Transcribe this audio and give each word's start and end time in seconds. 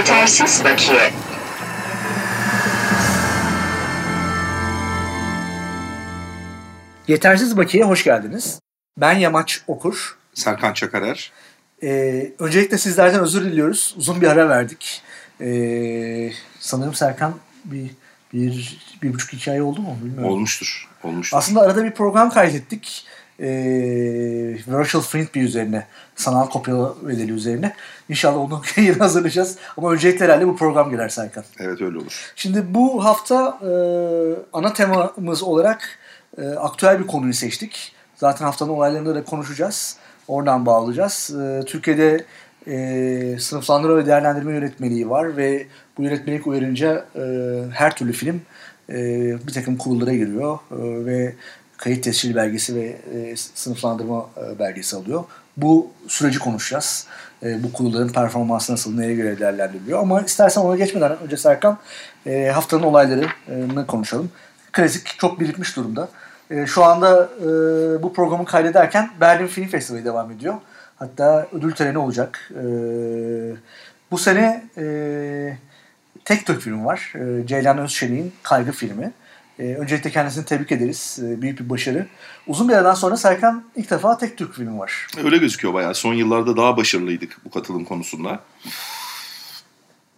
Yetersiz 0.00 0.64
bakiye. 0.64 1.10
Yetersiz 7.08 7.56
Bakiye 7.56 7.84
hoş 7.84 8.04
geldiniz. 8.04 8.60
Ben 8.98 9.12
Yamaç 9.12 9.62
Okur. 9.66 10.18
Serkan 10.34 10.72
Çakarer. 10.72 11.32
Ee, 11.82 12.32
öncelikle 12.38 12.78
sizlerden 12.78 13.20
özür 13.20 13.44
diliyoruz. 13.44 13.94
Uzun 13.98 14.20
bir 14.20 14.26
ara 14.26 14.48
verdik. 14.48 15.02
Ee, 15.40 16.32
sanırım 16.58 16.94
Serkan 16.94 17.34
bir, 17.64 17.90
bir, 18.32 18.78
bir 19.02 19.14
buçuk 19.14 19.34
iki 19.34 19.50
ay 19.50 19.62
oldu 19.62 19.80
mu 19.80 19.96
bilmiyorum. 20.04 20.32
Olmuştur. 20.32 20.88
Olmuştur. 21.02 21.38
Aslında 21.38 21.60
arada 21.60 21.84
bir 21.84 21.90
program 21.92 22.30
kaydettik. 22.30 23.04
Ee, 23.40 24.56
Virtual 24.68 25.02
Frisbee 25.02 25.42
üzerine. 25.42 25.86
Sanal 26.16 26.46
kopya 26.46 26.74
bedeli 27.02 27.32
üzerine. 27.32 27.72
İnşallah 28.08 28.36
onu 28.36 28.62
yine 28.76 28.92
hazırlayacağız. 28.92 29.56
Ama 29.76 29.92
öncelikle 29.92 30.24
herhalde 30.24 30.46
bu 30.46 30.56
program 30.56 30.90
girer 30.90 31.08
Serkan. 31.08 31.44
Evet 31.58 31.82
öyle 31.82 31.98
olur. 31.98 32.32
Şimdi 32.36 32.74
bu 32.74 33.04
hafta 33.04 33.58
e, 33.62 33.70
ana 34.52 34.72
temamız 34.72 35.42
olarak 35.42 35.98
e, 36.38 36.48
aktüel 36.48 36.98
bir 36.98 37.06
konuyu 37.06 37.34
seçtik. 37.34 37.92
Zaten 38.16 38.44
haftanın 38.44 38.70
olaylarında 38.70 39.14
da 39.14 39.24
konuşacağız. 39.24 39.96
Oradan 40.28 40.66
bağlayacağız. 40.66 41.34
E, 41.40 41.64
Türkiye'de 41.66 42.24
e, 42.66 43.36
sınıflandırma 43.38 43.96
ve 43.96 44.06
değerlendirme 44.06 44.52
yönetmeliği 44.52 45.10
var 45.10 45.36
ve 45.36 45.66
bu 45.98 46.02
yönetmelik 46.02 46.46
uyarınca 46.46 47.04
e, 47.16 47.22
her 47.72 47.96
türlü 47.96 48.12
film 48.12 48.40
e, 48.90 48.96
bir 49.46 49.52
takım 49.52 49.76
kurullara 49.76 50.14
giriyor 50.14 50.58
e, 50.70 51.06
ve 51.06 51.34
kayıt 51.80 52.04
tescil 52.04 52.34
belgesi 52.34 52.74
ve 52.74 52.96
e, 53.14 53.36
sınıflandırma 53.36 54.26
e, 54.36 54.58
belgesi 54.58 54.96
alıyor. 54.96 55.24
Bu 55.56 55.90
süreci 56.08 56.38
konuşacağız. 56.38 57.06
E, 57.42 57.62
bu 57.62 57.72
kurulların 57.72 58.08
performansı 58.08 58.72
nasıl, 58.72 58.94
neye 58.94 59.14
göre 59.14 59.38
değerlendiriliyor. 59.38 60.00
Ama 60.00 60.20
istersen 60.20 60.60
ona 60.60 60.76
geçmeden 60.76 61.18
önce 61.18 61.36
Serkan 61.36 61.78
e, 62.26 62.50
haftanın 62.54 62.82
olaylarını 62.82 63.86
konuşalım. 63.86 64.30
Klasik 64.72 65.18
çok 65.18 65.40
birikmiş 65.40 65.76
durumda. 65.76 66.08
E, 66.50 66.66
şu 66.66 66.84
anda 66.84 67.28
e, 67.40 67.46
bu 68.02 68.12
programı 68.12 68.44
kaydederken 68.44 69.10
Berlin 69.20 69.46
Film 69.46 69.68
Festivali 69.68 70.04
devam 70.04 70.30
ediyor. 70.30 70.54
Hatta 70.96 71.46
ödül 71.52 71.72
töreni 71.72 71.98
olacak. 71.98 72.50
E, 72.50 72.62
bu 74.10 74.18
sene 74.18 74.64
e, 74.76 74.84
tek 76.24 76.46
Türk 76.46 76.60
filmi 76.60 76.84
var. 76.84 77.12
E, 77.14 77.46
Ceylan 77.46 77.78
Özşenik'in 77.78 78.32
Kaygı 78.42 78.72
filmi. 78.72 79.12
E, 79.60 79.74
öncelikle 79.74 80.10
kendisini 80.10 80.44
tebrik 80.44 80.72
ederiz. 80.72 81.18
E, 81.22 81.42
büyük 81.42 81.60
bir 81.60 81.70
başarı. 81.70 82.06
Uzun 82.46 82.68
bir 82.68 82.74
aradan 82.74 82.94
sonra 82.94 83.16
Serkan 83.16 83.64
ilk 83.76 83.90
defa 83.90 84.18
tek 84.18 84.36
Türk 84.36 84.54
filmi 84.54 84.78
var. 84.78 85.06
Öyle 85.24 85.38
gözüküyor 85.38 85.74
bayağı. 85.74 85.94
Son 85.94 86.14
yıllarda 86.14 86.56
daha 86.56 86.76
başarılıydık 86.76 87.36
bu 87.44 87.50
katılım 87.50 87.84
konusunda. 87.84 88.40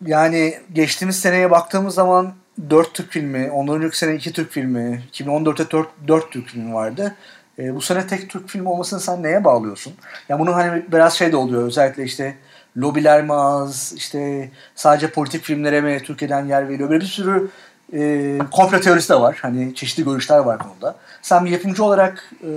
Yani 0.07 0.59
geçtiğimiz 0.73 1.21
seneye 1.21 1.51
baktığımız 1.51 1.95
zaman 1.95 2.35
4 2.71 2.95
Türk 2.95 3.13
filmi, 3.13 3.51
ondan 3.51 3.77
önceki 3.77 3.99
sene 3.99 4.15
2 4.15 4.33
Türk 4.33 4.53
filmi, 4.53 5.03
2014'te 5.13 5.71
4, 5.71 5.89
4 6.09 6.33
Türk 6.33 6.49
filmi 6.49 6.75
vardı. 6.75 7.15
E, 7.59 7.75
bu 7.75 7.81
sene 7.81 8.07
tek 8.07 8.31
Türk 8.31 8.49
filmi 8.49 8.69
olmasını 8.69 9.01
sen 9.01 9.23
neye 9.23 9.45
bağlıyorsun? 9.45 9.93
Yani 10.29 10.41
bunun 10.41 10.53
hani 10.53 10.83
biraz 10.93 11.15
şey 11.15 11.33
de 11.33 11.37
oluyor 11.37 11.63
özellikle 11.63 12.05
işte 12.05 12.37
lobiler 12.77 13.25
mi 13.25 13.33
az, 13.33 13.95
işte 13.97 14.51
sadece 14.75 15.11
politik 15.11 15.45
filmlere 15.45 15.81
mi 15.81 16.03
Türkiye'den 16.05 16.47
yer 16.47 16.69
veriliyor. 16.69 16.91
Böyle 16.91 17.01
bir 17.01 17.09
sürü 17.09 17.51
e, 17.93 18.39
komplo 18.51 18.81
teorisi 18.81 19.09
de 19.09 19.15
var. 19.15 19.39
Hani 19.43 19.75
çeşitli 19.75 20.05
görüşler 20.05 20.39
var 20.39 20.59
konuda. 20.59 20.97
Sen 21.23 21.45
bir 21.45 21.51
yapımcı 21.51 21.85
olarak 21.85 22.33
e, 22.43 22.51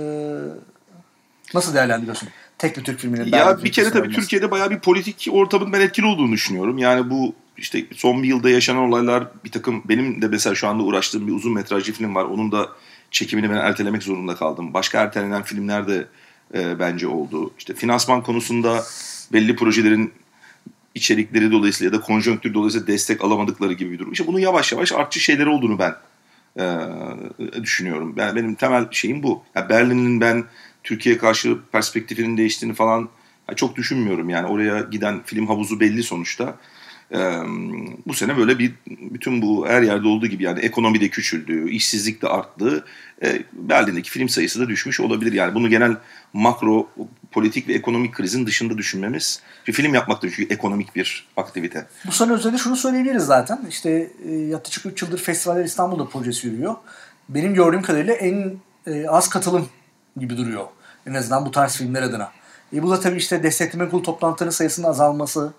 nasıl 1.54 1.74
değerlendiriyorsun? 1.74 2.28
Tek 2.58 2.76
bir 2.76 2.84
Türk 2.84 3.00
filminin. 3.00 3.32
Ya 3.32 3.64
bir 3.64 3.72
kere 3.72 3.90
tabii 3.90 4.10
Türkiye'de 4.10 4.50
bayağı 4.50 4.70
bir 4.70 4.78
politik 4.78 5.28
ortamın 5.30 5.72
ben 5.72 5.80
etkili 5.80 6.06
olduğunu 6.06 6.32
düşünüyorum. 6.32 6.78
Yani 6.78 7.10
bu 7.10 7.34
işte 7.56 7.84
son 7.94 8.22
bir 8.22 8.28
yılda 8.28 8.50
yaşanan 8.50 8.82
olaylar 8.82 9.28
bir 9.44 9.52
takım 9.52 9.82
benim 9.84 10.22
de 10.22 10.28
mesela 10.28 10.54
şu 10.54 10.68
anda 10.68 10.82
uğraştığım 10.82 11.26
bir 11.26 11.32
uzun 11.32 11.54
metrajlı 11.54 11.92
film 11.92 12.14
var. 12.14 12.24
Onun 12.24 12.52
da 12.52 12.68
çekimini 13.10 13.50
ben 13.50 13.56
ertelemek 13.56 14.02
zorunda 14.02 14.34
kaldım. 14.34 14.74
Başka 14.74 15.00
ertelenen 15.00 15.42
filmler 15.42 15.88
de 15.88 16.06
e, 16.54 16.78
bence 16.78 17.08
oldu. 17.08 17.50
İşte 17.58 17.74
finansman 17.74 18.22
konusunda 18.22 18.82
belli 19.32 19.56
projelerin 19.56 20.12
içerikleri 20.96 21.52
dolayısıyla 21.52 21.94
ya 21.94 22.00
da 22.00 22.04
konjonktür 22.04 22.54
dolayısıyla 22.54 22.86
destek 22.86 23.24
alamadıkları 23.24 23.72
gibi 23.72 23.92
bir 23.92 23.98
durum. 23.98 24.12
İşte 24.12 24.26
bunun 24.26 24.38
yavaş 24.38 24.72
yavaş 24.72 24.92
artçı 24.92 25.20
şeyler 25.20 25.46
olduğunu 25.46 25.78
ben 25.78 25.94
e, 26.58 27.62
düşünüyorum. 27.62 28.14
Ben, 28.16 28.36
benim 28.36 28.54
temel 28.54 28.86
şeyim 28.90 29.22
bu. 29.22 29.42
Yani 29.54 29.68
Berlin'in 29.68 30.20
ben 30.20 30.44
Türkiye 30.84 31.18
karşı 31.18 31.58
perspektifinin 31.72 32.36
değiştiğini 32.36 32.74
falan 32.74 33.08
çok 33.56 33.76
düşünmüyorum. 33.76 34.28
Yani 34.28 34.46
oraya 34.46 34.80
giden 34.80 35.22
film 35.24 35.46
havuzu 35.46 35.80
belli 35.80 36.02
sonuçta. 36.02 36.56
Bu 38.06 38.14
sene 38.14 38.36
böyle 38.36 38.58
bir 38.58 38.74
bütün 38.86 39.42
bu 39.42 39.68
her 39.68 39.82
yerde 39.82 40.08
olduğu 40.08 40.26
gibi 40.26 40.42
yani 40.42 40.60
ekonomi 40.60 41.00
de 41.00 41.08
küçüldü, 41.08 41.70
işsizlik 41.70 42.22
de 42.22 42.28
arttı. 42.28 42.84
E, 43.22 43.42
Berlin'deki 43.52 44.10
film 44.10 44.28
sayısı 44.28 44.60
da 44.60 44.68
düşmüş 44.68 45.00
olabilir. 45.00 45.32
Yani 45.32 45.54
bunu 45.54 45.70
genel 45.70 45.96
makro 46.32 46.88
politik 47.30 47.68
ve 47.68 47.72
ekonomik 47.72 48.14
krizin 48.14 48.46
dışında 48.46 48.78
düşünmemiz. 48.78 49.40
Bir 49.68 49.72
film 49.72 49.94
yapmak 49.94 50.22
da 50.22 50.30
çünkü 50.30 50.54
ekonomik 50.54 50.96
bir 50.96 51.28
aktivite. 51.36 51.86
Bu 52.06 52.12
sene 52.12 52.32
özelinde 52.32 52.58
şunu 52.58 52.76
söyleyebiliriz 52.76 53.24
zaten. 53.24 53.60
İşte 53.68 54.10
e, 54.28 54.32
yaklaşık 54.32 54.86
3 54.86 55.02
yıldır 55.02 55.18
Festivaller 55.18 55.64
İstanbul'da 55.64 56.08
projesi 56.08 56.46
yürüyor. 56.46 56.74
Benim 57.28 57.54
gördüğüm 57.54 57.82
kadarıyla 57.82 58.14
en 58.14 58.56
e, 58.86 59.08
az 59.08 59.28
katılım 59.28 59.68
gibi 60.16 60.36
duruyor. 60.36 60.64
En 61.06 61.14
azından 61.14 61.46
bu 61.46 61.50
tarz 61.50 61.76
filmler 61.76 62.02
adına. 62.02 62.32
E, 62.72 62.82
bu 62.82 62.90
da 62.90 63.00
tabii 63.00 63.16
işte 63.16 63.42
destekleme 63.42 63.88
kurulu 63.88 64.02
toplantılarının 64.02 64.52
sayısının 64.52 64.88
azalması, 64.88 65.52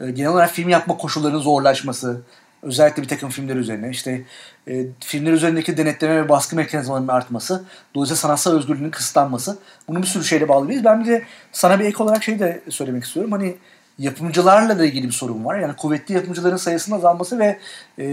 e, 0.00 0.10
genel 0.10 0.30
olarak 0.30 0.50
film 0.50 0.68
yapma 0.68 0.96
koşullarının 0.96 1.38
zorlaşması, 1.38 2.20
özellikle 2.62 3.02
bir 3.02 3.08
takım 3.08 3.30
filmler 3.30 3.56
üzerine 3.56 3.90
işte 3.90 4.22
e, 4.68 4.86
filmler 5.00 5.32
üzerindeki 5.32 5.76
denetleme 5.76 6.16
ve 6.16 6.28
baskı 6.28 6.56
mekanizmalarının 6.56 7.08
artması, 7.08 7.64
dolayısıyla 7.94 8.16
sanatsal 8.16 8.52
özgürlüğünün 8.52 8.90
kısıtlanması. 8.90 9.58
Bunu 9.88 10.02
bir 10.02 10.06
sürü 10.06 10.24
şeyle 10.24 10.48
bağlıyız. 10.48 10.84
Ben 10.84 11.04
bir 11.04 11.08
de 11.08 11.22
sana 11.52 11.80
bir 11.80 11.84
ek 11.84 12.02
olarak 12.02 12.24
şey 12.24 12.38
de 12.38 12.62
söylemek 12.68 13.04
istiyorum. 13.04 13.32
Hani 13.32 13.56
yapımcılarla 13.98 14.78
da 14.78 14.84
ilgili 14.84 15.06
bir 15.06 15.12
sorun 15.12 15.44
var. 15.44 15.58
Yani 15.58 15.76
kuvvetli 15.76 16.14
yapımcıların 16.14 16.56
sayısının 16.56 16.96
azalması 16.96 17.38
ve 17.38 17.58
e, 17.98 18.04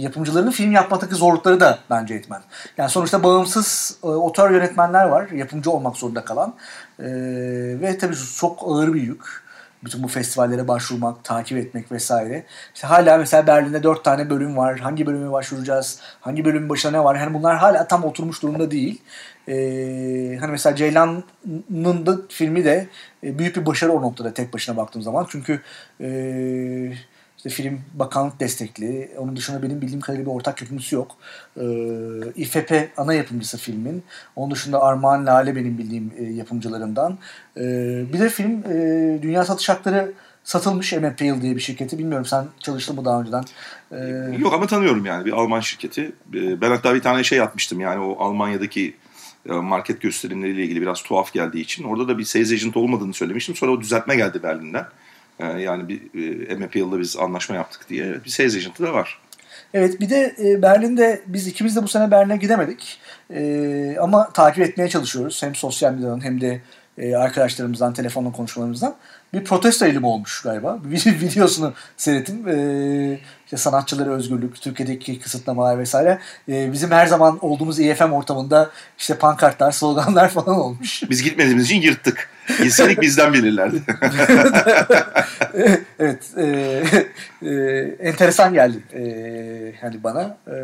yapımcıların 0.00 0.50
film 0.50 0.72
yapmaktaki 0.72 1.14
zorlukları 1.14 1.60
da 1.60 1.78
bence 1.90 2.14
etmen. 2.14 2.42
Yani 2.78 2.90
sonuçta 2.90 3.22
bağımsız 3.22 3.98
e, 4.02 4.06
otör 4.06 4.50
yönetmenler 4.50 5.04
var. 5.04 5.28
Yapımcı 5.30 5.70
olmak 5.70 5.96
zorunda 5.96 6.24
kalan. 6.24 6.54
E, 6.98 7.04
ve 7.80 7.98
tabii 7.98 8.14
çok 8.36 8.62
ağır 8.66 8.94
bir 8.94 9.02
yük 9.02 9.42
bütün 9.84 10.02
bu 10.02 10.08
festivallere 10.08 10.68
başvurmak, 10.68 11.24
takip 11.24 11.58
etmek 11.58 11.92
vesaire. 11.92 12.44
İşte 12.74 12.86
hala 12.86 13.16
mesela 13.16 13.46
Berlin'de 13.46 13.82
dört 13.82 14.04
tane 14.04 14.30
bölüm 14.30 14.56
var. 14.56 14.78
Hangi 14.78 15.06
bölüme 15.06 15.32
başvuracağız? 15.32 16.00
Hangi 16.20 16.44
bölümün 16.44 16.68
başına 16.68 16.90
ne 16.90 17.04
var? 17.04 17.16
Yani 17.16 17.34
bunlar 17.34 17.56
hala 17.56 17.88
tam 17.88 18.04
oturmuş 18.04 18.42
durumda 18.42 18.70
değil. 18.70 19.02
Ee, 19.48 20.36
hani 20.40 20.50
mesela 20.50 20.76
Ceylan'ın 20.76 22.06
da 22.06 22.18
filmi 22.28 22.64
de 22.64 22.88
e, 23.24 23.38
büyük 23.38 23.56
bir 23.56 23.66
başarı 23.66 23.92
o 23.92 24.02
noktada 24.02 24.34
tek 24.34 24.54
başına 24.54 24.76
baktığım 24.76 25.02
zaman. 25.02 25.26
Çünkü 25.30 25.60
e, 26.00 26.08
işte 27.44 27.62
film 27.62 27.80
bakanlık 27.94 28.40
destekli. 28.40 29.10
Onun 29.18 29.36
dışında 29.36 29.62
benim 29.62 29.80
bildiğim 29.80 30.00
kadarıyla 30.00 30.26
bir 30.26 30.36
ortak 30.36 30.62
yapımcısı 30.62 30.94
yok. 30.94 31.16
Ee, 31.56 31.62
İFP 32.36 32.90
ana 32.96 33.14
yapımcısı 33.14 33.58
filmin. 33.58 34.02
Onun 34.36 34.50
dışında 34.50 34.82
Armağan 34.82 35.26
Lale 35.26 35.56
benim 35.56 35.78
bildiğim 35.78 36.12
e, 36.18 36.22
yapımcılarından. 36.22 37.18
Ee, 37.56 37.60
bir 38.12 38.20
de 38.20 38.28
film 38.28 38.58
e, 38.58 39.22
dünya 39.22 39.44
satış 39.44 39.68
hakları 39.68 40.12
satılmış 40.44 40.92
MFPL 40.92 41.42
diye 41.42 41.56
bir 41.56 41.60
şirketi. 41.60 41.98
Bilmiyorum 41.98 42.26
sen 42.26 42.46
çalıştın 42.60 42.96
mı 42.96 43.04
daha 43.04 43.20
önceden? 43.20 43.44
Ee... 43.92 44.36
Yok 44.38 44.54
ama 44.54 44.66
tanıyorum 44.66 45.04
yani 45.06 45.24
bir 45.24 45.32
Alman 45.32 45.60
şirketi. 45.60 46.12
Ee, 46.34 46.60
ben 46.60 46.70
hatta 46.70 46.94
bir 46.94 47.00
tane 47.00 47.24
şey 47.24 47.38
yapmıştım 47.38 47.80
yani 47.80 48.04
o 48.04 48.24
Almanya'daki 48.24 48.94
e, 49.48 49.52
market 49.52 50.00
gösterimleriyle 50.00 50.62
ilgili 50.62 50.82
biraz 50.82 51.02
tuhaf 51.02 51.32
geldiği 51.32 51.60
için. 51.60 51.84
Orada 51.84 52.08
da 52.08 52.18
bir 52.18 52.24
sales 52.24 52.52
agent 52.52 52.76
olmadığını 52.76 53.14
söylemiştim. 53.14 53.56
Sonra 53.56 53.72
o 53.72 53.80
düzeltme 53.80 54.16
geldi 54.16 54.42
Berlin'den. 54.42 54.86
Ee, 55.42 55.60
yani 55.60 55.88
bir 55.88 56.00
e, 56.50 56.56
MPL'da 56.56 57.00
biz 57.00 57.16
anlaşma 57.16 57.56
yaptık 57.56 57.88
diye 57.88 58.24
bir 58.24 58.30
sales 58.30 58.56
agent'ı 58.56 58.82
da 58.82 58.94
var. 58.94 59.18
Evet 59.74 60.00
bir 60.00 60.10
de 60.10 60.36
e, 60.44 60.62
Berlin'de 60.62 61.22
biz 61.26 61.46
ikimiz 61.46 61.76
de 61.76 61.82
bu 61.82 61.88
sene 61.88 62.10
Berlin'e 62.10 62.36
gidemedik. 62.36 62.98
E, 63.34 63.96
ama 64.00 64.32
takip 64.32 64.64
etmeye 64.64 64.88
çalışıyoruz. 64.88 65.42
Hem 65.42 65.54
sosyal 65.54 65.92
medyadan 65.92 66.24
hem 66.24 66.40
de 66.40 66.60
e, 66.98 67.16
arkadaşlarımızdan, 67.16 67.92
telefonla 67.92 68.32
konuşmalarımızdan. 68.32 68.94
Bir 69.34 69.44
protesto 69.44 69.86
eylemi 69.86 70.06
olmuş 70.06 70.42
galiba. 70.42 70.78
Bir 70.84 71.20
videosunu 71.20 71.72
seyrettim. 71.96 72.48
E, 72.48 73.20
işte 73.44 73.56
sanatçılara 73.56 74.10
özgürlük, 74.10 74.60
Türkiye'deki 74.60 75.20
kısıtlamalar 75.20 75.78
vesaire. 75.78 76.18
E, 76.48 76.72
bizim 76.72 76.90
her 76.90 77.06
zaman 77.06 77.38
olduğumuz 77.40 77.80
EFM 77.80 78.12
ortamında 78.12 78.70
işte 78.98 79.18
pankartlar, 79.18 79.72
sloganlar 79.72 80.28
falan 80.32 80.58
olmuş. 80.58 81.02
Biz 81.10 81.22
gitmediğimiz 81.22 81.64
için 81.64 81.80
yırttık. 81.80 82.31
Gitseydik 82.62 83.00
bizden 83.00 83.32
bilirlerdi. 83.32 83.82
evet. 85.98 86.30
E, 86.36 86.46
e, 87.42 87.50
enteresan 88.00 88.54
geldi 88.54 88.82
e, 88.92 89.02
yani 89.82 90.04
bana. 90.04 90.36
E, 90.46 90.54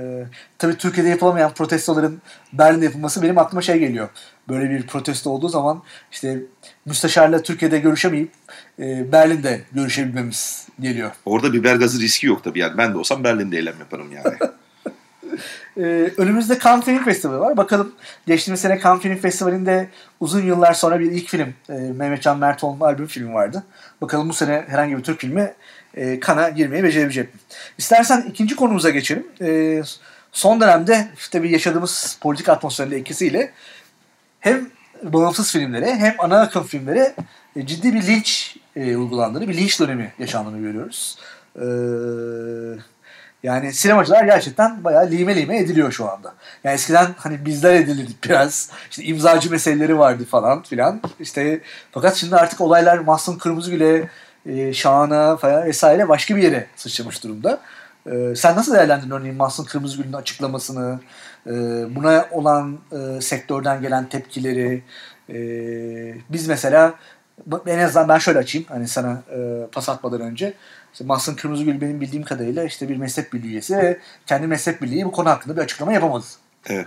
tabii 0.59 0.77
Türkiye'de 0.77 1.11
yapılamayan 1.11 1.55
protestoların 1.55 2.23
Berlin'de 2.53 2.85
yapılması 2.85 3.23
benim 3.23 3.39
aklıma 3.39 3.63
şey 3.63 3.79
geliyor. 3.79 4.09
Böyle 4.49 4.71
bir 4.71 4.87
protesto 4.87 5.31
olduğu 5.31 5.49
zaman 5.49 5.83
işte 6.13 6.39
müsteşarla 6.87 7.43
Türkiye'de 7.43 7.79
görüşemeyip 7.79 8.31
e, 8.79 9.13
Berlin'de 9.13 9.61
görüşebilmemiz 9.73 10.69
geliyor. 10.81 11.11
Orada 11.25 11.53
biber 11.53 11.77
gazı 11.77 12.01
riski 12.01 12.27
yok 12.27 12.45
tabii 12.45 12.59
yani. 12.59 12.79
Ben 12.79 12.95
de 12.95 12.99
olsam 12.99 13.25
Berlin'de 13.25 13.57
eylem 13.57 13.79
yaparım 13.79 14.13
yani. 14.13 14.37
Ee, 15.79 16.13
önümüzde 16.17 16.59
Cannes 16.59 16.85
Film 16.85 17.05
Festivali 17.05 17.41
var. 17.41 17.57
Bakalım 17.57 17.93
geçtiğimiz 18.27 18.61
sene 18.61 18.81
Cannes 18.81 19.03
Film 19.03 19.17
Festivali'nde 19.17 19.89
uzun 20.21 20.43
yıllar 20.43 20.73
sonra 20.73 21.01
bir 21.01 21.13
ilk 21.13 21.29
film 21.29 21.55
e, 21.69 21.73
Mehmetcan 21.73 22.39
Mertoğlu'nun 22.39 22.81
albüm 22.81 23.07
filmi 23.07 23.35
vardı. 23.35 23.65
Bakalım 24.01 24.29
bu 24.29 24.33
sene 24.33 24.65
herhangi 24.69 24.97
bir 24.97 25.03
Türk 25.03 25.21
filmi 25.21 25.53
e, 25.95 26.21
Cannes'a 26.27 26.49
girmeyi 26.49 26.85
becerebilecek 26.85 27.35
mi? 27.35 27.41
İstersen 27.79 28.27
ikinci 28.31 28.57
konumuza 28.57 28.91
geçelim. 28.91 29.27
E, 29.41 29.83
son 30.33 30.61
dönemde 30.61 31.09
işte 31.19 31.43
bir 31.43 31.51
yaşadığımız 31.51 32.19
politik 32.21 32.49
atmosferin 32.49 32.91
etkisiyle 32.91 33.53
hem 34.41 34.71
bağımsız 35.03 35.53
filmlere 35.53 35.97
hem 35.97 36.15
ana 36.19 36.41
akım 36.41 36.65
filmlere 36.65 37.15
e, 37.57 37.67
ciddi 37.67 37.95
bir 37.95 38.07
linç 38.07 38.57
e, 38.77 38.97
uygulandığını, 38.97 39.49
bir 39.49 39.57
linç 39.57 39.81
dönemi 39.81 40.13
yaşandığını 40.19 40.59
görüyoruz. 40.59 41.19
Eee 41.57 42.83
yani 43.43 43.73
sinemacılar 43.73 44.25
gerçekten 44.25 44.85
bayağı 44.85 45.11
lime 45.11 45.37
lime 45.37 45.59
ediliyor 45.59 45.93
şu 45.93 46.11
anda. 46.11 46.35
Yani 46.65 46.75
eskiden 46.75 47.07
hani 47.17 47.45
bizler 47.45 47.75
edilirdik 47.75 48.25
biraz. 48.25 48.71
İşte 48.91 49.03
imzacı 49.03 49.51
meseleleri 49.51 49.99
vardı 49.99 50.25
falan 50.25 50.63
filan. 50.63 51.01
İşte 51.21 51.61
fakat 51.93 52.15
şimdi 52.15 52.37
artık 52.37 52.61
olaylar 52.61 52.99
Mahsun 52.99 53.39
Kırmızıgül'e, 53.39 54.09
e, 54.47 54.73
Şahan'a 54.73 55.37
falan 55.37 55.65
vesaire 55.65 56.09
başka 56.09 56.37
bir 56.37 56.43
yere 56.43 56.67
sıçramış 56.77 57.25
durumda. 57.25 57.61
E, 58.07 58.37
sen 58.37 58.57
nasıl 58.57 58.75
değerlendirdin 58.75 59.11
örneğin 59.11 59.37
Mahsun 59.37 59.65
Kırmızıgül'ün 59.65 60.13
açıklamasını, 60.13 61.01
e, 61.47 61.53
buna 61.95 62.27
olan 62.31 62.79
e, 62.93 63.21
sektörden 63.21 63.83
gelen 63.83 64.09
tepkileri? 64.09 64.83
E, 65.31 65.39
biz 66.31 66.49
mesela 66.49 66.95
en 67.67 67.79
azından 67.79 68.09
ben 68.09 68.19
şöyle 68.19 68.39
açayım 68.39 68.67
hani 68.69 68.89
sana 68.89 69.23
e, 69.31 69.67
pas 69.73 69.89
atmadan 69.89 70.21
önce. 70.21 70.55
İşte 70.93 71.05
Mahsun 71.05 71.35
Kırmızıgül 71.35 71.81
benim 71.81 72.01
bildiğim 72.01 72.25
kadarıyla 72.25 72.65
işte 72.65 72.89
bir 72.89 72.97
meslek 72.97 73.33
birliği 73.33 73.49
üyesi 73.49 73.77
ve 73.77 73.99
kendi 74.27 74.47
meslek 74.47 74.83
birliği 74.83 75.05
bu 75.05 75.13
konu 75.13 75.29
hakkında 75.29 75.57
bir 75.57 75.63
açıklama 75.63 75.93
yapamadı. 75.93 76.25
Evet. 76.67 76.87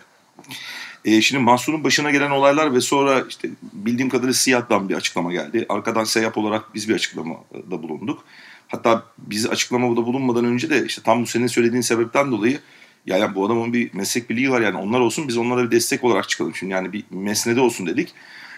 E, 1.06 1.22
şimdi 1.22 1.44
Mahsun'un 1.44 1.84
başına 1.84 2.12
gelen 2.12 2.32
olaylar 2.32 2.74
ve 2.74 2.82
sonra 2.82 3.24
işte 3.30 3.50
bildiğim 3.74 4.10
kadarıyla 4.10 4.34
SİAD'dan 4.34 4.90
bir 4.90 4.96
açıklama 4.96 5.32
geldi. 5.32 5.66
Arkadan 5.70 6.04
SEYAP 6.04 6.38
olarak 6.38 6.76
biz 6.76 6.90
bir 6.90 6.96
açıklamada 6.96 7.84
bulunduk. 7.84 8.24
Hatta 8.68 9.04
biz 9.18 9.48
açıklamada 9.48 10.06
bulunmadan 10.06 10.46
önce 10.46 10.70
de 10.70 10.86
işte 10.86 11.02
tam 11.02 11.22
bu 11.22 11.28
senin 11.28 11.48
söylediğin 11.48 11.82
sebepten 11.82 12.32
dolayı 12.32 12.60
yani 13.06 13.36
bu 13.36 13.46
adamın 13.46 13.74
bir 13.74 13.94
meslek 13.94 14.30
birliği 14.30 14.52
var 14.52 14.62
yani 14.62 14.78
onlar 14.78 15.00
olsun 15.00 15.28
biz 15.28 15.38
onlara 15.38 15.64
bir 15.64 15.72
destek 15.72 16.04
olarak 16.04 16.30
çıkalım. 16.30 16.56
Şimdi 16.56 16.74
yani 16.74 16.94
bir 16.94 17.04
mesnede 17.10 17.62
olsun 17.62 17.88
dedik. 17.88 18.14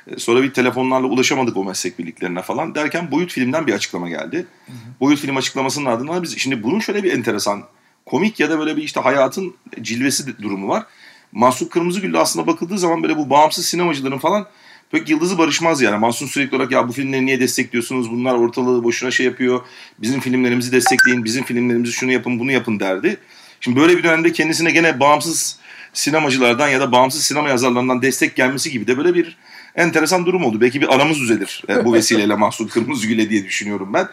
E, 0.07 0.19
sonra 0.19 0.43
bir 0.43 0.53
telefonlarla 0.53 1.07
ulaşamadık 1.07 1.57
o 1.57 1.63
meslek 1.63 1.99
birliklerine 1.99 2.41
falan 2.41 2.75
derken 2.75 3.11
Boyut 3.11 3.31
Film'den 3.31 3.67
bir 3.67 3.73
açıklama 3.73 4.09
geldi. 4.09 4.45
Hı 4.65 4.71
hı. 4.71 4.75
Boyut 4.99 5.19
Film 5.19 5.37
açıklamasının 5.37 5.85
ardından 5.85 6.23
biz 6.23 6.37
şimdi 6.37 6.63
bunun 6.63 6.79
şöyle 6.79 7.03
bir 7.03 7.11
enteresan 7.11 7.63
komik 8.05 8.39
ya 8.39 8.49
da 8.49 8.59
böyle 8.59 8.77
bir 8.77 8.83
işte 8.83 8.99
hayatın 8.99 9.55
cilvesi 9.81 10.41
durumu 10.41 10.67
var. 10.67 10.83
Mahsun 11.31 11.65
Kırmızıgül'de 11.65 12.19
aslında 12.19 12.47
bakıldığı 12.47 12.77
zaman 12.77 13.03
böyle 13.03 13.17
bu 13.17 13.29
bağımsız 13.29 13.65
sinemacıların 13.65 14.17
falan 14.17 14.47
pek 14.91 15.09
yıldızı 15.09 15.37
barışmaz 15.37 15.81
yani. 15.81 15.97
Mahsun 15.97 16.27
sürekli 16.27 16.55
olarak 16.57 16.71
ya 16.71 16.87
bu 16.87 16.91
filmleri 16.91 17.25
niye 17.25 17.39
destekliyorsunuz? 17.39 18.11
Bunlar 18.11 18.33
ortalığı 18.33 18.83
boşuna 18.83 19.11
şey 19.11 19.25
yapıyor. 19.25 19.61
Bizim 19.99 20.19
filmlerimizi 20.19 20.71
destekleyin. 20.71 21.23
Bizim 21.23 21.43
filmlerimizi 21.43 21.93
şunu 21.93 22.11
yapın 22.11 22.39
bunu 22.39 22.51
yapın 22.51 22.79
derdi. 22.79 23.17
Şimdi 23.59 23.79
böyle 23.79 23.97
bir 23.97 24.03
dönemde 24.03 24.31
kendisine 24.31 24.71
gene 24.71 24.99
bağımsız 24.99 25.59
sinemacılardan 25.93 26.67
ya 26.67 26.81
da 26.81 26.91
bağımsız 26.91 27.23
sinema 27.23 27.49
yazarlarından 27.49 28.01
destek 28.01 28.35
gelmesi 28.35 28.71
gibi 28.71 28.87
de 28.87 28.97
böyle 28.97 29.13
bir 29.13 29.37
enteresan 29.75 30.25
durum 30.25 30.45
oldu. 30.45 30.61
Belki 30.61 30.81
bir 30.81 30.95
aramız 30.95 31.19
düzelir 31.19 31.63
e, 31.69 31.85
bu 31.85 31.93
vesileyle 31.93 32.35
Mahsun 32.35 32.67
Kırmızıgül'e 32.67 33.29
diye 33.29 33.43
düşünüyorum 33.43 33.93
ben. 33.93 34.07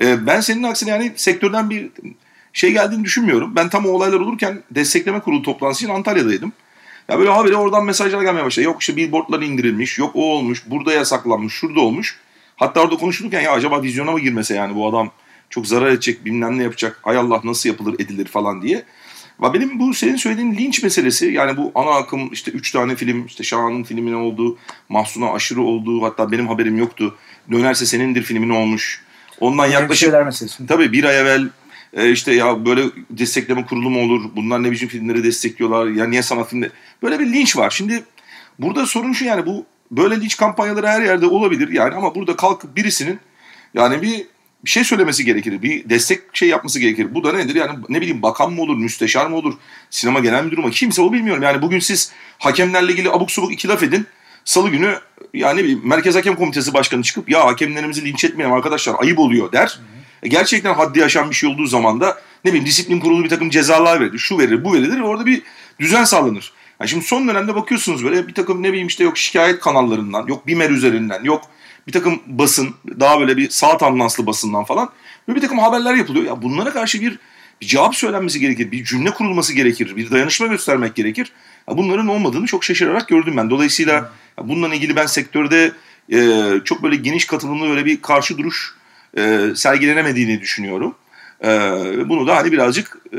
E, 0.00 0.26
ben 0.26 0.40
senin 0.40 0.62
aksine 0.62 0.90
yani 0.90 1.12
sektörden 1.16 1.70
bir 1.70 1.90
şey 2.52 2.72
geldiğini 2.72 3.04
düşünmüyorum. 3.04 3.56
Ben 3.56 3.68
tam 3.68 3.86
o 3.86 3.88
olaylar 3.88 4.20
olurken 4.20 4.62
destekleme 4.70 5.20
kurulu 5.20 5.42
toplantısı 5.42 5.84
için 5.84 5.94
Antalya'daydım. 5.94 6.52
Ya 7.08 7.18
böyle 7.18 7.30
haberi 7.30 7.56
oradan 7.56 7.84
mesajlar 7.84 8.22
gelmeye 8.22 8.44
başladı. 8.44 8.64
Yok 8.66 8.80
işte 8.80 8.96
billboardlar 8.96 9.42
indirilmiş, 9.42 9.98
yok 9.98 10.10
o 10.14 10.20
olmuş, 10.20 10.62
burada 10.66 10.92
yasaklanmış, 10.92 11.54
şurada 11.54 11.80
olmuş. 11.80 12.18
Hatta 12.56 12.80
orada 12.80 12.96
konuşurken 12.96 13.40
ya 13.40 13.52
acaba 13.52 13.82
vizyona 13.82 14.12
mı 14.12 14.20
girmese 14.20 14.54
yani 14.54 14.74
bu 14.74 14.88
adam 14.88 15.10
çok 15.50 15.66
zarar 15.66 15.86
edecek, 15.86 16.24
bilmem 16.24 16.58
ne 16.58 16.62
yapacak, 16.62 17.00
hay 17.02 17.16
Allah 17.16 17.40
nasıl 17.44 17.68
yapılır 17.68 17.94
edilir 17.94 18.26
falan 18.26 18.62
diye. 18.62 18.84
Benim 19.42 19.78
bu 19.78 19.94
senin 19.94 20.16
söylediğin 20.16 20.54
linç 20.54 20.82
meselesi 20.82 21.26
yani 21.26 21.56
bu 21.56 21.72
ana 21.74 21.90
akım 21.90 22.32
işte 22.32 22.50
üç 22.50 22.72
tane 22.72 22.96
film 22.96 23.26
işte 23.26 23.44
Şahan'ın 23.44 23.82
filmine 23.82 24.16
olduğu, 24.16 24.58
Mahsun'a 24.88 25.32
aşırı 25.32 25.62
olduğu 25.62 26.02
hatta 26.02 26.32
benim 26.32 26.48
haberim 26.48 26.78
yoktu. 26.78 27.14
Dönerse 27.52 27.86
senindir 27.86 28.22
filmin 28.22 28.50
olmuş. 28.50 29.02
Ondan 29.40 29.66
yaklaşık 29.66 30.12
meselesi. 30.24 30.66
tabii 30.66 30.92
bir 30.92 31.04
ay 31.04 31.20
evvel 31.20 31.48
e, 31.92 32.10
işte 32.10 32.34
ya 32.34 32.66
böyle 32.66 32.84
destekleme 33.10 33.66
kurulu 33.66 33.90
mu 33.90 34.02
olur? 34.02 34.30
Bunlar 34.36 34.62
ne 34.62 34.70
biçim 34.70 34.88
filmleri 34.88 35.24
destekliyorlar? 35.24 35.86
Ya 35.86 36.06
niye 36.06 36.22
sanat 36.22 36.48
filmleri? 36.48 36.70
Böyle 37.02 37.18
bir 37.18 37.32
linç 37.32 37.56
var. 37.56 37.70
Şimdi 37.70 38.04
burada 38.58 38.86
sorun 38.86 39.12
şu 39.12 39.24
yani 39.24 39.46
bu 39.46 39.66
böyle 39.90 40.20
linç 40.20 40.36
kampanyaları 40.36 40.86
her 40.86 41.02
yerde 41.02 41.26
olabilir 41.26 41.68
yani 41.68 41.94
ama 41.94 42.14
burada 42.14 42.36
kalkıp 42.36 42.76
birisinin 42.76 43.18
yani 43.74 44.02
bir 44.02 44.26
bir 44.66 44.70
şey 44.70 44.84
söylemesi 44.84 45.24
gerekir. 45.24 45.62
Bir 45.62 45.88
destek 45.88 46.20
şey 46.32 46.48
yapması 46.48 46.80
gerekir. 46.80 47.14
Bu 47.14 47.24
da 47.24 47.32
nedir? 47.32 47.54
Yani 47.54 47.78
ne 47.88 48.00
bileyim 48.00 48.22
bakan 48.22 48.52
mı 48.52 48.62
olur, 48.62 48.76
müsteşar 48.76 49.26
mı 49.26 49.36
olur, 49.36 49.54
sinema 49.90 50.20
genel 50.20 50.44
müdürü 50.44 50.60
mü? 50.60 50.70
Kimse 50.70 51.02
o 51.02 51.12
bilmiyorum. 51.12 51.42
Yani 51.42 51.62
bugün 51.62 51.78
siz 51.78 52.12
hakemlerle 52.38 52.92
ilgili 52.92 53.10
abuk 53.10 53.30
subuk 53.30 53.52
iki 53.52 53.68
laf 53.68 53.82
edin. 53.82 54.06
Salı 54.44 54.68
günü 54.68 54.98
yani 55.34 55.78
Merkez 55.82 56.14
Hakem 56.14 56.36
Komitesi 56.36 56.74
Başkanı 56.74 57.02
çıkıp 57.02 57.30
ya 57.30 57.44
hakemlerimizi 57.44 58.04
linç 58.04 58.24
etmeyelim 58.24 58.56
arkadaşlar 58.56 58.94
ayıp 58.98 59.18
oluyor 59.18 59.52
der. 59.52 59.80
E 60.22 60.28
gerçekten 60.28 60.74
haddi 60.74 61.04
aşan 61.04 61.30
bir 61.30 61.34
şey 61.34 61.48
olduğu 61.48 61.66
zaman 61.66 62.00
da 62.00 62.20
ne 62.44 62.50
bileyim 62.50 62.66
disiplin 62.66 63.00
kurulu 63.00 63.24
bir 63.24 63.28
takım 63.28 63.50
cezalar 63.50 64.00
verir. 64.00 64.18
Şu 64.18 64.38
verir 64.38 64.64
bu 64.64 64.74
verilir 64.74 65.00
orada 65.00 65.26
bir 65.26 65.42
düzen 65.80 66.04
sağlanır. 66.04 66.52
Yani 66.80 66.90
şimdi 66.90 67.04
son 67.04 67.28
dönemde 67.28 67.54
bakıyorsunuz 67.54 68.04
böyle 68.04 68.28
bir 68.28 68.34
takım 68.34 68.62
ne 68.62 68.68
bileyim 68.68 68.86
işte 68.86 69.04
yok 69.04 69.18
şikayet 69.18 69.60
kanallarından, 69.60 70.26
yok 70.26 70.46
BİMER 70.46 70.70
üzerinden, 70.70 71.24
yok 71.24 71.42
bir 71.86 71.92
takım 71.92 72.20
basın, 72.26 72.74
daha 73.00 73.20
böyle 73.20 73.36
bir 73.36 73.50
sağ 73.50 73.78
tandanslı 73.78 74.26
basından 74.26 74.64
falan 74.64 74.90
böyle 75.28 75.36
bir 75.36 75.42
takım 75.42 75.58
haberler 75.58 75.94
yapılıyor. 75.94 76.24
Ya 76.24 76.42
bunlara 76.42 76.72
karşı 76.72 77.00
bir, 77.00 77.18
bir 77.60 77.66
cevap 77.66 77.94
söylenmesi 77.94 78.40
gerekir, 78.40 78.72
bir 78.72 78.84
cümle 78.84 79.10
kurulması 79.10 79.54
gerekir, 79.54 79.96
bir 79.96 80.10
dayanışma 80.10 80.46
göstermek 80.46 80.94
gerekir. 80.94 81.32
Ya 81.68 81.76
bunların 81.76 82.08
olmadığını 82.08 82.46
çok 82.46 82.64
şaşırarak 82.64 83.08
gördüm 83.08 83.36
ben. 83.36 83.50
Dolayısıyla 83.50 84.12
hmm. 84.38 84.48
bununla 84.48 84.74
ilgili 84.74 84.96
ben 84.96 85.06
sektörde 85.06 85.72
e, 86.12 86.50
çok 86.64 86.82
böyle 86.82 86.96
geniş 86.96 87.24
katılımlı 87.24 87.68
böyle 87.68 87.84
bir 87.84 88.02
karşı 88.02 88.38
duruş 88.38 88.74
e, 89.18 89.40
sergilenemediğini 89.54 90.40
düşünüyorum. 90.40 90.94
E, 91.44 91.48
bunu 92.08 92.26
da 92.26 92.36
hani 92.36 92.52
birazcık 92.52 92.98
e, 93.12 93.18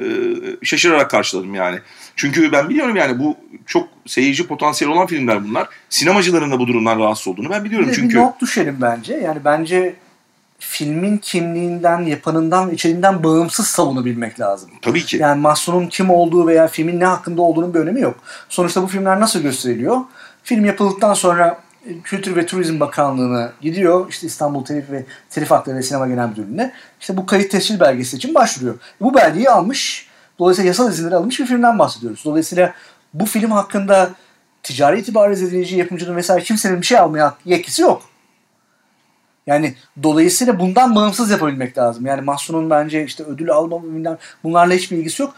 şaşırarak 0.66 1.10
karşıladım 1.10 1.56
yani. 1.56 1.80
Çünkü 2.16 2.52
ben 2.52 2.70
biliyorum 2.70 2.96
yani 2.96 3.20
bu 3.20 3.38
çok 3.66 3.88
seyirci 4.06 4.48
potansiyeli 4.48 4.94
olan 4.94 5.08
filmler 5.08 5.44
bunlar. 5.44 5.68
Sinemacıların 5.90 6.52
da 6.52 6.60
bu 6.60 6.68
durumdan 6.68 7.00
rahatsız 7.00 7.28
olduğunu 7.28 7.50
ben 7.50 7.64
biliyorum. 7.64 7.90
Bir 7.90 7.94
çünkü 7.94 8.16
bir 8.16 8.22
not 8.22 8.42
düşelim 8.42 8.78
bence. 8.82 9.14
Yani 9.14 9.40
bence 9.46 9.96
filmin 10.60 11.18
kimliğinden, 11.18 12.02
yapanından, 12.02 12.72
içeriğinden 12.72 13.24
bağımsız 13.24 13.68
savunabilmek 13.68 14.40
lazım. 14.40 14.70
Tabii 14.82 15.06
ki. 15.06 15.18
Yani 15.18 15.42
Mahsun'un 15.42 15.88
kim 15.88 16.10
olduğu 16.10 16.48
veya 16.48 16.68
filmin 16.68 17.00
ne 17.00 17.06
hakkında 17.06 17.42
olduğunun 17.42 17.74
bir 17.74 17.80
önemi 17.80 18.02
yok. 18.02 18.16
Sonuçta 18.50 18.84
bu 18.84 18.88
filmler 18.88 19.20
nasıl 19.20 19.40
gösteriliyor? 19.40 19.98
Film 20.44 20.66
yapıldıktan 20.66 21.14
sonra 21.14 21.60
Kültür 22.04 22.36
ve 22.36 22.46
Turizm 22.46 22.80
Bakanlığı'na 22.80 23.52
gidiyor. 23.62 24.10
İşte 24.10 24.28
İstanbul 24.28 24.66
Telif 24.66 24.92
ve 24.92 25.06
Telif 25.30 25.52
Hakları 25.52 25.78
ve 25.78 25.84
Sinema 25.84 26.08
Genel 26.08 26.30
Müdürlüğü'ne. 26.30 26.74
İşte 27.00 27.18
bu 27.18 27.26
kayıt 27.26 27.52
tescil 27.52 27.80
belgesi 27.80 28.18
için 28.18 28.36
başvuruyor. 28.36 28.76
Bu 29.02 29.16
belgeyi 29.16 29.50
almış. 29.50 30.08
Dolayısıyla 30.40 30.68
yasal 30.68 30.92
izinleri 30.92 31.16
alınmış 31.16 31.40
bir 31.40 31.46
filmden 31.46 31.80
bahsediyoruz. 31.80 32.22
Dolayısıyla 32.26 32.74
bu 33.14 33.26
film 33.26 33.52
hakkında 33.52 34.10
ticari 34.64 35.00
itibar 35.00 35.32
edici 35.32 35.76
yapımcının 35.76 36.16
vesaire 36.16 36.44
kimsenin 36.44 36.82
bir 36.82 36.86
şey 36.86 37.00
almaya 37.00 37.36
yetkisi 37.46 37.82
yok. 37.82 38.02
Yani 39.48 39.76
dolayısıyla 40.04 40.60
bundan 40.60 40.96
bağımsız 40.96 41.32
yapabilmek 41.32 41.78
lazım. 41.78 42.06
Yani 42.06 42.22
Mahsun'un 42.22 42.70
bence 42.70 43.06
işte 43.06 43.24
ödül 43.24 43.52
alma 43.52 43.82
bunlarla 44.44 44.74
hiçbir 44.74 44.98
ilgisi 44.98 45.22
yok. 45.22 45.34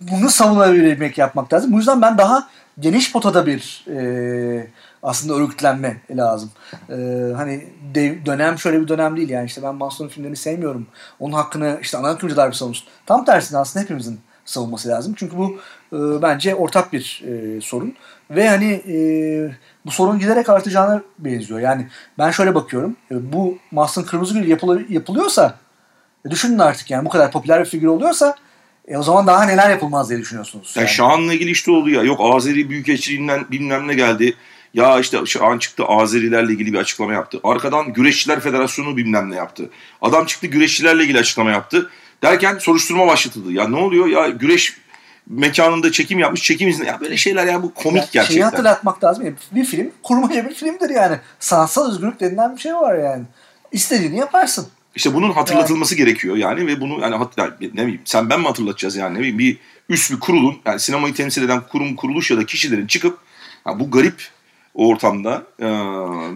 Bunu 0.00 0.30
savunabilmek 0.30 1.18
yapmak 1.18 1.52
lazım. 1.52 1.72
Bu 1.72 1.76
yüzden 1.76 2.02
ben 2.02 2.18
daha 2.18 2.48
geniş 2.80 3.12
potada 3.12 3.46
bir 3.46 3.84
e, 3.88 4.66
aslında 5.06 5.34
örgütlenme 5.34 5.96
lazım. 6.10 6.50
Ee, 6.90 6.94
hani 7.36 7.66
dev, 7.94 8.24
dönem 8.26 8.58
şöyle 8.58 8.80
bir 8.80 8.88
dönem 8.88 9.16
değil 9.16 9.28
yani 9.28 9.46
işte 9.46 9.62
ben 9.62 9.74
Mahsun'un 9.74 10.08
filmlerini 10.08 10.36
sevmiyorum. 10.36 10.86
Onun 11.20 11.32
hakkını 11.32 11.78
işte 11.82 11.98
ana 11.98 12.08
akımcılar 12.08 12.50
bir 12.50 12.54
savunsun. 12.54 12.88
Tam 13.06 13.24
tersine 13.24 13.58
aslında 13.58 13.84
hepimizin 13.84 14.20
savunması 14.44 14.88
lazım. 14.88 15.14
Çünkü 15.16 15.36
bu 15.36 15.58
e, 15.92 16.22
bence 16.22 16.54
ortak 16.54 16.92
bir 16.92 17.24
e, 17.26 17.60
sorun. 17.60 17.94
Ve 18.30 18.48
hani 18.48 18.72
e, 18.72 18.96
bu 19.86 19.90
sorun 19.90 20.18
giderek 20.18 20.48
artacağına 20.48 21.02
benziyor. 21.18 21.60
Yani 21.60 21.86
ben 22.18 22.30
şöyle 22.30 22.54
bakıyorum. 22.54 22.96
E, 23.10 23.32
bu 23.32 23.58
Mahsun 23.70 24.02
Kırmızıgül 24.02 24.48
yapılı, 24.48 24.82
yapılıyorsa 24.88 25.58
e, 26.26 26.30
düşünün 26.30 26.58
artık 26.58 26.90
yani 26.90 27.04
bu 27.04 27.08
kadar 27.08 27.30
popüler 27.30 27.60
bir 27.60 27.68
figür 27.68 27.86
oluyorsa 27.86 28.36
e, 28.88 28.96
o 28.96 29.02
zaman 29.02 29.26
daha 29.26 29.44
neler 29.44 29.70
yapılmaz 29.70 30.10
diye 30.10 30.18
düşünüyorsunuz. 30.18 30.74
Yani. 30.76 30.88
Şahan'la 30.88 31.34
ilgili 31.34 31.50
işte 31.50 31.70
oldu 31.70 31.90
ya. 31.90 32.02
Yok 32.02 32.20
Azeri 32.22 32.70
Büyükelçiliğinden 32.70 33.50
bilmem 33.50 33.88
ne 33.88 33.94
geldi. 33.94 34.34
Ya 34.74 35.00
işte 35.00 35.26
Şahan 35.26 35.58
çıktı 35.58 35.84
Azerilerle 35.84 36.52
ilgili 36.52 36.72
bir 36.72 36.78
açıklama 36.78 37.12
yaptı. 37.12 37.40
Arkadan 37.44 37.92
Güreşçiler 37.92 38.40
Federasyonu 38.40 38.96
bilmem 38.96 39.30
ne 39.30 39.36
yaptı. 39.36 39.70
Adam 40.02 40.26
çıktı 40.26 40.46
güreşçilerle 40.46 41.02
ilgili 41.02 41.18
açıklama 41.18 41.50
yaptı. 41.50 41.90
Derken 42.22 42.58
soruşturma 42.58 43.06
başlatıldı. 43.06 43.52
Ya 43.52 43.68
ne 43.68 43.76
oluyor 43.76 44.06
ya 44.06 44.28
güreş 44.28 44.76
mekanında 45.26 45.92
çekim 45.92 46.18
yapmış 46.18 46.42
çekim 46.42 46.68
izni. 46.68 46.86
Ya 46.86 47.00
böyle 47.00 47.16
şeyler 47.16 47.46
yani 47.46 47.62
bu 47.62 47.74
komik 47.74 48.02
ya, 48.02 48.08
gerçekten. 48.12 48.34
Şeyi 48.34 48.44
hatırlatmak 48.44 49.04
lazım. 49.04 49.36
Bir 49.52 49.64
film 49.64 49.90
kurmaya 50.02 50.48
bir 50.48 50.54
filmdir 50.54 50.90
yani. 50.90 51.18
Sanatsal 51.40 51.90
özgürlük 51.90 52.20
denilen 52.20 52.56
bir 52.56 52.60
şey 52.60 52.74
var 52.74 52.98
yani. 52.98 53.24
İstediğini 53.72 54.18
yaparsın. 54.18 54.68
İşte 54.94 55.14
bunun 55.14 55.32
hatırlatılması 55.32 55.94
yani. 55.94 56.04
gerekiyor 56.04 56.36
yani 56.36 56.66
ve 56.66 56.80
bunu 56.80 57.00
yani 57.00 57.26
ne 57.60 57.82
bileyim 57.82 58.00
sen 58.04 58.30
ben 58.30 58.40
mi 58.40 58.46
hatırlatacağız 58.46 58.96
yani 58.96 59.14
ne 59.14 59.18
bileyim 59.18 59.38
bir 59.38 59.58
üst 59.88 60.12
bir 60.12 60.20
kurulun 60.20 60.58
yani 60.66 60.80
sinemayı 60.80 61.14
temsil 61.14 61.42
eden 61.42 61.60
kurum 61.60 61.96
kuruluş 61.96 62.30
ya 62.30 62.36
da 62.36 62.46
kişilerin 62.46 62.86
çıkıp 62.86 63.18
yani 63.66 63.80
bu 63.80 63.90
garip 63.90 64.28
ortamda 64.76 65.42
e, 65.60 65.66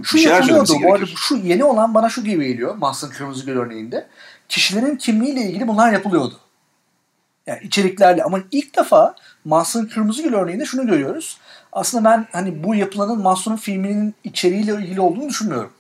şu 0.02 0.16
bir 0.16 0.22
şeyler 0.22 0.42
söylemesi. 0.42 0.74
Bu 0.82 0.94
arada 0.94 1.06
şu 1.06 1.36
yeni 1.36 1.64
olan 1.64 1.94
bana 1.94 2.08
şu 2.08 2.24
gibi 2.24 2.48
geliyor 2.48 2.74
Mahsun 2.74 3.10
Kırmızıgül 3.10 3.56
örneğinde. 3.56 4.06
Kişilerin 4.48 4.96
kimliğiyle 4.96 5.40
ilgili 5.40 5.68
bunlar 5.68 5.92
yapılıyordu. 5.92 6.40
Yani 7.46 7.60
içeriklerle 7.62 8.24
ama 8.24 8.38
ilk 8.50 8.76
defa 8.76 9.14
Mahsun 9.44 9.86
Kırmızıgül 9.86 10.34
örneğinde 10.34 10.64
şunu 10.64 10.86
görüyoruz. 10.86 11.38
Aslında 11.72 12.04
ben 12.04 12.26
hani 12.32 12.64
bu 12.64 12.74
yapılanın 12.74 13.22
Mahsun'un 13.22 13.56
filminin 13.56 14.14
içeriğiyle 14.24 14.74
ilgili 14.74 15.00
olduğunu 15.00 15.28
düşünmüyorum. 15.28 15.72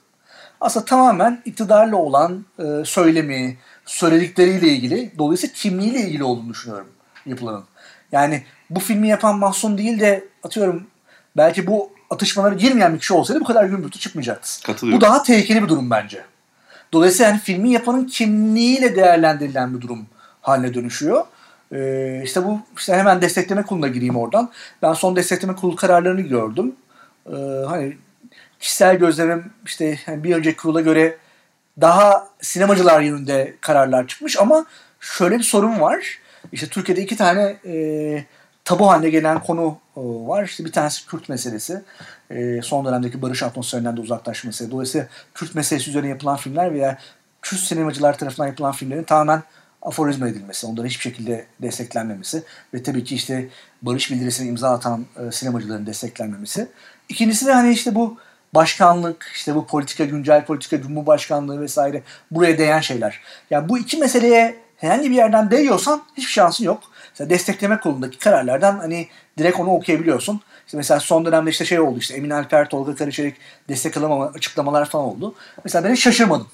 Aslında 0.60 0.86
tamamen 0.86 1.42
iktidarla 1.44 1.96
olan 1.96 2.44
e, 2.58 2.84
söylemi, 2.84 3.56
söyledikleriyle 3.86 4.68
ilgili, 4.68 5.12
dolayısıyla 5.18 5.54
kimliğiyle 5.54 6.00
ilgili 6.00 6.24
olduğunu 6.24 6.50
düşünüyorum 6.50 6.88
yapılanın. 7.26 7.64
Yani 8.12 8.42
bu 8.70 8.80
filmi 8.80 9.08
yapan 9.08 9.38
Mahsun 9.38 9.78
değil 9.78 10.00
de 10.00 10.24
atıyorum 10.42 10.86
belki 11.36 11.66
bu 11.66 11.92
atışmalara 12.10 12.54
girmeyen 12.54 12.94
bir 12.94 12.98
kişi 12.98 13.14
olsaydı 13.14 13.40
bu 13.40 13.44
kadar 13.44 13.64
gümbürtü 13.64 13.98
çıkmayacaktı. 13.98 14.48
Bu 14.96 15.00
daha 15.00 15.22
tehlikeli 15.22 15.62
bir 15.62 15.68
durum 15.68 15.90
bence. 15.90 16.24
Dolayısıyla 16.92 17.30
yani 17.30 17.40
filmi 17.40 17.70
yapanın 17.70 18.06
kimliğiyle 18.06 18.96
değerlendirilen 18.96 19.76
bir 19.76 19.80
durum 19.80 20.06
haline 20.40 20.74
dönüşüyor. 20.74 21.24
Ee, 21.72 22.20
işte 22.24 22.44
bu 22.44 22.60
işte 22.76 22.92
hemen 22.94 23.22
destekleme 23.22 23.62
kuruluna 23.62 23.88
gireyim 23.88 24.16
oradan. 24.16 24.50
Ben 24.82 24.92
son 24.92 25.16
destekleme 25.16 25.54
kurulu 25.54 25.76
kararlarını 25.76 26.20
gördüm. 26.20 26.72
Ee, 27.26 27.30
hani 27.68 27.96
kişisel 28.60 28.96
gözlemim 28.96 29.52
işte 29.66 29.98
yani 30.06 30.24
bir 30.24 30.36
önceki 30.36 30.56
kurula 30.56 30.80
göre 30.80 31.16
daha 31.80 32.28
sinemacılar 32.40 33.00
yönünde 33.00 33.54
kararlar 33.60 34.06
çıkmış 34.06 34.38
ama 34.38 34.66
şöyle 35.00 35.38
bir 35.38 35.44
sorun 35.44 35.80
var. 35.80 36.18
İşte 36.52 36.66
Türkiye'de 36.66 37.02
iki 37.02 37.16
tane 37.16 37.56
e, 37.66 38.24
tabu 38.70 38.90
haline 38.90 39.10
gelen 39.10 39.42
konu 39.42 39.78
e, 39.96 40.00
var. 40.00 40.44
İşte 40.44 40.64
bir 40.64 40.72
tanesi 40.72 41.06
Kürt 41.06 41.28
meselesi. 41.28 41.82
E, 42.30 42.62
son 42.62 42.84
dönemdeki 42.84 43.22
barış 43.22 43.42
atmosferinden 43.42 43.96
de 43.96 44.00
uzaklaşma 44.00 44.48
meselesi. 44.48 44.72
Dolayısıyla 44.72 45.06
Kürt 45.34 45.54
meselesi 45.54 45.90
üzerine 45.90 46.08
yapılan 46.08 46.36
filmler 46.36 46.74
veya 46.74 46.98
Kürt 47.42 47.60
sinemacılar 47.60 48.18
tarafından 48.18 48.46
yapılan 48.46 48.72
filmlerin 48.72 49.02
tamamen 49.02 49.42
aforizma 49.82 50.28
edilmesi, 50.28 50.66
onların 50.66 50.86
hiçbir 50.86 51.02
şekilde 51.02 51.46
desteklenmemesi 51.62 52.42
ve 52.74 52.82
tabii 52.82 53.04
ki 53.04 53.14
işte 53.14 53.48
barış 53.82 54.10
bildirisine 54.10 54.48
imza 54.48 54.70
atan 54.70 55.06
e, 55.16 55.32
sinemacıların 55.32 55.86
desteklenmemesi. 55.86 56.68
İkincisi 57.08 57.46
de 57.46 57.52
hani 57.52 57.72
işte 57.72 57.94
bu 57.94 58.16
başkanlık, 58.54 59.32
işte 59.34 59.54
bu 59.54 59.66
politika, 59.66 60.04
güncel 60.04 60.44
politika, 60.44 60.82
cumhurbaşkanlığı 60.82 61.60
vesaire 61.60 62.02
buraya 62.30 62.58
değen 62.58 62.80
şeyler. 62.80 63.20
Yani 63.50 63.68
bu 63.68 63.78
iki 63.78 63.96
meseleye 63.96 64.56
herhangi 64.76 65.10
bir 65.10 65.16
yerden 65.16 65.50
değiyorsan 65.50 66.02
hiçbir 66.16 66.32
şansın 66.32 66.64
yok. 66.64 66.89
Mesela 67.20 67.30
destekleme 67.30 67.80
kolundaki 67.80 68.18
kararlardan 68.18 68.78
hani 68.78 69.08
direkt 69.38 69.60
onu 69.60 69.70
okuyabiliyorsun. 69.70 70.40
İşte 70.66 70.76
mesela 70.76 71.00
son 71.00 71.24
dönemde 71.24 71.50
işte 71.50 71.64
şey 71.64 71.80
oldu 71.80 71.98
işte 71.98 72.14
Emin 72.14 72.30
Alper, 72.30 72.68
Tolga 72.68 72.94
Karaçelik 72.94 73.36
destek 73.68 73.96
alamama 73.96 74.26
açıklamalar 74.26 74.88
falan 74.88 75.04
oldu. 75.04 75.34
Mesela 75.64 75.84
ben 75.84 75.92
hiç 75.94 76.02
şaşırmadım. 76.02 76.46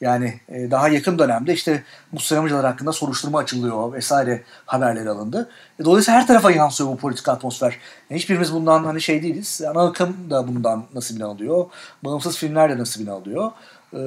Yani 0.00 0.40
e, 0.48 0.70
daha 0.70 0.88
yakın 0.88 1.18
dönemde 1.18 1.52
işte 1.54 1.82
bu 2.12 2.20
sinemacılar 2.20 2.66
hakkında 2.66 2.92
soruşturma 2.92 3.38
açılıyor 3.38 3.92
vesaire 3.92 4.42
haberleri 4.66 5.10
alındı. 5.10 5.50
E, 5.80 5.84
dolayısıyla 5.84 6.20
her 6.20 6.26
tarafa 6.26 6.50
yansıyor 6.50 6.90
bu 6.90 6.96
politik 6.96 7.28
atmosfer. 7.28 7.78
Yani 8.10 8.18
hiçbirimiz 8.18 8.52
bundan 8.52 8.84
hani 8.84 9.00
şey 9.00 9.22
değiliz. 9.22 9.62
Ana 9.62 9.86
akım 9.86 10.30
da 10.30 10.48
bundan 10.48 10.84
nasibini 10.94 11.24
alıyor. 11.24 11.66
Bağımsız 12.04 12.36
filmler 12.36 12.70
de 12.70 12.78
nasibini 12.78 13.10
alıyor. 13.10 13.50
E, 13.92 14.00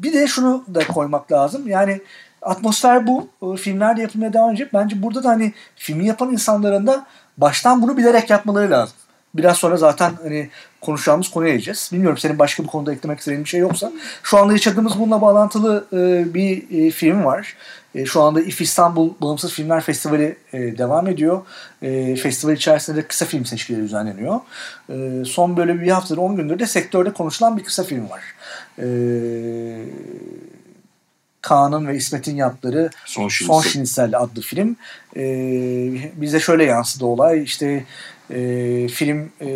bir 0.00 0.12
de 0.12 0.26
şunu 0.26 0.64
da 0.74 0.86
koymak 0.86 1.32
lazım. 1.32 1.68
Yani 1.68 2.00
atmosfer 2.42 3.06
bu. 3.06 3.28
E, 3.42 3.56
filmler 3.56 3.96
de 3.96 4.02
yapılmaya 4.02 4.32
devam 4.32 4.50
edecek. 4.50 4.74
Bence 4.74 5.02
burada 5.02 5.24
da 5.24 5.28
hani 5.28 5.52
filmi 5.76 6.06
yapan 6.06 6.32
insanların 6.32 6.86
da 6.86 7.06
baştan 7.38 7.82
bunu 7.82 7.96
bilerek 7.96 8.30
yapmaları 8.30 8.70
lazım. 8.70 8.96
Biraz 9.34 9.56
sonra 9.56 9.76
zaten 9.76 10.12
hani 10.22 10.50
konuşacağımız 10.80 11.28
konuya 11.28 11.52
geleceğiz. 11.52 11.90
Bilmiyorum 11.92 12.18
senin 12.18 12.38
başka 12.38 12.62
bir 12.62 12.68
konuda 12.68 12.92
eklemek 12.92 13.18
istediğin 13.18 13.44
bir 13.44 13.48
şey 13.48 13.60
yoksa. 13.60 13.92
Şu 14.22 14.38
anda 14.38 14.52
yaşadığımız 14.52 14.98
bununla 14.98 15.20
bağlantılı 15.20 15.84
e, 15.92 16.34
bir 16.34 16.86
e, 16.86 16.90
film 16.90 17.24
var. 17.24 17.56
E, 17.94 18.06
şu 18.06 18.22
anda 18.22 18.40
İF 18.40 18.60
İstanbul 18.60 19.10
Bağımsız 19.20 19.52
Filmler 19.52 19.80
Festivali 19.80 20.36
devam 20.52 21.08
ediyor. 21.08 21.42
Festival 22.22 22.54
içerisinde 22.54 22.96
de 22.96 23.06
kısa 23.06 23.24
film 23.24 23.44
seçkileri 23.44 23.82
düzenleniyor. 23.82 24.40
Son 25.26 25.56
böyle 25.56 25.80
bir 25.80 25.90
haftadır 25.90 26.18
10 26.18 26.36
gündür 26.36 26.58
de 26.58 26.66
sektörde 26.66 27.12
konuşulan 27.12 27.56
bir 27.56 27.64
kısa 27.64 27.82
film 27.82 28.10
var. 28.10 28.22
E, 28.78 28.84
Kaan'ın 31.42 31.86
ve 31.86 31.96
İsmet'in 31.96 32.36
yaptığı 32.36 32.90
Son, 33.06 33.28
Son 33.28 33.60
Şinisel 33.62 34.18
adlı 34.18 34.40
film. 34.40 34.76
E, 35.16 35.22
bize 36.16 36.40
şöyle 36.40 36.64
yansıdı 36.64 37.06
olay. 37.06 37.42
İşte 37.42 37.84
e, 38.30 38.88
film 38.88 39.32
e, 39.40 39.48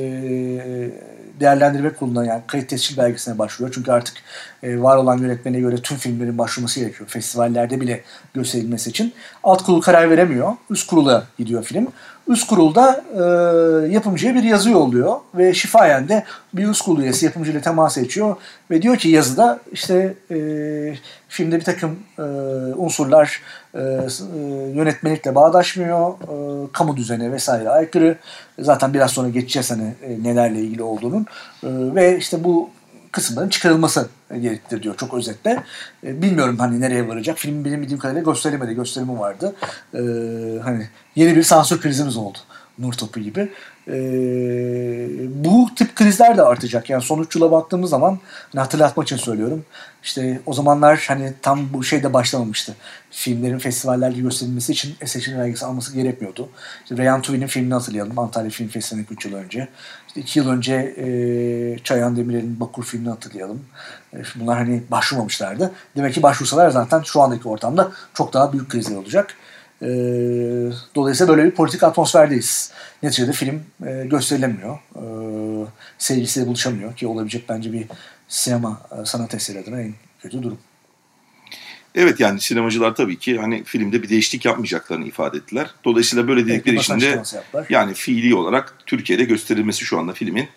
değerlendirme 1.40 1.90
kuruluna 1.90 2.24
yani 2.24 2.42
kayıt 2.46 2.68
tescil 2.68 2.96
belgesine 2.96 3.38
başvuruyor. 3.38 3.74
Çünkü 3.74 3.92
artık 3.92 4.16
e, 4.62 4.82
var 4.82 4.96
olan 4.96 5.18
yönetmene 5.18 5.60
göre 5.60 5.76
tüm 5.76 5.96
filmlerin 5.96 6.38
başvurması 6.38 6.80
gerekiyor. 6.80 7.08
Festivallerde 7.08 7.80
bile 7.80 8.02
gösterilmesi 8.34 8.90
için. 8.90 9.14
Alt 9.44 9.62
kurul 9.62 9.80
karar 9.80 10.10
veremiyor. 10.10 10.52
Üst 10.70 10.86
kurula 10.86 11.26
gidiyor 11.38 11.64
film. 11.64 11.88
Üst 12.28 12.46
kurulda 12.46 13.04
e, 13.14 13.22
yapımcıya 13.92 14.34
bir 14.34 14.42
yazı 14.42 14.70
yolluyor 14.70 15.16
ve 15.34 15.54
şifayen 15.54 16.08
de 16.08 16.24
bir 16.54 16.68
üst 16.68 16.82
kurul 16.82 17.02
üyesi 17.02 17.24
yapımcıyla 17.26 17.60
temas 17.60 17.98
ediyor 17.98 18.36
ve 18.70 18.82
diyor 18.82 18.96
ki 18.96 19.08
yazıda 19.08 19.60
işte 19.72 20.14
e, 20.30 20.38
filmde 21.28 21.56
bir 21.56 21.64
takım 21.64 21.98
e, 22.18 22.22
unsurlar 22.76 23.42
e, 23.74 23.80
e, 23.80 24.42
yönetmelikle 24.74 25.34
bağdaşmıyor, 25.34 26.10
e, 26.10 26.66
kamu 26.72 26.96
düzeni 26.96 27.32
vesaire 27.32 27.70
aykırı. 27.70 28.16
Zaten 28.58 28.94
biraz 28.94 29.10
sonra 29.10 29.28
geçeceğiz 29.28 29.70
hani 29.70 29.94
e, 30.02 30.22
nelerle 30.22 30.60
ilgili 30.60 30.82
olduğunun 30.82 31.26
e, 31.62 31.68
ve 31.70 32.18
işte 32.18 32.44
bu 32.44 32.70
kısımların 33.16 33.48
çıkarılması 33.48 34.08
gerektir 34.40 34.82
diyor 34.82 34.96
çok 34.96 35.14
özetle. 35.14 35.62
E, 36.04 36.22
bilmiyorum 36.22 36.58
hani 36.58 36.80
nereye 36.80 37.08
varacak. 37.08 37.38
Film 37.38 37.64
benim 37.64 37.82
bildiğim 37.82 37.98
kadarıyla 37.98 38.32
gösterilmedi. 38.32 38.74
Gösterimi 38.74 39.18
vardı. 39.18 39.54
E, 39.94 40.00
hani 40.62 40.88
yeni 41.14 41.36
bir 41.36 41.42
sansür 41.42 41.80
krizimiz 41.80 42.16
oldu. 42.16 42.38
Nur 42.78 42.92
topu 42.92 43.20
gibi. 43.20 43.48
E, 43.88 43.94
bu 45.44 45.68
tip 45.76 45.96
krizler 45.96 46.36
de 46.36 46.42
artacak. 46.42 46.90
Yani 46.90 47.02
sonuç 47.02 47.36
yıla 47.36 47.50
baktığımız 47.50 47.90
zaman 47.90 48.18
hani 48.52 48.60
hatırlatmak 48.60 49.06
için 49.06 49.16
söylüyorum. 49.16 49.64
İşte 50.02 50.40
o 50.46 50.52
zamanlar 50.52 51.04
hani 51.08 51.32
tam 51.42 51.72
bu 51.72 51.84
şey 51.84 52.02
de 52.02 52.12
başlamamıştı. 52.12 52.74
Filmlerin 53.10 53.58
festivallerde 53.58 54.20
gösterilmesi 54.20 54.72
için 54.72 54.94
SH'in 55.06 55.38
vergisi 55.38 55.66
alması 55.66 55.94
gerekmiyordu. 55.94 56.48
İşte 56.82 56.96
Reyhan 56.96 57.22
Tuvi'nin 57.22 57.46
filmini 57.46 57.74
hatırlayalım. 57.74 58.18
Antalya 58.18 58.50
Film 58.50 58.68
Festivali 58.68 59.06
3 59.10 59.24
yıl 59.24 59.34
önce. 59.34 59.68
İşte 60.08 60.20
2 60.20 60.38
yıl 60.38 60.48
önce 60.48 60.74
e, 60.74 61.78
Çayan 61.84 62.16
Demirel'in 62.16 62.60
Bakur 62.60 62.84
filmini 62.84 63.10
hatırlayalım. 63.10 63.64
E, 64.14 64.18
bunlar 64.34 64.58
hani 64.58 64.82
başvurmamışlardı. 64.90 65.72
Demek 65.96 66.14
ki 66.14 66.22
başvursalar 66.22 66.70
zaten 66.70 67.02
şu 67.02 67.20
andaki 67.20 67.48
ortamda 67.48 67.92
çok 68.14 68.32
daha 68.32 68.52
büyük 68.52 68.68
krizler 68.68 68.96
olacak. 68.96 69.34
E, 69.82 69.88
dolayısıyla 70.94 71.36
böyle 71.36 71.46
bir 71.46 71.54
politik 71.54 71.82
atmosferdeyiz. 71.82 72.72
Neticede 73.02 73.32
film 73.32 73.62
e, 73.86 74.06
gösterilemiyor. 74.06 74.78
E, 74.96 75.02
seyircisiyle 75.98 76.46
buluşamıyor 76.46 76.96
ki 76.96 77.06
olabilecek 77.06 77.48
bence 77.48 77.72
bir 77.72 77.86
sinema 78.28 78.80
e, 78.90 79.04
sanat 79.04 79.34
eseri 79.34 79.58
adına 79.58 79.80
en 79.80 79.94
kötü 80.22 80.42
durum. 80.42 80.58
Evet 81.94 82.20
yani 82.20 82.40
sinemacılar 82.40 82.94
tabii 82.94 83.18
ki 83.18 83.38
hani 83.38 83.64
filmde 83.64 84.02
bir 84.02 84.08
değişiklik 84.08 84.44
yapmayacaklarını 84.44 85.06
ifade 85.06 85.36
ettiler. 85.36 85.70
Dolayısıyla 85.84 86.28
böyle 86.28 86.46
dedikleri 86.46 86.76
için 86.76 87.00
de 87.00 87.22
yani 87.70 87.94
fiili 87.94 88.34
olarak 88.34 88.74
Türkiye'de 88.86 89.24
gösterilmesi 89.24 89.84
şu 89.84 89.98
anda 89.98 90.12
filmin 90.12 90.48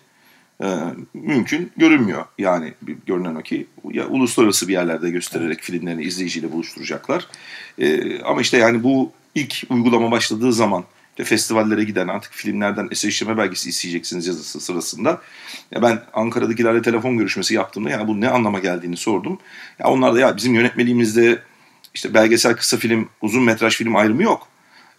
e, 0.62 0.66
mümkün 1.14 1.72
görünmüyor. 1.76 2.24
Yani 2.38 2.74
görünen 3.06 3.34
o 3.34 3.42
ki 3.42 3.66
ya, 3.90 4.06
uluslararası 4.06 4.68
bir 4.68 4.72
yerlerde 4.72 5.10
göstererek 5.10 5.60
filmlerini 5.60 6.02
izleyiciyle 6.02 6.52
buluşturacaklar. 6.52 7.26
E, 7.78 8.18
ama 8.22 8.40
işte 8.40 8.56
yani 8.56 8.82
bu 8.82 9.12
ilk 9.34 9.62
uygulama 9.70 10.10
başladığı 10.10 10.52
zaman 10.52 10.84
işte 11.20 11.24
festivallere 11.24 11.84
giden 11.84 12.08
artık 12.08 12.32
filmlerden 12.32 12.88
eser 12.90 13.08
işleme 13.08 13.38
belgesi 13.38 13.68
isteyeceksiniz 13.68 14.26
yazısı 14.26 14.60
sırasında. 14.60 15.20
Ya 15.70 15.82
ben 15.82 16.02
Ankara'dakilerle 16.12 16.82
telefon 16.82 17.18
görüşmesi 17.18 17.54
yaptığımda 17.54 17.90
yani 17.90 18.08
bu 18.08 18.20
ne 18.20 18.28
anlama 18.28 18.58
geldiğini 18.58 18.96
sordum. 18.96 19.38
Ya 19.78 19.86
onlar 19.86 20.14
da 20.14 20.20
ya 20.20 20.36
bizim 20.36 20.54
yönetmeliğimizde 20.54 21.42
işte 21.94 22.14
belgesel 22.14 22.56
kısa 22.56 22.76
film, 22.76 23.08
uzun 23.20 23.42
metraj 23.42 23.76
film 23.76 23.96
ayrımı 23.96 24.22
yok. 24.22 24.48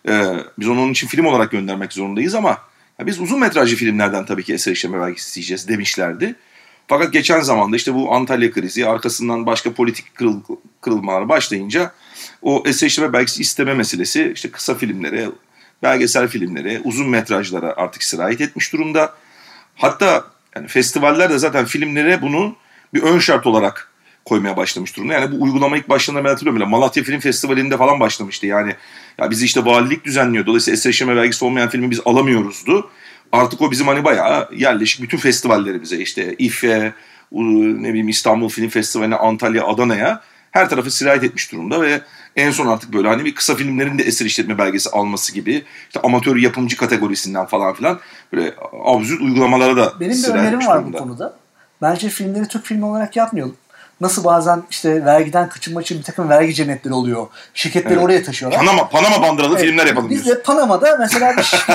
Ee, 0.08 0.24
biz 0.60 0.68
onu 0.68 0.82
onun 0.82 0.92
için 0.92 1.08
film 1.08 1.26
olarak 1.26 1.52
göndermek 1.52 1.94
zorundayız 1.94 2.36
ama 2.36 2.58
ya 3.02 3.08
biz 3.08 3.20
uzun 3.20 3.40
metrajlı 3.40 3.76
filmlerden 3.76 4.26
tabii 4.26 4.44
ki 4.44 4.54
eser 4.54 4.72
işleme 4.72 5.00
belgesi 5.00 5.28
isteyeceğiz 5.28 5.68
demişlerdi. 5.68 6.36
Fakat 6.88 7.14
geçen 7.14 7.40
zamanda 7.40 7.76
işte 7.76 7.94
bu 7.94 8.14
Antalya 8.14 8.52
krizi 8.52 8.88
arkasından 8.88 9.46
başka 9.46 9.74
politik 9.74 10.16
kırıl, 10.16 10.42
kırılmalar 10.82 11.30
başlayınca 11.30 11.92
o 12.42 12.64
eser 12.66 12.88
işleme 12.88 13.14
belgesi 13.14 13.42
isteme 13.42 13.74
meselesi 13.74 14.32
işte 14.36 14.52
kısa 14.52 14.76
filmlere, 14.76 15.30
belgesel 15.84 16.28
filmlere, 16.28 16.82
uzun 16.84 17.10
metrajlara 17.10 17.74
artık 17.78 18.04
sirayet 18.04 18.42
etmiş 18.42 18.74
durumda. 18.74 19.14
Hatta 19.76 20.26
yani 20.56 20.68
festivaller 20.68 21.30
de 21.30 21.38
zaten 21.38 21.66
filmlere 21.66 22.22
bunu 22.22 22.56
bir 22.94 23.02
ön 23.02 23.20
şart 23.20 23.48
olarak 23.48 23.91
koymaya 24.26 24.58
başlamış 24.58 24.98
durumda. 24.98 25.14
Yani 25.14 25.32
bu 25.32 25.44
uygulama 25.44 25.78
ilk 25.78 25.90
başladığında 25.90 26.24
ben 26.24 26.30
hatırlıyorum 26.30 26.62
bile 26.62 26.70
Malatya 26.70 27.04
Film 27.04 27.20
Festivali'nde 27.20 27.78
falan 27.78 28.00
başlamıştı. 28.00 28.46
Yani 28.46 28.76
ya 29.20 29.30
bizi 29.32 29.46
işte 29.46 29.66
valilik 29.66 30.06
düzenliyor. 30.06 30.46
Dolayısıyla 30.46 30.74
eserleşme 30.78 31.16
vergisi 31.16 31.46
olmayan 31.46 31.70
filmi 31.70 31.92
biz 31.92 32.00
alamıyoruzdu. 32.06 32.90
Artık 33.32 33.62
o 33.62 33.72
bizim 33.72 33.88
hani 33.88 34.04
bayağı 34.04 34.50
yerleşik 34.56 35.02
bütün 35.02 35.18
festivalleri 35.18 35.82
bize 35.82 35.98
işte 35.98 36.36
İFE, 36.38 36.94
ne 37.32 37.90
bileyim 37.90 38.10
İstanbul 38.10 38.50
Film 38.50 38.70
Festivali'ne, 38.70 39.16
Antalya, 39.16 39.68
Adana'ya 39.68 40.22
her 40.52 40.70
tarafı 40.70 40.92
sirayet 40.92 41.24
etmiş 41.24 41.52
durumda 41.52 41.82
ve 41.82 42.02
en 42.36 42.52
son 42.52 42.68
artık 42.68 42.94
böyle 42.94 43.08
hani 43.08 43.26
bir 43.26 43.36
kısa 43.36 43.56
filmlerin 43.56 44.00
de 44.00 44.04
eser 44.04 44.26
işletme 44.26 44.58
belgesi 44.58 44.90
alması 44.90 45.34
gibi 45.34 45.64
işte 45.88 46.00
amatör 46.04 46.36
yapımcı 46.36 46.78
kategorisinden 46.78 47.46
falan 47.46 47.74
filan 47.74 48.00
böyle 48.34 48.54
absürt 48.86 49.22
uygulamalara 49.22 49.78
da 49.78 49.94
Benim 50.00 50.24
bir 50.24 50.28
önerim 50.28 50.68
var 50.68 50.82
durumda. 50.82 50.98
bu 50.98 51.04
konuda. 51.04 51.34
Bence 51.82 52.10
filmleri 52.10 52.48
Türk 52.48 52.66
filmi 52.66 52.86
olarak 52.86 53.16
yapmayalım. 53.16 53.56
Nasıl 54.02 54.24
bazen 54.24 54.64
işte 54.70 55.06
vergiden 55.06 55.50
kaçınma 55.50 55.82
için 55.82 56.00
bir 56.00 56.04
takım 56.04 56.30
vergi 56.30 56.54
cennetleri 56.54 56.94
oluyor. 56.94 57.28
Şirketleri 57.54 57.94
evet. 57.94 58.04
oraya 58.04 58.24
taşıyorlar. 58.24 58.60
Panama, 58.60 58.90
Panama 58.90 59.22
bandıralı 59.22 59.54
evet. 59.54 59.66
filmler 59.66 59.86
yapalım 59.86 60.10
Biz 60.10 60.26
de 60.26 60.42
Panama'da 60.42 60.98
mesela 61.00 61.38
bir 61.38 61.52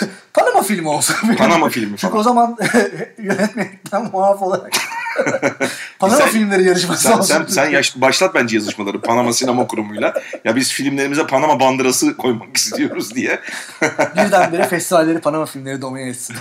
Panama 0.34 0.62
filmi 0.62 0.88
olsa. 0.88 1.14
Panama 1.38 1.68
filmi. 1.68 1.96
Çünkü 1.96 2.16
o 2.16 2.22
zaman 2.22 2.56
yönetmekten 3.18 4.10
muaf 4.12 4.42
olarak 4.42 4.72
Panama 5.98 6.18
sen, 6.18 6.28
filmleri 6.28 6.64
yarışması 6.64 7.02
sen, 7.02 7.12
olsun. 7.12 7.34
Sen, 7.34 7.46
sen 7.46 7.70
yaş, 7.70 8.00
başlat 8.00 8.34
bence 8.34 8.56
yazışmaları 8.56 9.00
Panama 9.00 9.32
Sinema 9.32 9.66
Kurumu'yla. 9.66 10.14
Ya 10.44 10.56
biz 10.56 10.72
filmlerimize 10.72 11.26
Panama 11.26 11.60
bandırası 11.60 12.16
koymak 12.16 12.56
istiyoruz 12.56 13.14
diye. 13.14 13.40
Birdenbire 14.16 14.68
festivalleri 14.68 15.18
Panama 15.18 15.46
filmleri 15.46 15.82
domine 15.82 16.08
etsin. 16.08 16.36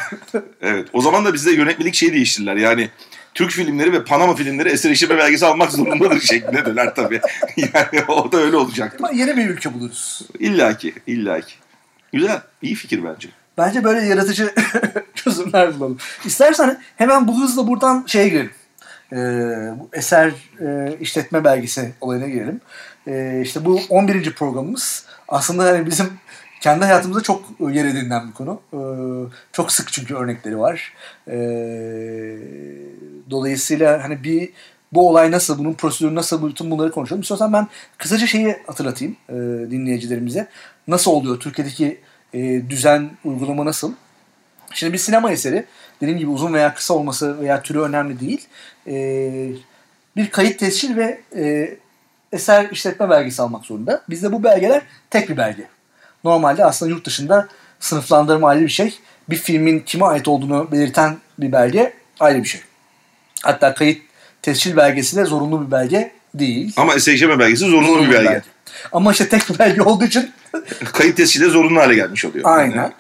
evet. 0.62 0.88
O 0.94 1.02
zaman 1.02 1.26
da 1.26 1.34
bizde 1.34 1.52
yönetmelik 1.52 1.96
şey 1.96 2.14
değiştirirler. 2.14 2.56
Yani 2.56 2.90
Türk 3.36 3.52
filmleri 3.52 3.94
ve 3.94 4.04
Panama 4.04 4.36
filmleri 4.36 4.70
eser 4.70 4.90
işleme 4.90 5.18
belgesi 5.18 5.46
almak 5.46 5.72
zorundadır 5.72 6.22
şeklinde 6.22 6.66
döner 6.66 6.96
tabii. 6.96 7.22
Yani 7.58 8.06
o 8.08 8.32
da 8.32 8.38
öyle 8.38 8.58
olacak. 8.58 8.96
Ama 9.00 9.12
yeni 9.12 9.38
bir 9.38 9.50
ülke 9.50 9.74
buluruz. 9.74 10.22
İlla 10.40 10.78
ki, 10.78 10.94
illa 11.08 11.42
ki. 11.42 11.54
Güzel, 12.14 12.42
iyi 12.62 12.76
fikir 12.76 13.04
bence. 13.04 13.30
Bence 13.58 13.84
böyle 13.84 14.06
yaratıcı 14.06 14.54
çözümler 15.16 15.80
bulalım. 15.80 15.98
İstersen 16.26 16.82
hemen 16.96 17.28
bu 17.28 17.42
hızla 17.42 17.68
buradan 17.68 18.04
şeye 18.08 18.30
girelim. 18.30 18.52
Ee, 19.12 19.16
bu 19.80 19.90
eser 19.94 20.32
e, 20.62 20.98
işletme 21.00 21.44
belgesi 21.44 21.94
olayına 22.02 22.28
girelim. 22.28 22.62
Ee, 23.08 23.42
işte 23.44 23.66
bu 23.66 23.82
11. 23.90 24.34
programımız 24.34 25.06
aslında 25.28 25.64
hani 25.64 25.86
bizim 25.86 26.10
kendi 26.66 26.86
hayatımızda 26.86 27.22
çok 27.22 27.44
yer 27.60 27.86
edinilen 27.86 28.28
bir 28.28 28.34
konu. 28.34 28.62
Çok 29.52 29.72
sık 29.72 29.94
çünkü 29.94 30.16
örnekleri 30.16 30.60
var. 30.60 30.94
Dolayısıyla 33.30 34.04
hani 34.04 34.24
bir 34.24 34.50
bu 34.92 35.10
olay 35.10 35.32
nasıl, 35.32 35.58
bunun 35.60 35.74
prosedürü 35.74 36.16
nasıl, 36.16 36.50
bütün 36.50 36.72
bunları 36.72 36.92
konuşalım. 36.92 37.22
İstiyorsan 37.22 37.54
ben 37.54 37.68
kısaca 37.98 38.28
şeyi 38.28 38.58
hatırlatayım 38.68 39.16
dinleyicilerimize. 39.72 40.48
Nasıl 40.88 41.12
oluyor? 41.12 41.40
Türkiye'deki 41.40 42.00
düzen, 42.70 43.12
uygulama 43.24 43.66
nasıl? 43.66 43.94
Şimdi 44.74 44.94
bir 44.94 44.98
sinema 44.98 45.32
eseri, 45.32 45.66
dediğim 46.02 46.20
gibi 46.20 46.30
uzun 46.30 46.54
veya 46.54 46.74
kısa 46.74 46.94
olması 46.94 47.42
veya 47.42 47.62
türü 47.62 47.80
önemli 47.80 48.20
değil. 48.20 48.48
Bir 50.16 50.30
kayıt 50.32 50.60
tescil 50.60 50.98
ve 50.98 51.22
eser 52.32 52.70
işletme 52.70 53.10
belgesi 53.10 53.42
almak 53.42 53.66
zorunda. 53.66 54.02
Bizde 54.10 54.32
bu 54.32 54.44
belgeler 54.44 54.82
tek 55.10 55.30
bir 55.30 55.38
belge. 55.38 55.68
Normalde 56.26 56.66
aslında 56.66 56.92
yurt 56.92 57.06
dışında 57.06 57.48
sınıflandırma 57.80 58.50
ayrı 58.50 58.62
bir 58.62 58.70
şey. 58.70 59.00
Bir 59.30 59.36
filmin 59.36 59.80
kime 59.80 60.06
ait 60.06 60.28
olduğunu 60.28 60.72
belirten 60.72 61.18
bir 61.40 61.52
belge 61.52 61.94
ayrı 62.20 62.44
bir 62.44 62.48
şey. 62.48 62.62
Hatta 63.44 63.74
kayıt 63.74 64.02
tescil 64.42 64.78
belgesi 64.78 65.16
de 65.16 65.26
zorunlu 65.26 65.68
bir 65.68 65.72
belge 65.72 66.12
değil. 66.34 66.74
Ama 66.78 67.00
SHM 67.00 67.40
belgesi 67.40 67.66
zorunlu, 67.66 67.88
zorunlu 67.88 68.08
bir 68.08 68.14
belge. 68.14 68.30
belge. 68.30 68.42
Ama 68.92 69.12
işte 69.12 69.30
tek 69.30 69.50
bir 69.50 69.60
belge 69.60 69.82
olduğu 69.82 70.06
için 70.06 70.32
kayıt 70.94 71.18
tescili 71.18 71.46
de 71.46 71.50
zorunlu 71.50 71.80
hale 71.80 71.96
gelmiş 71.96 72.26
oluyor. 72.26 72.46
Aynen. 72.48 72.76
Yani. 72.76 72.94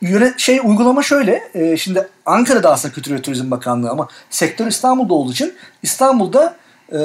Yöne, 0.00 0.34
şey 0.36 0.60
uygulama 0.64 1.02
şöyle. 1.02 1.42
E, 1.54 1.76
şimdi 1.76 2.08
Ankara'da 2.26 2.72
aslında 2.72 2.94
Kültür 2.94 3.14
ve 3.14 3.22
Turizm 3.22 3.50
Bakanlığı 3.50 3.90
ama 3.90 4.08
sektör 4.30 4.66
İstanbul'da 4.66 5.14
olduğu 5.14 5.32
için 5.32 5.54
İstanbul'da 5.82 6.56
e, 6.92 6.98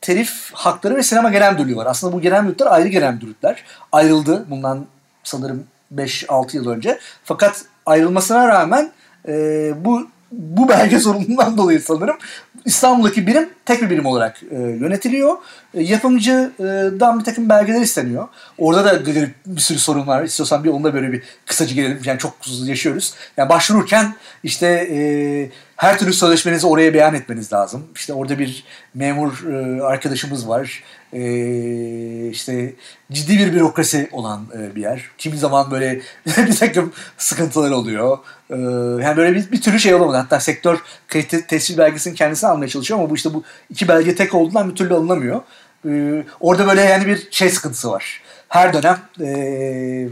telif 0.00 0.50
hakları 0.52 0.96
ve 0.96 1.02
sinema 1.02 1.30
genel 1.30 1.52
müdürlüğü 1.52 1.76
var. 1.76 1.86
Aslında 1.86 2.12
bu 2.12 2.20
genel 2.20 2.42
müdürlükler 2.42 2.66
ayrı 2.66 2.88
genel 2.88 3.14
müdürlükler. 3.14 3.64
Ayrıldı 3.92 4.46
bundan 4.50 4.86
sanırım 5.28 5.64
5-6 5.94 6.56
yıl 6.56 6.68
önce. 6.68 6.98
Fakat 7.24 7.64
ayrılmasına 7.86 8.48
rağmen 8.48 8.92
e, 9.28 9.72
bu 9.84 10.08
bu 10.32 10.68
belge 10.68 10.98
sorunundan 11.00 11.58
dolayı 11.58 11.80
sanırım 11.80 12.16
İstanbul'daki 12.64 13.26
birim 13.26 13.48
tek 13.64 13.82
bir 13.82 13.90
birim 13.90 14.06
olarak 14.06 14.42
e, 14.50 14.56
yönetiliyor. 14.56 15.36
E, 15.74 15.82
yapımcıdan 15.82 17.20
bir 17.20 17.24
takım 17.24 17.48
belgeler 17.48 17.80
isteniyor. 17.80 18.28
Orada 18.58 18.84
da 18.84 19.06
bir 19.46 19.60
sürü 19.60 19.78
sorun 19.78 20.06
var. 20.06 20.24
İstiyorsan 20.24 20.64
bir 20.64 20.68
onda 20.68 20.94
böyle 20.94 21.12
bir 21.12 21.22
kısaca 21.46 21.74
gelelim. 21.74 22.00
Yani 22.04 22.18
çok 22.18 22.34
yaşıyoruz. 22.64 23.14
Yani 23.36 23.48
başvururken 23.48 24.14
işte 24.42 24.66
e, 24.66 24.98
her 25.76 25.98
türlü 25.98 26.12
sözleşmenizi 26.12 26.66
oraya 26.66 26.94
beyan 26.94 27.14
etmeniz 27.14 27.52
lazım. 27.52 27.86
İşte 27.94 28.12
orada 28.12 28.38
bir 28.38 28.64
memur 28.94 29.44
e, 29.52 29.82
arkadaşımız 29.82 30.48
var. 30.48 30.82
E, 31.12 32.28
işte 32.28 32.74
ciddi 33.12 33.38
bir 33.38 33.52
bürokrasi 33.52 34.08
olan 34.12 34.46
e, 34.58 34.74
bir 34.74 34.80
yer. 34.80 35.04
Kimi 35.18 35.38
zaman 35.38 35.70
böyle 35.70 36.00
bir 36.26 36.56
takım 36.56 36.92
sıkıntılar 37.18 37.70
oluyor. 37.70 38.18
E, 38.50 38.56
yani 39.04 39.16
böyle 39.16 39.34
bir, 39.34 39.52
bir 39.52 39.60
türlü 39.60 39.78
şey 39.78 39.94
olamadı. 39.94 40.16
Hatta 40.16 40.40
sektör 40.40 40.78
kayıt 41.08 41.48
tescil 41.48 41.78
belgesinin 41.78 42.14
kendisini 42.14 42.50
almaya 42.50 42.68
çalışıyor 42.68 43.00
ama 43.00 43.10
bu 43.10 43.14
işte 43.14 43.34
bu 43.34 43.44
iki 43.70 43.88
belge 43.88 44.14
tek 44.14 44.34
olduğundan 44.34 44.70
bir 44.70 44.74
türlü 44.74 44.94
alınamıyor. 44.94 45.42
E, 45.86 46.24
orada 46.40 46.66
böyle 46.66 46.80
yani 46.80 47.06
bir 47.06 47.28
şey 47.30 47.50
sıkıntısı 47.50 47.90
var. 47.90 48.22
Her 48.48 48.72
dönem 48.72 48.98
e, 49.20 50.08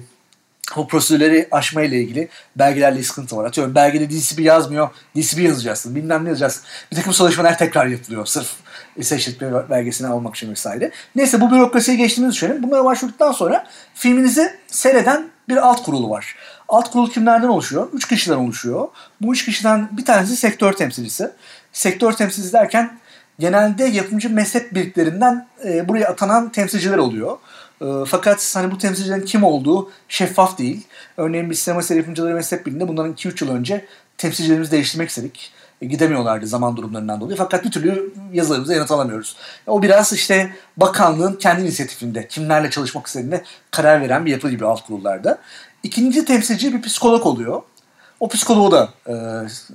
o 0.77 0.87
prosedürleri 0.87 1.49
aşma 1.51 1.83
ile 1.83 2.01
ilgili 2.01 2.29
belgelerle 2.57 3.03
sıkıntı 3.03 3.37
var. 3.37 3.45
Atıyorum 3.45 3.75
belgede 3.75 4.11
DCP 4.11 4.41
yazmıyor. 4.41 4.89
DCP 5.17 5.39
yazacaksın. 5.39 5.95
Bilmem 5.95 6.25
ne 6.25 6.29
yazacaksın. 6.29 6.63
Bir 6.91 6.97
takım 6.97 7.13
sözleşmeler 7.13 7.59
tekrar 7.59 7.87
yapılıyor. 7.87 8.27
Sırf 8.27 8.53
eşitlik 8.99 9.71
belgesini 9.71 10.09
almak 10.09 10.37
için 10.37 10.51
vesaire. 10.51 10.91
Neyse 11.15 11.41
bu 11.41 11.51
bürokrasiye 11.51 11.97
geçtiğimizi 11.97 12.35
düşünelim. 12.35 12.63
Bunlara 12.63 12.85
başvurduktan 12.85 13.33
sonra 13.33 13.67
filminizi 13.95 14.55
seyreden 14.67 15.29
bir 15.49 15.57
alt 15.57 15.83
kurulu 15.83 16.11
var. 16.11 16.37
Alt 16.69 16.91
kurul 16.91 17.11
kimlerden 17.11 17.49
oluşuyor? 17.49 17.89
Üç 17.93 18.09
kişiden 18.09 18.37
oluşuyor. 18.37 18.89
Bu 19.21 19.33
üç 19.33 19.45
kişiden 19.45 19.89
bir 19.93 20.05
tanesi 20.05 20.37
sektör 20.37 20.73
temsilcisi. 20.73 21.31
Sektör 21.73 22.13
temsilcisi 22.13 22.53
derken 22.53 22.99
genelde 23.39 23.85
yapımcı 23.85 24.31
mezhep 24.31 24.75
birliklerinden 24.75 25.47
e, 25.65 25.89
buraya 25.89 26.09
atanan 26.09 26.53
temsilciler 26.53 26.99
oluyor. 26.99 27.39
E, 27.81 27.87
fakat 28.07 28.53
hani 28.57 28.71
bu 28.71 28.79
temsilcilerin 28.79 29.25
kim 29.25 29.45
olduğu 29.45 29.91
şeffaf 30.09 30.59
değil. 30.59 30.87
Örneğin 31.17 31.51
biz 31.51 31.59
sinema 31.59 31.83
seri 31.83 31.99
yapımcıları 31.99 32.35
mezhep 32.35 32.67
birliğinde 32.67 32.89
bundan 32.89 33.13
2-3 33.13 33.45
yıl 33.45 33.53
önce 33.53 33.85
temsilcilerimizi 34.19 34.71
değiştirmek 34.71 35.09
istedik. 35.09 35.53
E, 35.83 35.87
gidemiyorlardı 35.87 36.47
zaman 36.47 36.77
durumlarından 36.77 37.21
dolayı. 37.21 37.37
Fakat 37.37 37.65
bir 37.65 37.71
türlü 37.71 38.13
yazılarımıza 38.33 38.75
yanıt 38.75 38.91
alamıyoruz. 38.91 39.37
O 39.67 39.83
biraz 39.83 40.13
işte 40.13 40.57
bakanlığın 40.77 41.35
kendi 41.35 41.63
inisiyatifinde 41.63 42.29
kimlerle 42.29 42.71
çalışmak 42.71 43.07
istediğinde 43.07 43.45
karar 43.71 44.01
veren 44.01 44.27
bir 44.27 44.31
yapı 44.31 44.51
gibi 44.51 44.67
alt 44.67 44.87
kurullarda. 44.87 45.39
İkinci 45.83 46.25
temsilci 46.25 46.75
bir 46.75 46.83
psikolog 46.83 47.27
oluyor. 47.27 47.63
O 48.21 48.29
psikoloğu 48.29 48.71
da 48.73 48.89
e, 49.09 49.15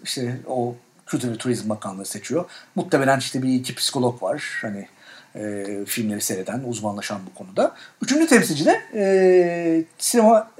işte 0.03 0.39
o 0.47 0.75
Kültür 1.11 1.31
ve 1.31 1.37
Turizm 1.37 1.69
Bakanlığı 1.69 2.05
seçiyor. 2.05 2.45
Muhtemelen 2.75 3.19
işte 3.19 3.43
bir 3.43 3.53
iki 3.53 3.75
psikolog 3.75 4.23
var. 4.23 4.59
Hani 4.61 4.87
e, 5.35 5.65
filmleri 5.85 6.21
seyreden, 6.21 6.63
uzmanlaşan 6.65 7.19
bu 7.29 7.33
konuda. 7.37 7.75
Üçüncü 8.01 8.27
temsilci 8.27 8.65
de 8.65 8.81
e, 8.93 9.83
sinema 9.97 10.51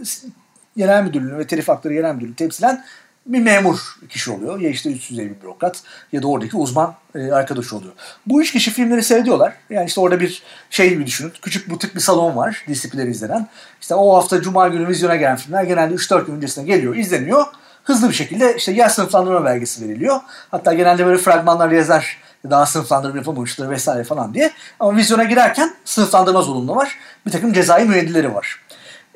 genel 0.78 1.04
müdürlüğünü 1.04 1.38
ve 1.38 1.48
telif 1.48 1.68
hakları 1.68 1.94
genel 1.94 2.16
müdürlüğünü 2.16 2.36
temsilen 2.36 2.86
bir 3.26 3.40
memur 3.40 4.00
kişi 4.10 4.32
oluyor. 4.32 4.60
Ya 4.60 4.70
işte 4.70 4.92
üst 4.92 5.12
düzey 5.12 5.30
bir 5.30 5.42
bürokrat 5.42 5.84
ya 6.12 6.24
da 6.24 6.28
oradaki 6.28 6.58
uzman 6.58 6.96
e, 7.16 7.32
arkadaş 7.32 7.74
oluyor. 7.74 7.94
Bu 8.26 8.42
üç 8.42 8.52
kişi 8.52 8.72
filmleri 8.72 9.04
seyrediyorlar. 9.04 9.54
Yani 9.70 9.88
işte 9.88 10.02
orada 10.02 10.20
bir 10.20 10.44
şey 10.70 10.90
gibi 10.90 11.06
düşünün. 11.06 11.34
Küçük 11.42 11.70
butik 11.70 11.96
bir 11.96 12.00
salon 12.00 12.36
var 12.36 12.66
disiplinleri 12.68 13.10
izlenen. 13.10 13.48
İşte 13.82 13.96
o 13.96 14.16
hafta 14.16 14.42
Cuma 14.42 14.68
günü 14.68 14.88
vizyona 14.88 15.16
gelen 15.16 15.36
filmler 15.36 15.64
genelde 15.64 15.94
3-4 15.94 16.26
gün 16.26 16.34
öncesine 16.34 16.64
geliyor, 16.64 16.96
izleniyor. 16.96 17.46
Hızlı 17.84 18.10
bir 18.10 18.14
şekilde 18.14 18.56
işte 18.56 18.72
yer 18.72 18.90
sınıflandırma 18.90 19.46
belgesi 19.46 19.90
veriliyor. 19.90 20.20
Hatta 20.52 20.74
genelde 20.74 21.06
böyle 21.06 21.18
fragmanlar 21.18 21.72
yazar 21.72 22.18
daha 22.50 22.66
sınıflandırma 22.66 23.18
yapamamıştır 23.18 23.70
vesaire 23.70 24.04
falan 24.04 24.34
diye. 24.34 24.52
Ama 24.80 24.98
vizyona 24.98 25.24
girerken 25.24 25.74
sınıflandırma 25.86 26.42
zorunlu 26.42 26.76
var. 26.76 26.98
Bir 27.26 27.32
takım 27.32 27.54
cezai 27.54 27.86
müeyyideleri 27.86 28.36
var. 28.36 28.60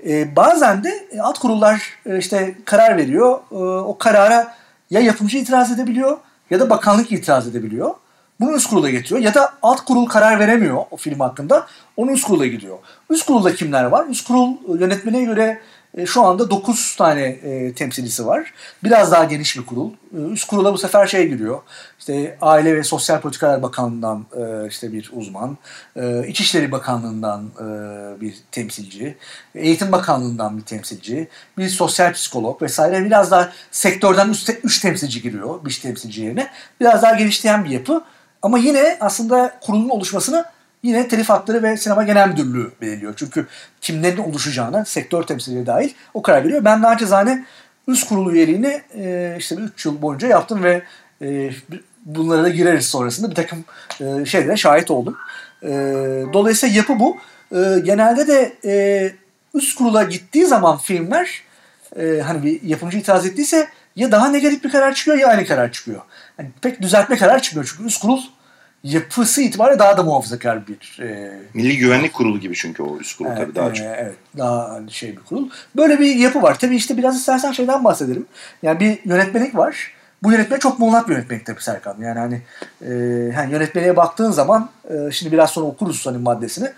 E, 0.07 0.35
bazen 0.35 0.83
de 0.83 1.07
e, 1.11 1.21
alt 1.21 1.39
kurullar 1.39 1.99
e, 2.05 2.17
işte 2.17 2.55
karar 2.65 2.97
veriyor. 2.97 3.39
E, 3.51 3.55
o 3.81 3.97
karara 3.97 4.55
ya 4.89 5.01
yapımcı 5.01 5.37
itiraz 5.37 5.71
edebiliyor 5.71 6.17
ya 6.49 6.59
da 6.59 6.69
bakanlık 6.69 7.11
itiraz 7.11 7.47
edebiliyor. 7.47 7.93
Bunu 8.39 8.55
üst 8.55 8.69
kurula 8.69 8.89
getiriyor. 8.89 9.21
Ya 9.21 9.33
da 9.33 9.53
alt 9.61 9.85
kurul 9.85 10.05
karar 10.05 10.39
veremiyor 10.39 10.83
o 10.91 10.97
film 10.97 11.19
hakkında. 11.19 11.67
Onu 11.97 12.11
üst 12.11 12.27
kurula 12.27 12.45
gidiyor. 12.45 12.77
Üst 13.09 13.25
kurulda 13.25 13.55
kimler 13.55 13.83
var? 13.83 14.05
Üst 14.09 14.27
kurul 14.27 14.79
yönetmene 14.79 15.23
göre 15.23 15.61
şu 16.05 16.23
anda 16.23 16.49
9 16.49 16.95
tane 16.95 17.21
e, 17.21 17.73
temsilcisi 17.73 18.25
var. 18.25 18.53
Biraz 18.83 19.11
daha 19.11 19.23
geniş 19.23 19.57
bir 19.57 19.65
kurul. 19.65 19.91
E, 19.91 20.17
üst 20.17 20.47
kurula 20.47 20.73
bu 20.73 20.77
sefer 20.77 21.07
şey 21.07 21.27
giriyor. 21.27 21.59
İşte 21.99 22.37
Aile 22.41 22.75
ve 22.75 22.83
Sosyal 22.83 23.21
Politikalar 23.21 23.63
Bakanlığı'ndan 23.63 24.25
e, 24.37 24.67
işte 24.67 24.93
bir 24.93 25.11
uzman, 25.13 25.57
e, 25.95 26.27
İçişleri 26.27 26.71
Bakanlığı'ndan 26.71 27.51
e, 27.59 27.65
bir 28.21 28.35
temsilci, 28.51 29.17
Eğitim 29.55 29.91
Bakanlığı'ndan 29.91 30.57
bir 30.57 30.63
temsilci, 30.63 31.27
bir 31.57 31.69
sosyal 31.69 32.13
psikolog 32.13 32.61
vesaire. 32.61 33.05
Biraz 33.05 33.31
daha 33.31 33.51
sektörden 33.71 34.29
üstte 34.29 34.59
3 34.63 34.81
temsilci 34.81 35.21
giriyor, 35.21 35.65
bir 35.65 35.79
temsilci 35.81 36.21
yerine. 36.21 36.47
Biraz 36.79 37.01
daha 37.01 37.15
genişleyen 37.15 37.65
bir 37.65 37.69
yapı. 37.69 38.03
Ama 38.41 38.57
yine 38.57 38.97
aslında 38.99 39.59
kurulun 39.61 39.89
oluşmasını 39.89 40.45
yine 40.85 41.07
telif 41.07 41.29
hakları 41.29 41.63
ve 41.63 41.77
sinema 41.77 42.03
genel 42.03 42.29
müdürlüğü 42.29 42.71
belirliyor. 42.81 43.13
Çünkü 43.17 43.47
kimlerin 43.81 44.17
oluşacağına 44.17 44.85
sektör 44.85 45.23
temsilcileri 45.23 45.65
dahil 45.65 45.89
o 46.13 46.21
karar 46.21 46.43
veriyor. 46.43 46.65
Ben 46.65 46.81
naçizane 46.81 47.45
üst 47.87 48.09
kurulu 48.09 48.33
üyeliğini 48.33 48.81
e, 48.95 49.35
işte 49.39 49.55
3 49.55 49.85
yıl 49.85 50.01
boyunca 50.01 50.27
yaptım 50.27 50.63
ve 50.63 50.83
e, 51.21 51.49
bunlara 52.05 52.43
da 52.43 52.49
gireriz 52.49 52.85
sonrasında 52.85 53.29
bir 53.29 53.35
takım 53.35 53.65
e, 54.01 54.25
şeylere 54.25 54.57
şahit 54.57 54.91
oldum. 54.91 55.17
E, 55.63 55.69
dolayısıyla 56.33 56.75
yapı 56.75 56.99
bu. 56.99 57.17
E, 57.51 57.79
genelde 57.79 58.27
de 58.27 58.55
e, 58.65 59.11
üst 59.53 59.77
kurula 59.77 60.03
gittiği 60.03 60.45
zaman 60.45 60.77
filmler 60.77 61.41
e, 61.99 62.21
hani 62.21 62.43
bir 62.43 62.63
yapımcı 62.63 62.97
itiraz 62.97 63.25
ettiyse 63.25 63.67
ya 63.95 64.11
daha 64.11 64.27
negatif 64.27 64.63
bir 64.63 64.71
karar 64.71 64.93
çıkıyor 64.93 65.17
ya 65.17 65.27
aynı 65.27 65.45
karar 65.45 65.71
çıkıyor. 65.71 66.01
Yani 66.39 66.49
pek 66.61 66.81
düzeltme 66.81 67.17
karar 67.17 67.41
çıkmıyor 67.41 67.71
çünkü 67.71 67.87
üst 67.87 68.01
kurul 68.01 68.21
yapısı 68.85 69.41
itibariyle 69.41 69.79
daha 69.79 69.97
da 69.97 70.03
muhafazakar 70.03 70.67
bir... 70.67 71.03
E, 71.03 71.39
Milli 71.53 71.77
Güvenlik 71.77 72.13
Kurulu 72.13 72.39
gibi 72.39 72.55
çünkü 72.55 72.83
o 72.83 72.97
üst 72.97 73.17
kurul 73.17 73.29
evet, 73.29 73.39
tabii 73.39 73.55
daha 73.55 73.69
e, 73.69 73.73
çok. 73.73 73.87
Evet, 73.87 74.15
daha 74.37 74.81
şey 74.89 75.11
bir 75.11 75.21
kurul. 75.21 75.49
Böyle 75.75 75.99
bir 75.99 76.15
yapı 76.15 76.41
var. 76.41 76.59
Tabii 76.59 76.75
işte 76.75 76.97
biraz 76.97 77.17
istersen 77.17 77.51
şeyden 77.51 77.83
bahsedelim. 77.83 78.25
Yani 78.63 78.79
bir 78.79 78.99
yönetmenlik 79.05 79.55
var. 79.55 79.91
Bu 80.23 80.31
yönetmen 80.31 80.59
çok 80.59 80.79
muğlak 80.79 81.09
bir 81.09 81.13
yönetmenlik 81.13 81.45
tabii 81.45 81.63
Serkan. 81.63 81.95
Yani 82.01 82.19
hani, 82.19 82.41
e, 82.81 83.31
hani 83.35 83.51
yönetmeliğe 83.51 83.95
baktığın 83.95 84.31
zaman 84.31 84.69
e, 84.89 85.11
şimdi 85.11 85.31
biraz 85.31 85.49
sonra 85.49 85.65
okuruz 85.65 86.05
hani 86.05 86.17
maddesini. 86.17 86.69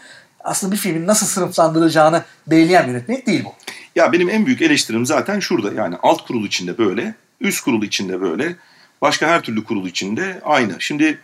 Aslında 0.43 0.71
bir 0.73 0.77
filmin 0.77 1.07
nasıl 1.07 1.25
sınıflandırılacağını 1.25 2.23
belirleyen 2.47 2.87
yönetmenlik 2.87 3.27
değil 3.27 3.43
bu. 3.45 3.53
Ya 3.95 4.11
benim 4.11 4.29
en 4.29 4.45
büyük 4.45 4.61
eleştirim 4.61 5.05
zaten 5.05 5.39
şurada. 5.39 5.81
Yani 5.81 5.95
alt 6.03 6.27
kurul 6.27 6.45
içinde 6.45 6.77
böyle, 6.77 7.15
üst 7.41 7.63
kurul 7.63 7.83
içinde 7.83 8.21
böyle, 8.21 8.55
başka 9.01 9.27
her 9.27 9.41
türlü 9.41 9.63
kurul 9.63 9.87
içinde 9.87 10.39
aynı. 10.43 10.73
Şimdi 10.79 11.19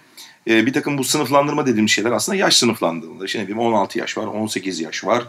e, 0.49 0.65
bir 0.65 0.73
takım 0.73 0.97
bu 0.97 1.03
sınıflandırma 1.03 1.65
dediğim 1.65 1.89
şeyler 1.89 2.11
aslında 2.11 2.35
yaş 2.37 2.57
sınıflandırılır. 2.57 3.27
Şimdi 3.27 3.43
bileyim 3.43 3.59
16 3.59 3.99
yaş 3.99 4.17
var, 4.17 4.27
18 4.27 4.79
yaş 4.79 5.05
var. 5.05 5.23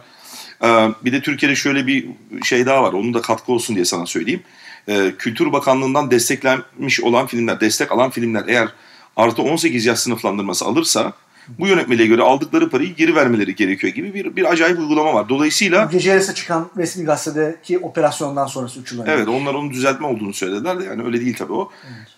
E, 0.65 0.69
bir 1.05 1.13
de 1.13 1.21
Türkiye'de 1.21 1.57
şöyle 1.57 1.87
bir 1.87 2.09
şey 2.43 2.67
daha 2.67 2.83
var. 2.83 2.93
Onun 2.93 3.15
da 3.15 3.21
katkı 3.21 3.53
olsun 3.53 3.77
diye 3.77 3.85
sana 3.85 4.07
söyleyeyim. 4.07 4.43
E, 4.89 5.13
Kültür 5.19 5.53
Bakanlığı'ndan 5.53 6.11
desteklenmiş 6.11 7.01
olan 7.01 7.27
filmler, 7.27 7.61
destek 7.61 7.93
alan 7.93 8.11
filmler 8.11 8.45
eğer 8.49 8.69
artı 9.17 9.43
18 9.43 9.87
yaş 9.87 9.99
sınıflandırması 9.99 10.65
alırsa 10.65 11.13
bu 11.59 11.67
yönetmeliğe 11.67 12.09
göre 12.09 12.23
aldıkları 12.23 12.71
parayı 12.71 12.95
geri 12.95 13.15
vermeleri 13.15 13.55
gerekiyor 13.55 13.93
gibi 13.93 14.15
bir, 14.15 14.37
bir 14.37 14.53
acayip 14.53 14.79
uygulama 14.79 15.15
var. 15.15 15.29
Dolayısıyla... 15.29 15.89
Gece 15.93 16.11
yarısı 16.11 16.35
çıkan 16.35 16.71
resmi 16.77 17.05
gazetedeki 17.05 17.79
operasyondan 17.79 18.47
sonrası 18.47 18.81
3 18.81 18.93
yıl 18.93 19.01
önce. 19.01 19.13
Evet 19.13 19.29
onlar 19.29 19.55
onun 19.55 19.71
düzeltme 19.71 20.07
olduğunu 20.07 20.33
söylediler 20.33 20.81
de 20.81 20.85
yani 20.85 21.03
öyle 21.05 21.21
değil 21.21 21.37
tabii 21.39 21.53
o. 21.53 21.71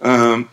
Evet. 0.02 0.18
Ee, 0.20 0.44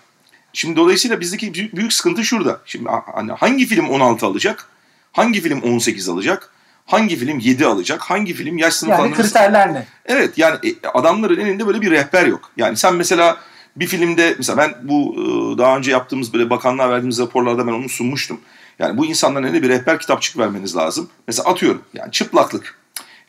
Şimdi 0.53 0.75
dolayısıyla 0.75 1.19
bizdeki 1.19 1.53
büyük 1.53 1.93
sıkıntı 1.93 2.23
şurada. 2.23 2.59
Şimdi 2.65 2.89
hani 3.13 3.31
hangi 3.31 3.65
film 3.65 3.89
16 3.89 4.25
alacak? 4.25 4.67
Hangi 5.11 5.41
film 5.41 5.61
18 5.61 6.09
alacak? 6.09 6.49
Hangi 6.85 7.15
film 7.15 7.39
7 7.39 7.65
alacak? 7.65 8.01
Hangi 8.01 8.33
film 8.33 8.57
yaş 8.57 8.73
sınıflandırması? 8.73 9.21
Yani 9.21 9.27
kriterler 9.27 9.73
ne? 9.73 9.85
Evet 10.05 10.37
yani 10.37 10.57
e, 10.63 10.87
adamların 10.87 11.39
elinde 11.39 11.67
böyle 11.67 11.81
bir 11.81 11.91
rehber 11.91 12.25
yok. 12.25 12.51
Yani 12.57 12.77
sen 12.77 12.95
mesela 12.95 13.37
bir 13.75 13.87
filmde 13.87 14.35
mesela 14.37 14.57
ben 14.57 14.75
bu 14.83 15.15
e, 15.17 15.57
daha 15.57 15.77
önce 15.77 15.91
yaptığımız 15.91 16.33
böyle 16.33 16.49
bakanlığa 16.49 16.89
verdiğimiz 16.89 17.19
raporlarda 17.19 17.67
ben 17.67 17.71
onu 17.71 17.89
sunmuştum. 17.89 18.41
Yani 18.79 18.97
bu 18.97 19.05
insanların 19.05 19.43
elinde 19.43 19.63
bir 19.63 19.69
rehber 19.69 19.99
kitapçık 19.99 20.37
vermeniz 20.37 20.75
lazım. 20.75 21.09
Mesela 21.27 21.49
atıyorum 21.49 21.81
yani 21.93 22.11
çıplaklık. 22.11 22.75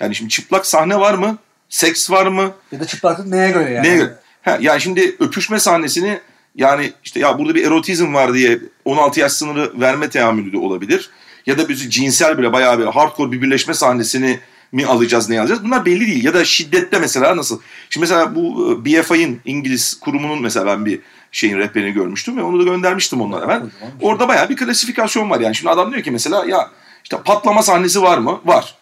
Yani 0.00 0.14
şimdi 0.14 0.30
çıplak 0.30 0.66
sahne 0.66 1.00
var 1.00 1.14
mı? 1.14 1.38
Seks 1.68 2.10
var 2.10 2.26
mı? 2.26 2.52
Ya 2.72 2.80
da 2.80 2.86
çıplaklık 2.86 3.26
neye 3.26 3.50
göre 3.50 3.70
yani? 3.70 3.86
Neye 3.86 3.96
göre? 3.96 4.14
Ha, 4.42 4.58
yani 4.60 4.80
şimdi 4.80 5.16
öpüşme 5.20 5.60
sahnesini 5.60 6.20
yani 6.54 6.92
işte 7.04 7.20
ya 7.20 7.38
burada 7.38 7.54
bir 7.54 7.66
erotizm 7.66 8.14
var 8.14 8.34
diye 8.34 8.58
16 8.84 9.20
yaş 9.20 9.32
sınırı 9.32 9.80
verme 9.80 10.10
teamülü 10.10 10.52
de 10.52 10.58
olabilir. 10.58 11.10
Ya 11.46 11.58
da 11.58 11.68
bir 11.68 11.76
cinsel 11.76 12.38
bile 12.38 12.52
bayağı 12.52 12.78
bir 12.78 12.84
hardcore 12.84 13.32
bir 13.32 13.42
birleşme 13.42 13.74
sahnesini 13.74 14.40
mi 14.72 14.86
alacağız 14.86 15.28
ne 15.28 15.40
alacağız? 15.40 15.64
Bunlar 15.64 15.86
belli 15.86 16.06
değil. 16.06 16.24
Ya 16.24 16.34
da 16.34 16.44
şiddette 16.44 16.98
mesela 16.98 17.36
nasıl? 17.36 17.60
Şimdi 17.90 18.04
mesela 18.04 18.34
bu 18.34 18.72
e, 18.72 18.84
BFI'nin 18.84 19.40
İngiliz 19.44 20.00
kurumunun 20.00 20.42
mesela 20.42 20.66
ben 20.66 20.86
bir 20.86 21.00
şeyin 21.32 21.58
rehberini 21.58 21.92
görmüştüm 21.92 22.36
ve 22.36 22.42
onu 22.42 22.60
da 22.60 22.62
göndermiştim 22.62 23.20
onlara 23.20 23.48
ben. 23.48 23.70
Orada 24.00 24.28
bayağı 24.28 24.48
bir 24.48 24.56
klasifikasyon 24.56 25.30
var 25.30 25.40
yani. 25.40 25.54
Şimdi 25.54 25.70
adam 25.70 25.92
diyor 25.92 26.02
ki 26.02 26.10
mesela 26.10 26.44
ya 26.48 26.70
işte 27.04 27.16
patlama 27.24 27.62
sahnesi 27.62 28.02
var 28.02 28.18
mı? 28.18 28.40
Var. 28.44 28.74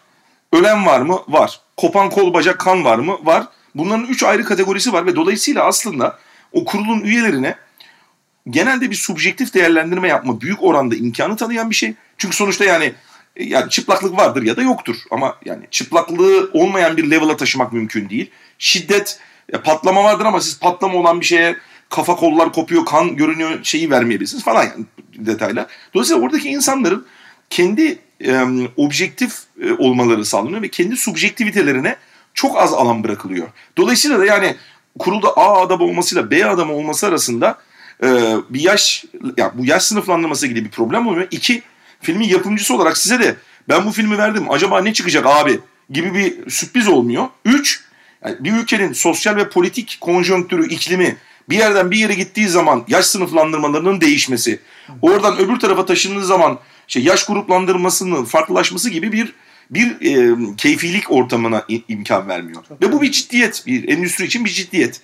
Ölen 0.53 0.85
var 0.85 1.01
mı? 1.01 1.19
Var. 1.27 1.59
Kopan 1.77 2.09
kol 2.09 2.33
bacak 2.33 2.59
kan 2.59 2.83
var 2.85 2.97
mı? 2.99 3.17
Var. 3.23 3.47
Bunların 3.75 4.05
üç 4.05 4.23
ayrı 4.23 4.43
kategorisi 4.43 4.93
var 4.93 5.05
ve 5.05 5.15
dolayısıyla 5.15 5.63
aslında 5.63 6.19
o 6.53 6.65
kurulun 6.65 7.01
üyelerine 7.01 7.55
genelde 8.49 8.91
bir 8.91 8.95
subjektif 8.95 9.53
değerlendirme 9.53 10.07
yapma 10.07 10.41
büyük 10.41 10.63
oranda 10.63 10.95
imkanı 10.95 11.35
tanıyan 11.35 11.69
bir 11.69 11.75
şey. 11.75 11.93
Çünkü 12.17 12.35
sonuçta 12.35 12.65
yani 12.65 12.93
yani 13.39 13.69
çıplaklık 13.69 14.17
vardır 14.17 14.43
ya 14.43 14.57
da 14.57 14.61
yoktur 14.61 14.95
ama 15.11 15.37
yani 15.45 15.65
çıplaklığı 15.71 16.49
olmayan 16.53 16.97
bir 16.97 17.11
level'a 17.11 17.37
taşımak 17.37 17.73
mümkün 17.73 18.09
değil. 18.09 18.31
Şiddet 18.57 19.19
patlama 19.63 20.03
vardır 20.03 20.25
ama 20.25 20.41
siz 20.41 20.59
patlama 20.59 20.99
olan 20.99 21.19
bir 21.19 21.25
şeye 21.25 21.57
kafa 21.89 22.15
kollar 22.15 22.53
kopuyor, 22.53 22.85
kan 22.85 23.15
görünüyor 23.15 23.59
şeyi 23.63 23.89
vermeyebilirsiniz 23.89 24.43
falan 24.43 24.63
yani 24.63 24.85
detaylar. 25.17 25.65
Dolayısıyla 25.93 26.23
oradaki 26.23 26.49
insanların 26.49 27.05
kendi 27.49 27.99
e, 28.25 28.45
objektif 28.77 29.33
e, 29.61 29.73
olmaları 29.73 30.25
sağlanıyor 30.25 30.61
ve 30.61 30.67
kendi 30.67 30.97
subjektivitelerine 30.97 31.95
çok 32.33 32.57
az 32.57 32.73
alan 32.73 33.03
bırakılıyor. 33.03 33.47
Dolayısıyla 33.77 34.19
da 34.19 34.25
yani 34.25 34.55
kurulda 34.99 35.27
A 35.27 35.61
adamı 35.61 35.83
olmasıyla 35.83 36.31
B 36.31 36.45
adamı 36.45 36.73
olması 36.73 37.07
arasında 37.07 37.57
e, 38.03 38.35
bir 38.49 38.61
yaş 38.61 39.05
ya 39.37 39.51
bu 39.57 39.65
yaş 39.65 39.83
sınıflandırması 39.83 40.47
gibi 40.47 40.65
bir 40.65 40.71
problem 40.71 41.07
oluyor. 41.07 41.27
İki 41.31 41.61
filmin 42.01 42.27
yapımcısı 42.27 42.75
olarak 42.75 42.97
size 42.97 43.19
de 43.19 43.35
ben 43.69 43.85
bu 43.85 43.91
filmi 43.91 44.17
verdim 44.17 44.51
acaba 44.51 44.81
ne 44.81 44.93
çıkacak 44.93 45.25
abi 45.25 45.59
gibi 45.89 46.13
bir 46.13 46.49
sürpriz 46.49 46.87
olmuyor. 46.87 47.27
Üç 47.45 47.83
yani 48.25 48.35
bir 48.39 48.53
ülkenin 48.53 48.93
sosyal 48.93 49.35
ve 49.35 49.49
politik 49.49 49.97
konjonktürü, 50.01 50.69
iklimi 50.69 51.17
bir 51.49 51.57
yerden 51.57 51.91
bir 51.91 51.97
yere 51.97 52.13
gittiği 52.13 52.47
zaman 52.47 52.83
yaş 52.87 53.05
sınıflandırmalarının 53.05 54.01
değişmesi, 54.01 54.59
oradan 55.01 55.37
öbür 55.37 55.59
tarafa 55.59 55.85
taşındığı 55.85 56.25
zaman 56.25 56.59
şey 56.87 57.03
yaş 57.03 57.25
gruplandırmasının 57.25 58.25
farklılaşması 58.25 58.89
gibi 58.89 59.11
bir 59.11 59.33
bir 59.73 60.01
e, 60.01 60.35
keyfilik 60.57 61.11
ortamına 61.11 61.65
imkan 61.87 62.27
vermiyor. 62.27 62.63
Çok 62.69 62.81
Ve 62.81 62.91
bu 62.91 63.01
bir 63.01 63.11
ciddiyet, 63.11 63.63
bir 63.67 63.89
endüstri 63.89 64.25
için 64.25 64.45
bir 64.45 64.49
ciddiyet. 64.49 65.01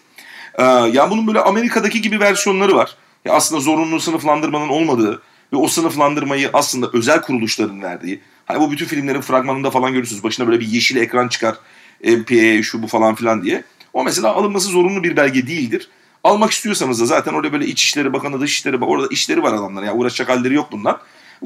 Ee, 0.59 0.63
yani 0.63 1.11
bunun 1.11 1.27
böyle 1.27 1.39
Amerika'daki 1.39 2.01
gibi 2.01 2.19
versiyonları 2.19 2.75
var. 2.75 2.95
Ya 3.25 3.33
aslında 3.33 3.61
zorunlu 3.61 3.99
sınıflandırmanın 3.99 4.69
olmadığı 4.69 5.21
ve 5.53 5.57
o 5.57 5.67
sınıflandırmayı 5.67 6.49
aslında 6.53 6.89
özel 6.93 7.21
kuruluşların 7.21 7.81
verdiği. 7.81 8.19
Hani 8.45 8.59
bu 8.59 8.71
bütün 8.71 8.85
filmlerin 8.85 9.21
fragmanında 9.21 9.71
falan 9.71 9.93
görürsünüz. 9.93 10.23
Başına 10.23 10.47
böyle 10.47 10.59
bir 10.59 10.67
yeşil 10.67 10.95
ekran 10.95 11.27
çıkar. 11.27 11.55
MPA 12.03 12.63
şu 12.63 12.83
bu 12.83 12.87
falan 12.87 13.15
filan 13.15 13.43
diye. 13.43 13.63
O 13.93 14.03
mesela 14.03 14.33
alınması 14.33 14.69
zorunlu 14.69 15.03
bir 15.03 15.17
belge 15.17 15.47
değildir. 15.47 15.89
Almak 16.23 16.51
istiyorsanız 16.51 17.01
da 17.01 17.05
zaten 17.05 17.33
orada 17.33 17.53
böyle 17.53 17.65
İçişleri 17.65 18.13
Bakanı, 18.13 18.41
Dışişleri 18.41 18.81
Bakanı, 18.81 18.89
orada 18.89 19.07
işleri 19.11 19.43
var 19.43 19.53
adamlar. 19.53 19.83
Yani 19.83 19.99
uğraşacak 19.99 20.29
halleri 20.29 20.53
yok 20.53 20.69
bunlar. 20.71 20.97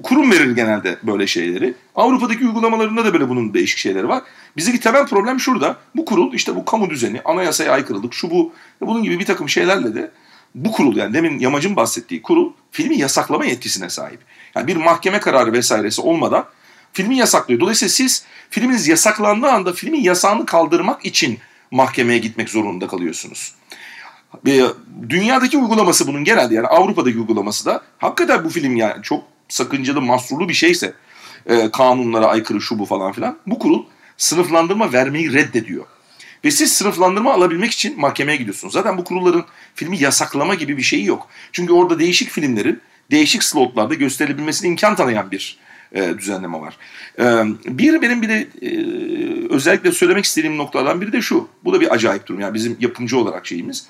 Kurum 0.03 0.31
verir 0.31 0.55
genelde 0.55 0.97
böyle 1.03 1.27
şeyleri. 1.27 1.73
Avrupa'daki 1.95 2.45
uygulamalarında 2.45 3.05
da 3.05 3.13
böyle 3.13 3.29
bunun 3.29 3.53
değişik 3.53 3.77
şeyleri 3.77 4.07
var. 4.07 4.23
Bizdeki 4.57 4.79
temel 4.79 5.07
problem 5.07 5.39
şurada. 5.39 5.77
Bu 5.95 6.05
kurul 6.05 6.33
işte 6.33 6.55
bu 6.55 6.65
kamu 6.65 6.89
düzeni, 6.89 7.21
anayasaya 7.25 7.71
aykırılık, 7.71 8.13
şu 8.13 8.31
bu, 8.31 8.53
bunun 8.81 9.03
gibi 9.03 9.19
bir 9.19 9.25
takım 9.25 9.49
şeylerle 9.49 9.95
de 9.95 10.11
bu 10.55 10.71
kurul 10.71 10.95
yani 10.95 11.13
demin 11.13 11.39
Yamacın 11.39 11.75
bahsettiği 11.75 12.21
kurul 12.21 12.53
filmi 12.71 12.97
yasaklama 12.97 13.45
yetkisine 13.45 13.89
sahip. 13.89 14.19
Yani 14.55 14.67
bir 14.67 14.75
mahkeme 14.75 15.19
kararı 15.19 15.53
vesairesi 15.53 16.01
olmadan 16.01 16.45
filmi 16.93 17.17
yasaklıyor. 17.17 17.59
Dolayısıyla 17.59 17.89
siz 17.89 18.25
filminiz 18.49 18.87
yasaklandığı 18.87 19.47
anda 19.47 19.73
filmin 19.73 20.01
yasağını 20.01 20.45
kaldırmak 20.45 21.05
için 21.05 21.39
mahkemeye 21.71 22.19
gitmek 22.19 22.49
zorunda 22.49 22.87
kalıyorsunuz. 22.87 23.55
Dünyadaki 25.09 25.57
uygulaması 25.57 26.07
bunun 26.07 26.23
genelde 26.23 26.55
yani 26.55 26.67
Avrupa'daki 26.67 27.17
uygulaması 27.17 27.65
da 27.65 27.81
hakikaten 27.97 28.43
bu 28.43 28.49
film 28.49 28.75
yani 28.75 29.03
çok 29.03 29.32
sakıncalı, 29.53 30.01
masrulu 30.01 30.49
bir 30.49 30.53
şeyse 30.53 30.93
e, 31.45 31.71
kanunlara 31.71 32.27
aykırı 32.27 32.61
şu 32.61 32.79
bu 32.79 32.85
falan 32.85 33.11
filan 33.11 33.37
bu 33.47 33.59
kurul 33.59 33.85
sınıflandırma 34.17 34.93
vermeyi 34.93 35.33
reddediyor. 35.33 35.85
Ve 36.45 36.51
siz 36.51 36.73
sınıflandırma 36.73 37.33
alabilmek 37.33 37.71
için 37.71 37.99
mahkemeye 37.99 38.37
gidiyorsunuz. 38.37 38.73
Zaten 38.73 38.97
bu 38.97 39.03
kurulların 39.03 39.45
filmi 39.75 39.97
yasaklama 39.97 40.55
gibi 40.55 40.77
bir 40.77 40.81
şeyi 40.81 41.05
yok. 41.05 41.27
Çünkü 41.51 41.73
orada 41.73 41.99
değişik 41.99 42.29
filmlerin 42.29 42.81
değişik 43.11 43.43
slotlarda 43.43 43.93
gösterilebilmesine 43.93 44.69
imkan 44.69 44.95
tanıyan 44.95 45.31
bir 45.31 45.57
e, 45.91 46.17
düzenleme 46.17 46.59
var. 46.59 46.77
E, 47.19 47.23
bir 47.65 48.01
benim 48.01 48.21
bir 48.21 48.29
de 48.29 48.47
e, 48.61 48.69
özellikle 49.49 49.91
söylemek 49.91 50.25
istediğim 50.25 50.57
noktalardan 50.57 51.01
biri 51.01 51.13
de 51.13 51.21
şu. 51.21 51.47
Bu 51.63 51.73
da 51.73 51.81
bir 51.81 51.93
acayip 51.93 52.27
durum. 52.27 52.39
Yani 52.39 52.53
bizim 52.53 52.77
yapımcı 52.79 53.17
olarak 53.17 53.47
şeyimiz. 53.47 53.87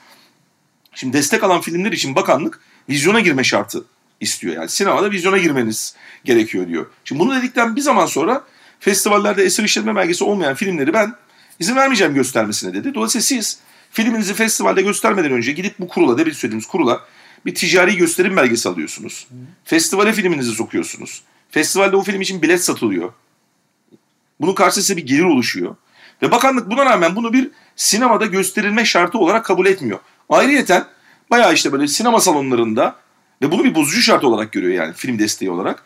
Şimdi 0.96 1.18
destek 1.18 1.44
alan 1.44 1.62
filmler 1.62 1.92
için 1.92 2.16
bakanlık 2.16 2.60
vizyona 2.90 3.20
girme 3.20 3.44
şartı 3.44 3.86
istiyor. 4.24 4.56
Yani 4.56 4.70
sinemada 4.70 5.12
vizyona 5.12 5.38
girmeniz 5.38 5.96
gerekiyor 6.26 6.68
diyor. 6.68 6.86
Şimdi 7.04 7.20
bunu 7.20 7.36
dedikten 7.36 7.76
bir 7.76 7.82
zaman 7.82 8.06
sonra 8.06 8.44
festivallerde 8.80 9.44
eser 9.44 9.64
işletme 9.64 9.96
belgesi 9.96 10.24
olmayan 10.24 10.56
filmleri 10.56 10.94
ben 10.94 11.14
izin 11.60 11.76
vermeyeceğim 11.76 12.14
göstermesine 12.14 12.74
dedi. 12.74 12.94
Dolayısıyla 12.94 13.24
siz 13.24 13.60
filminizi 13.92 14.34
festivalde 14.34 14.82
göstermeden 14.82 15.32
önce 15.32 15.52
gidip 15.52 15.80
bu 15.80 15.88
kurula, 15.88 16.18
demin 16.18 16.32
söylediğimiz 16.32 16.66
kurula 16.66 17.02
bir 17.46 17.56
ticari 17.56 17.98
gösterim 17.98 18.38
belgesi 18.38 18.70
alıyorsunuz. 18.70 19.28
Festivale 19.66 20.14
filminizi 20.14 20.52
sokuyorsunuz. 20.52 21.24
Festivalde 21.52 21.96
o 21.96 22.02
film 22.04 22.22
için 22.22 22.42
bilet 22.42 22.64
satılıyor. 22.64 23.14
Bunun 24.42 24.54
karşısında 24.54 24.98
bir 24.98 25.06
gelir 25.06 25.24
oluşuyor. 25.24 25.76
Ve 26.22 26.32
bakanlık 26.32 26.70
buna 26.70 26.86
rağmen 26.86 27.16
bunu 27.16 27.34
bir 27.34 27.52
sinemada 27.76 28.26
gösterilme 28.26 28.86
şartı 28.86 29.18
olarak 29.18 29.46
kabul 29.46 29.66
etmiyor. 29.66 30.00
Ayrıyeten 30.30 30.86
bayağı 31.32 31.54
işte 31.54 31.72
böyle 31.72 31.88
sinema 31.88 32.20
salonlarında 32.20 32.96
ve 33.42 33.52
bunu 33.52 33.64
bir 33.64 33.76
bozucu 33.76 34.02
şart 34.02 34.24
olarak 34.24 34.52
görüyor 34.52 34.74
yani 34.74 34.94
film 34.94 35.20
desteği 35.20 35.52
olarak. 35.52 35.84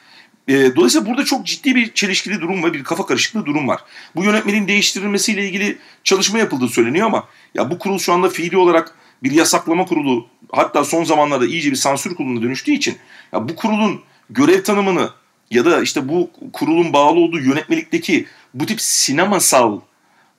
E, 0.48 0.76
dolayısıyla 0.76 1.08
burada 1.08 1.26
çok 1.26 1.46
ciddi 1.46 1.76
bir 1.76 1.94
çelişkili 1.94 2.42
durum 2.42 2.64
ve 2.64 2.74
bir 2.74 2.84
kafa 2.84 3.06
karışıklığı 3.06 3.46
durum 3.46 3.68
var. 3.68 3.82
Bu 4.16 4.24
yönetmenin 4.24 4.68
değiştirilmesiyle 4.68 5.46
ilgili 5.46 5.78
çalışma 6.04 6.40
yapıldığı 6.40 6.68
söyleniyor 6.68 7.06
ama 7.06 7.28
ya 7.56 7.72
bu 7.72 7.80
kurul 7.80 8.00
şu 8.00 8.14
anda 8.14 8.30
fiili 8.30 8.58
olarak 8.58 8.96
bir 9.24 9.32
yasaklama 9.32 9.86
kurulu 9.86 10.28
hatta 10.52 10.84
son 10.84 11.04
zamanlarda 11.04 11.46
iyice 11.46 11.72
bir 11.72 11.76
sansür 11.76 12.16
kuruluna 12.16 12.42
dönüştüğü 12.42 12.72
için 12.72 12.98
ya 13.34 13.50
bu 13.50 13.56
kurulun 13.56 14.02
görev 14.30 14.64
tanımını 14.64 15.10
ya 15.52 15.66
da 15.66 15.82
işte 15.82 16.10
bu 16.10 16.32
kurulun 16.54 16.94
bağlı 16.94 17.20
olduğu 17.20 17.40
yönetmelikteki 17.40 18.28
bu 18.54 18.66
tip 18.66 18.82
sinemasal, 18.82 19.80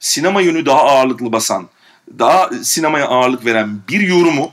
sinema 0.00 0.40
yönü 0.40 0.66
daha 0.66 0.80
ağırlıklı 0.80 1.32
basan, 1.32 1.68
daha 2.18 2.50
sinemaya 2.62 3.06
ağırlık 3.06 3.44
veren 3.44 3.80
bir 3.88 4.00
yorumu 4.00 4.50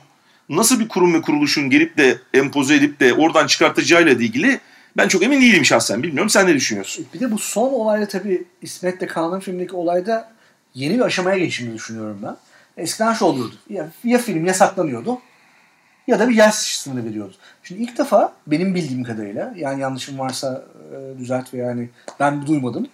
nasıl 0.50 0.80
bir 0.80 0.88
kurum 0.88 1.14
ve 1.14 1.22
kuruluşun 1.22 1.70
gelip 1.70 1.98
de 1.98 2.18
empoze 2.34 2.76
edip 2.76 3.00
de 3.00 3.14
oradan 3.14 3.48
çıkartacağıyla 3.48 4.12
ilgili 4.12 4.60
ben 4.98 5.08
çok 5.08 5.24
emin 5.24 5.42
değilim 5.42 5.66
şahsen. 5.66 6.04
Bilmiyorum 6.04 6.30
sen 6.30 6.48
ne 6.48 6.54
düşünüyorsun? 6.54 7.06
Bir 7.14 7.20
de 7.20 7.32
bu 7.32 7.40
son 7.40 7.74
olayda 7.74 8.08
tabii 8.08 8.44
İsmet'le 8.62 9.08
Kaan'ın 9.08 9.40
filmdeki 9.40 9.76
olayda 9.76 10.32
yeni 10.74 10.96
bir 10.96 11.02
aşamaya 11.02 11.38
geçtiğini 11.38 11.74
düşünüyorum 11.74 12.20
ben. 12.24 12.38
Eskiden 12.78 13.14
şu 13.14 13.26
oluyordu. 13.26 13.56
Ya, 13.70 13.90
ya 14.04 14.18
film 14.18 14.46
yasaklanıyordu 14.46 15.20
ya 16.08 16.20
da 16.20 16.30
bir 16.30 16.36
yer 16.36 16.52
sınırı 16.52 17.06
veriyordu. 17.06 17.34
Şimdi 17.64 17.84
ilk 17.84 17.98
defa 17.98 18.34
benim 18.48 18.76
bildiğim 18.76 19.04
kadarıyla 19.04 19.54
yani 19.58 19.82
yanlışım 19.82 20.20
varsa 20.20 20.66
e, 20.92 21.20
düzelt 21.20 21.54
ve 21.54 21.58
yani 21.58 21.90
ben 22.20 22.48
duymadım. 22.48 22.88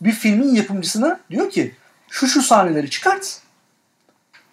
Bir 0.00 0.12
filmin 0.12 0.54
yapımcısına 0.54 1.20
diyor 1.30 1.50
ki 1.50 1.74
şu 2.10 2.26
şu 2.26 2.42
sahneleri 2.42 2.90
çıkart 2.90 3.40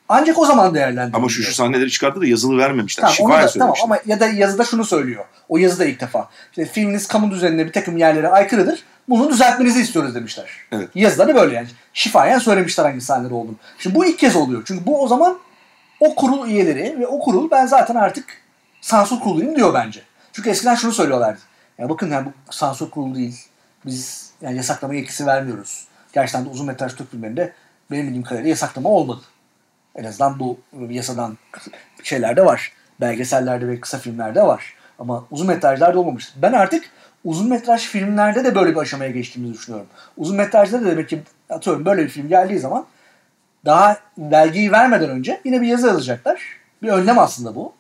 ancak 0.10 0.38
o 0.40 0.46
zaman 0.46 0.76
değerlendiriyor. 0.76 1.20
Ama 1.20 1.30
şu 1.30 1.44
şu 1.44 1.54
sahneleri 1.54 1.92
çıkarttı 1.92 2.22
da 2.22 2.26
yazılı 2.26 2.58
vermemişler. 2.58 3.16
Tamam, 3.18 3.32
onu 3.32 3.44
da, 3.44 3.48
tamam 3.48 3.76
ama 3.84 4.00
ya 4.06 4.20
da 4.20 4.28
yazıda 4.28 4.64
şunu 4.64 4.86
söylüyor. 4.86 5.26
O 5.50 5.58
yazıda 5.58 5.86
ilk 5.86 6.02
defa. 6.02 6.30
İşte 6.50 6.66
filminiz 6.66 7.08
kamu 7.08 7.32
düzenine 7.32 7.66
bir 7.66 7.72
takım 7.72 7.98
yerlere 7.98 8.28
aykırıdır. 8.28 8.84
Bunu 9.10 9.30
düzeltmenizi 9.30 9.82
istiyoruz 9.82 10.16
demişler. 10.16 10.46
Evet. 10.72 10.90
Yazıda 10.96 11.28
da 11.28 11.36
böyle 11.36 11.56
yani. 11.56 11.68
Şifayen 11.94 12.40
söylemişler 12.40 12.86
hangi 12.86 13.02
sahneler 13.02 13.32
olduğunu. 13.32 13.56
Şimdi 13.80 13.96
bu 13.96 14.06
ilk 14.06 14.20
kez 14.20 14.36
oluyor. 14.36 14.64
Çünkü 14.66 14.86
bu 14.86 15.04
o 15.04 15.08
zaman 15.08 15.38
o 16.00 16.16
kurul 16.16 16.48
üyeleri 16.48 17.00
ve 17.00 17.08
o 17.08 17.20
kurul 17.20 17.52
ben 17.52 17.66
zaten 17.66 17.96
artık 17.96 18.26
sansür 18.82 19.20
kuruluyum 19.20 19.56
diyor 19.56 19.74
bence. 19.74 20.02
Çünkü 20.34 20.50
eskiden 20.50 20.76
şunu 20.76 20.92
söylüyorlardı. 20.92 21.40
Ya 21.78 21.90
bakın 21.90 22.12
yani 22.12 22.28
bu 22.28 22.54
sansür 22.54 22.90
kurulu 22.90 23.16
değil. 23.16 23.40
Biz 23.86 24.32
yani 24.42 24.58
yasaklama 24.58 24.96
yetkisi 24.96 25.26
vermiyoruz. 25.26 25.88
Gerçekten 26.14 26.46
de 26.46 26.50
uzun 26.50 26.66
metraj 26.68 26.96
Türk 26.96 27.12
filmlerinde 27.12 27.54
benim 27.92 28.06
bildiğim 28.06 28.24
kadarıyla 28.24 28.50
yasaklama 28.50 28.90
olmadı. 28.90 29.22
En 29.98 30.04
azından 30.04 30.40
bu 30.40 30.58
yasadan 30.90 31.38
şeylerde 32.04 32.46
var. 32.46 32.72
Belgesellerde 33.02 33.68
ve 33.68 33.80
kısa 33.80 33.98
filmlerde 33.98 34.42
var. 34.42 34.74
Ama 35.00 35.26
uzun 35.32 35.48
metrajlarda 35.48 36.00
olmamıştı. 36.00 36.34
Ben 36.42 36.54
artık 36.54 36.90
uzun 37.24 37.50
metraj 37.50 37.82
filmlerde 37.82 38.46
de 38.46 38.56
böyle 38.56 38.72
bir 38.72 38.80
aşamaya 38.80 39.12
geçtiğimizi 39.12 39.54
düşünüyorum. 39.54 39.88
Uzun 40.18 40.36
metrajda 40.36 40.82
da 40.82 40.86
demek 40.86 41.10
ki 41.10 41.22
atıyorum 41.50 41.86
böyle 41.86 42.04
bir 42.04 42.10
film 42.10 42.28
geldiği 42.28 42.60
zaman 42.60 42.86
daha 43.66 43.98
belgeyi 44.18 44.72
vermeden 44.72 45.10
önce 45.10 45.42
yine 45.46 45.62
bir 45.62 45.68
yazı 45.68 45.88
yazacaklar. 45.88 46.42
Bir 46.84 46.88
önlem 46.88 47.20
aslında 47.20 47.56
bu. 47.56 47.74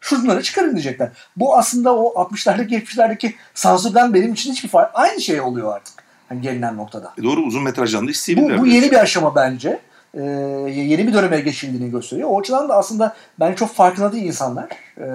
Şunları 0.00 0.42
çıkarın 0.42 0.72
diyecekler. 0.72 1.08
Bu 1.36 1.56
aslında 1.56 1.96
o 1.96 2.24
60'lardaki 2.24 2.68
70'lerdeki 2.68 3.32
sansürden 3.54 4.14
benim 4.14 4.32
için 4.32 4.52
hiçbir 4.52 4.68
fark. 4.68 4.90
Aynı 4.94 5.20
şey 5.20 5.40
oluyor 5.40 5.74
artık. 5.74 5.94
Hani 6.28 6.40
gelinen 6.40 6.76
noktada. 6.76 7.12
E 7.18 7.22
doğru 7.22 7.40
uzun 7.40 7.62
metrajdan 7.62 8.06
da 8.06 8.10
isteyebilirler. 8.10 8.58
Bu, 8.58 8.62
bu 8.62 8.66
yeni 8.66 8.90
bir 8.90 8.96
aşama 8.96 9.34
bence 9.34 9.80
e, 10.14 10.22
yeni 10.70 11.06
bir 11.06 11.12
döneme 11.12 11.40
geçildiğini 11.40 11.90
gösteriyor. 11.90 12.28
O 12.32 12.40
açıdan 12.40 12.68
da 12.68 12.76
aslında 12.76 13.16
bence 13.40 13.56
çok 13.56 13.74
farkında 13.74 14.12
değil 14.12 14.24
insanlar. 14.24 14.68
E, 14.98 15.06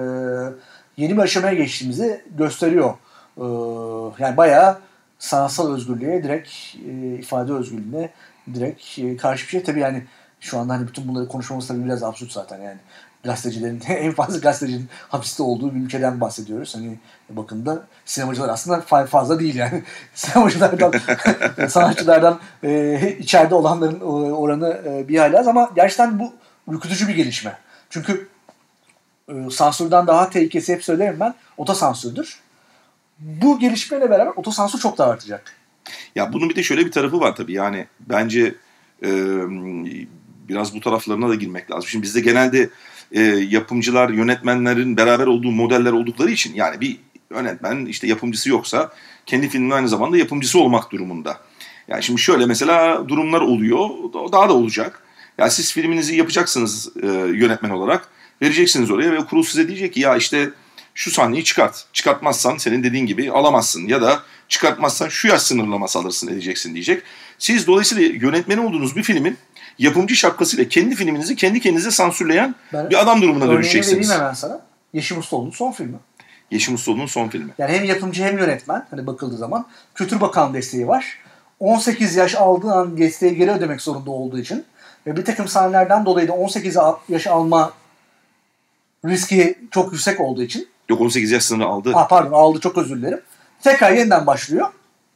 yeni 0.96 1.16
bir 1.16 1.22
aşamaya 1.22 1.54
geçtiğimizi 1.54 2.22
gösteriyor. 2.38 2.94
E, 3.36 3.44
yani 4.22 4.36
bayağı 4.36 4.78
sanatsal 5.18 5.74
özgürlüğe, 5.74 6.22
direkt 6.22 6.48
e, 6.88 7.18
ifade 7.18 7.52
özgürlüğüne 7.52 8.10
direkt 8.54 8.98
e, 8.98 9.16
karşı 9.16 9.44
bir 9.44 9.50
şey. 9.50 9.62
Tabii 9.62 9.80
yani 9.80 10.02
şu 10.40 10.58
anda 10.58 10.72
hani 10.74 10.88
bütün 10.88 11.08
bunları 11.08 11.28
konuşmamız 11.28 11.66
tabii 11.66 11.84
biraz 11.84 12.02
absürt 12.02 12.32
zaten 12.32 12.60
yani 12.62 12.78
gazetecilerin 13.26 13.82
en 13.88 14.12
fazla 14.12 14.38
gazetecinin 14.38 14.88
hapiste 15.08 15.42
olduğu 15.42 15.74
bir 15.74 15.80
ülkeden 15.80 16.20
bahsediyoruz. 16.20 16.74
Hani 16.74 16.98
bakımda 17.30 17.86
sinemacılar 18.04 18.48
aslında 18.48 18.80
fazla 19.06 19.40
değil 19.40 19.54
yani. 19.54 19.82
Sinemacılardan, 20.14 20.92
sanatçılardan 21.68 22.40
e, 22.62 23.16
içeride 23.18 23.54
olanların 23.54 24.00
oranı 24.30 24.82
e, 24.86 25.08
bir 25.08 25.18
hala 25.18 25.50
ama 25.50 25.70
gerçekten 25.76 26.18
bu 26.18 26.34
ürkütücü 26.68 27.08
bir 27.08 27.14
gelişme. 27.14 27.58
Çünkü 27.90 28.28
e, 29.28 29.50
sansürden 29.50 30.06
daha 30.06 30.30
tehlikesi 30.30 30.72
hep 30.72 30.84
söylerim 30.84 31.20
ben 31.20 31.34
otosansürdür. 31.56 32.40
Bu 33.18 33.58
gelişmeyle 33.58 34.10
beraber 34.10 34.32
otosansür 34.36 34.78
çok 34.78 34.98
daha 34.98 35.10
artacak. 35.10 35.52
Ya 36.14 36.32
bunun 36.32 36.50
bir 36.50 36.56
de 36.56 36.62
şöyle 36.62 36.86
bir 36.86 36.92
tarafı 36.92 37.20
var 37.20 37.36
tabii 37.36 37.52
yani 37.52 37.86
bence 38.00 38.54
e, 39.02 39.10
biraz 40.48 40.74
bu 40.74 40.80
taraflarına 40.80 41.28
da 41.28 41.34
girmek 41.34 41.70
lazım. 41.70 41.88
Şimdi 41.88 42.02
bizde 42.02 42.20
genelde 42.20 42.70
e, 43.12 43.22
yapımcılar, 43.22 44.08
yönetmenlerin 44.08 44.96
beraber 44.96 45.26
olduğu 45.26 45.50
modeller 45.50 45.92
oldukları 45.92 46.30
için 46.30 46.54
yani 46.54 46.80
bir 46.80 46.96
yönetmen 47.30 47.86
işte 47.86 48.06
yapımcısı 48.06 48.50
yoksa 48.50 48.92
kendi 49.26 49.48
filminin 49.48 49.70
aynı 49.70 49.88
zamanda 49.88 50.18
yapımcısı 50.18 50.60
olmak 50.60 50.92
durumunda. 50.92 51.40
Yani 51.88 52.02
şimdi 52.02 52.20
şöyle 52.20 52.46
mesela 52.46 53.08
durumlar 53.08 53.40
oluyor, 53.40 53.88
daha 54.32 54.48
da 54.48 54.52
olacak. 54.52 55.02
Yani 55.38 55.50
siz 55.50 55.72
filminizi 55.72 56.16
yapacaksınız 56.16 56.88
e, 57.02 57.06
yönetmen 57.34 57.70
olarak, 57.70 58.08
vereceksiniz 58.42 58.90
oraya 58.90 59.12
ve 59.12 59.24
kurul 59.24 59.42
size 59.42 59.68
diyecek 59.68 59.94
ki 59.94 60.00
ya 60.00 60.16
işte 60.16 60.50
şu 60.94 61.10
sahneyi 61.10 61.44
çıkart. 61.44 61.86
Çıkartmazsan 61.92 62.56
senin 62.56 62.84
dediğin 62.84 63.06
gibi 63.06 63.30
alamazsın 63.30 63.86
ya 63.88 64.02
da 64.02 64.22
çıkartmazsan 64.48 65.08
şu 65.08 65.28
yaş 65.28 65.42
sınırlaması 65.42 65.98
alırsın 65.98 66.28
edeceksin 66.28 66.74
diyecek. 66.74 67.02
Siz 67.38 67.66
dolayısıyla 67.66 68.26
yönetmeni 68.26 68.60
olduğunuz 68.60 68.96
bir 68.96 69.02
filmin 69.02 69.38
yapımcı 69.78 70.16
şapkasıyla 70.16 70.68
kendi 70.68 70.94
filminizi 70.94 71.36
kendi 71.36 71.60
kendinize 71.60 71.90
sansürleyen 71.90 72.54
ben 72.72 72.90
bir 72.90 73.02
adam 73.02 73.22
durumuna 73.22 73.48
dönüşeceksiniz. 73.48 74.08
vereyim 74.08 74.22
hemen 74.22 74.34
sana. 74.34 74.60
Yeşim 74.92 75.18
Ustaoğlu'nun 75.18 75.50
son 75.50 75.72
filmi. 75.72 75.96
Yeşim 76.50 76.74
Ustaoğlu'nun 76.74 77.06
son 77.06 77.28
filmi. 77.28 77.50
Yani 77.58 77.72
hem 77.72 77.84
yapımcı 77.84 78.24
hem 78.24 78.38
yönetmen 78.38 78.86
hani 78.90 79.06
bakıldığı 79.06 79.36
zaman 79.36 79.66
Kültür 79.94 80.20
Bakan 80.20 80.54
desteği 80.54 80.88
var. 80.88 81.18
18 81.60 82.16
yaş 82.16 82.34
aldığı 82.34 82.72
an 82.72 82.98
desteği 82.98 83.36
geri 83.36 83.50
ödemek 83.50 83.80
zorunda 83.80 84.10
olduğu 84.10 84.38
için 84.38 84.64
ve 85.06 85.16
bir 85.16 85.24
takım 85.24 85.48
sahnelerden 85.48 86.06
dolayı 86.06 86.28
da 86.28 86.32
18 86.32 86.76
yaş 87.08 87.26
alma 87.26 87.72
riski 89.06 89.58
çok 89.70 89.92
yüksek 89.92 90.20
olduğu 90.20 90.42
için 90.42 90.68
Yok 90.88 91.00
18 91.00 91.30
yaş 91.30 91.44
sınırı 91.44 91.66
aldı. 91.66 91.92
Ha 91.92 92.08
pardon 92.08 92.32
aldı 92.32 92.60
çok 92.60 92.78
özür 92.78 92.96
dilerim. 92.96 93.20
Tekrar 93.62 93.92
yeniden 93.92 94.26
başlıyor. 94.26 94.68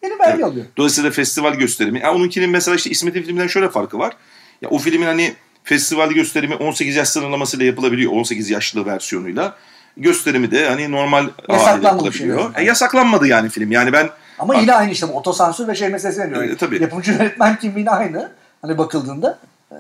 Yeni 0.02 0.18
belge 0.18 0.32
Evet. 0.34 0.44
alıyor. 0.44 0.66
Dolayısıyla 0.76 1.10
festival 1.10 1.54
gösterimi. 1.54 2.00
Ya 2.00 2.14
onunkinin 2.14 2.50
mesela 2.50 2.74
işte 2.74 2.90
İsmet'in 2.90 3.22
filminden 3.22 3.46
şöyle 3.46 3.68
farkı 3.68 3.98
var. 3.98 4.16
Ya 4.62 4.68
o 4.68 4.78
filmin 4.78 5.06
hani 5.06 5.34
festival 5.64 6.10
gösterimi 6.10 6.54
18 6.54 6.96
yaş 6.96 7.08
sınırlamasıyla 7.08 7.66
yapılabiliyor. 7.66 8.12
18 8.12 8.50
yaşlı 8.50 8.86
versiyonuyla. 8.86 9.54
Gösterimi 9.96 10.50
de 10.50 10.68
hani 10.68 10.90
normal 10.90 11.16
haliyle 11.16 11.52
Yasaklanmamış 11.52 12.20
yapılabiliyor. 12.20 12.38
yani. 12.40 12.64
E, 12.64 12.64
yasaklanmadı 12.64 13.26
yani 13.26 13.48
film. 13.48 13.72
Yani 13.72 13.92
ben 13.92 14.08
Ama 14.38 14.54
yine 14.54 14.74
aynı 14.74 14.90
işte 14.90 15.06
otosansür 15.06 15.68
ve 15.68 15.74
şey 15.74 15.88
meselesi 15.88 16.20
deniyor. 16.20 16.42
E, 16.42 16.56
tabii. 16.56 16.82
Yapımcı 16.82 17.12
yönetmen 17.20 17.58
kimliğine 17.58 17.90
aynı. 17.90 18.32
Hani 18.62 18.78
bakıldığında 18.78 19.38
e, 19.72 19.76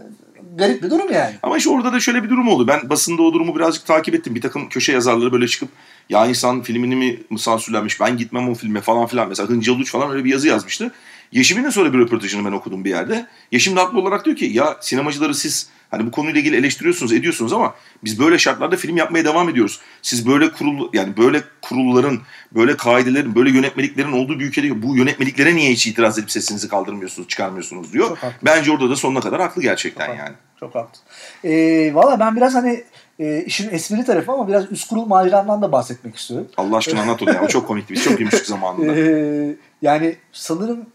garip 0.56 0.82
bir 0.82 0.90
durum 0.90 1.12
yani. 1.12 1.34
Ama 1.42 1.56
işte 1.56 1.70
orada 1.70 1.92
da 1.92 2.00
şöyle 2.00 2.22
bir 2.22 2.30
durum 2.30 2.48
oldu. 2.48 2.66
Ben 2.68 2.90
basında 2.90 3.22
o 3.22 3.32
durumu 3.32 3.56
birazcık 3.56 3.86
takip 3.86 4.14
ettim. 4.14 4.34
Bir 4.34 4.40
takım 4.40 4.68
köşe 4.68 4.92
yazarları 4.92 5.32
böyle 5.32 5.46
çıkıp 5.46 5.68
ya 6.08 6.26
insan 6.26 6.62
filmini 6.62 6.96
mi 6.96 7.38
sansürlenmiş 7.38 8.00
ben 8.00 8.16
gitmem 8.16 8.48
o 8.48 8.54
filme 8.54 8.80
falan 8.80 9.06
filan. 9.06 9.28
Mesela 9.28 9.48
Hıncal 9.48 9.78
Uç 9.78 9.90
falan 9.92 10.10
öyle 10.10 10.24
bir 10.24 10.30
yazı 10.30 10.48
yazmıştı. 10.48 10.92
Yeşim'in 11.32 11.70
sonra 11.70 11.92
bir 11.92 11.98
röportajını 11.98 12.44
ben 12.44 12.52
okudum 12.52 12.84
bir 12.84 12.90
yerde. 12.90 13.26
Yeşim 13.52 13.76
de 13.76 13.80
haklı 13.80 14.00
olarak 14.00 14.24
diyor 14.24 14.36
ki 14.36 14.44
ya 14.44 14.76
sinemacıları 14.80 15.34
siz 15.34 15.68
hani 15.90 16.06
bu 16.06 16.10
konuyla 16.10 16.40
ilgili 16.40 16.56
eleştiriyorsunuz 16.56 17.12
ediyorsunuz 17.12 17.52
ama 17.52 17.74
biz 18.04 18.18
böyle 18.18 18.38
şartlarda 18.38 18.76
film 18.76 18.96
yapmaya 18.96 19.24
devam 19.24 19.48
ediyoruz. 19.48 19.80
Siz 20.02 20.26
böyle 20.26 20.52
kurul 20.52 20.88
yani 20.92 21.16
böyle 21.16 21.42
kurulların, 21.62 22.20
böyle 22.52 22.76
kaidelerin, 22.76 23.34
böyle 23.34 23.50
yönetmeliklerin 23.50 24.12
olduğu 24.12 24.40
bir 24.40 24.44
ülkede 24.44 24.82
bu 24.82 24.96
yönetmeliklere 24.96 25.56
niye 25.56 25.70
hiç 25.70 25.86
itiraz 25.86 26.18
edip 26.18 26.30
sesinizi 26.30 26.68
kaldırmıyorsunuz, 26.68 27.28
çıkarmıyorsunuz 27.28 27.92
diyor. 27.92 28.18
Haklı. 28.18 28.32
Bence 28.42 28.72
orada 28.72 28.90
da 28.90 28.96
sonuna 28.96 29.20
kadar 29.20 29.40
haklı 29.40 29.62
gerçekten 29.62 30.06
Çok 30.06 30.18
yani. 30.18 30.34
Çok 30.60 30.74
haklı. 30.74 31.00
E, 31.48 31.94
Valla 31.94 32.20
ben 32.20 32.36
biraz 32.36 32.54
hani 32.54 32.84
e, 33.18 33.44
işin 33.46 33.70
espri 33.70 34.04
tarafı 34.04 34.32
ama 34.32 34.48
biraz 34.48 34.72
üst 34.72 34.88
kurul 34.88 35.06
maceramdan 35.06 35.62
da 35.62 35.72
bahsetmek 35.72 36.16
istiyorum. 36.16 36.48
Allah 36.56 36.76
aşkına 36.76 37.00
anlat 37.00 37.22
onu 37.22 37.34
ya. 37.34 37.48
Çok 37.48 37.68
komikti. 37.68 37.94
Biz 37.94 38.04
çok 38.04 38.18
gülmüştük 38.18 38.46
zamanında. 38.46 38.96
Ee, 39.00 39.56
yani 39.82 40.16
sanırım 40.32 40.86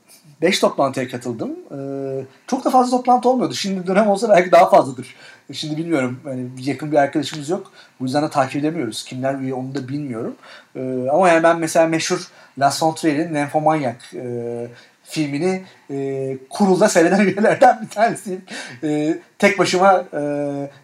5 0.41 0.59
toplantıya 0.59 1.07
katıldım. 1.07 1.51
Ee, 1.71 2.25
çok 2.47 2.65
da 2.65 2.69
fazla 2.69 2.97
toplantı 2.97 3.29
olmuyordu. 3.29 3.53
Şimdi 3.53 3.87
dönem 3.87 4.07
olsa 4.07 4.29
belki 4.29 4.51
daha 4.51 4.69
fazladır. 4.69 5.15
Şimdi 5.53 5.77
bilmiyorum. 5.77 6.19
Yani 6.25 6.47
yakın 6.57 6.91
bir 6.91 6.97
arkadaşımız 6.97 7.49
yok. 7.49 7.71
Bu 7.99 8.03
yüzden 8.03 8.23
de 8.23 8.29
takip 8.29 8.55
edemiyoruz. 8.55 9.03
Kimler 9.03 9.35
üye 9.35 9.53
onu 9.53 9.75
da 9.75 9.87
bilmiyorum. 9.87 10.35
Ee, 10.75 11.07
ama 11.11 11.29
yani 11.29 11.43
ben 11.43 11.59
mesela 11.59 11.87
meşhur 11.87 12.27
Lars 12.59 12.83
von 12.83 12.93
Trier'in 12.93 13.33
Nymphomanyak 13.33 14.13
e, 14.13 14.67
filmini 15.07 15.63
e, 15.89 16.37
kurulda 16.49 16.89
seyreden 16.89 17.19
üyelerden 17.27 17.81
bir 17.81 17.89
tanesiyim. 17.89 18.41
E, 18.83 19.17
tek 19.39 19.59
başıma 19.59 20.05
e, 20.13 20.21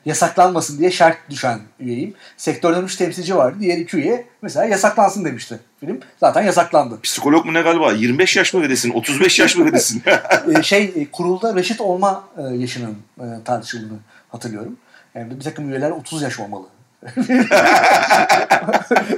yasaklanmasın 0.06 0.80
diye 0.80 0.92
şart 0.92 1.18
düşen 1.30 1.60
üyeyim. 1.80 2.14
Sektörden 2.38 2.84
3 2.84 2.96
temsilci 2.96 3.36
vardı. 3.36 3.58
Diğer 3.60 3.78
iki 3.78 3.98
üye 3.98 4.26
mesela 4.42 4.66
yasaklansın 4.66 5.26
demişti 5.26 5.60
film. 5.80 6.00
Zaten 6.20 6.42
yasaklandı. 6.42 7.02
Psikolog 7.02 7.46
mu 7.46 7.54
ne 7.54 7.62
galiba? 7.62 7.92
25 7.92 8.38
yaş 8.38 8.54
mı 8.54 8.62
veresin? 8.62 8.92
35 8.92 9.40
yaş 9.40 9.56
mı 9.56 9.66
veresin? 9.66 10.04
e, 10.60 10.64
şey 10.64 10.84
e, 10.84 11.12
kurulda 11.12 11.56
reşit 11.56 11.82
olma 11.82 12.24
e, 12.38 12.42
yaşının 12.56 12.98
e, 13.20 13.26
tartışıldığını 13.46 13.98
hatırlıyorum. 14.30 14.78
Yani 15.16 15.40
bir 15.40 15.44
takım 15.44 15.70
üyeler 15.70 15.92
30 15.92 16.22
yaş 16.22 16.40
olmalı. 16.40 16.66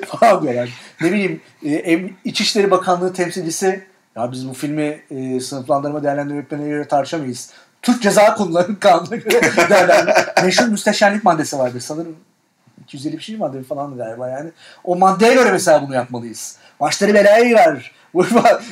falan 0.08 0.44
diyorlar. 0.44 0.70
Ne 1.02 1.12
bileyim 1.12 1.42
e, 1.66 2.10
İçişleri 2.26 2.72
Bakanlığı 2.72 3.14
temsilcisi 3.14 3.84
ya 4.16 4.32
biz 4.32 4.50
bu 4.50 4.54
filmi 4.54 5.02
e, 5.12 5.40
sınıflandırma 5.40 6.04
değerlendirme 6.04 6.36
yönetmeliğine 6.36 6.74
göre 6.74 6.88
tartışamayız. 6.88 7.50
Türk 7.82 8.02
Ceza 8.02 8.36
Konuları 8.36 8.80
Kanunu'na 8.80 9.16
göre 9.16 9.42
değerlendirme. 9.70 10.14
Meşhur 10.44 10.68
müsteşarlık 10.68 11.24
maddesi 11.24 11.58
vardır. 11.58 11.80
Sanırım 11.80 12.16
250 12.84 13.18
bir 13.18 13.24
şey 13.24 13.38
madde 13.38 13.64
falan 13.64 13.98
galiba 13.98 14.30
yani. 14.30 14.52
O 14.84 14.96
maddeye 14.96 15.34
göre 15.34 15.52
mesela 15.52 15.82
bunu 15.82 15.96
yapmalıyız. 15.96 16.58
Başları 16.80 17.14
belaya 17.14 17.44
girer. 17.44 17.92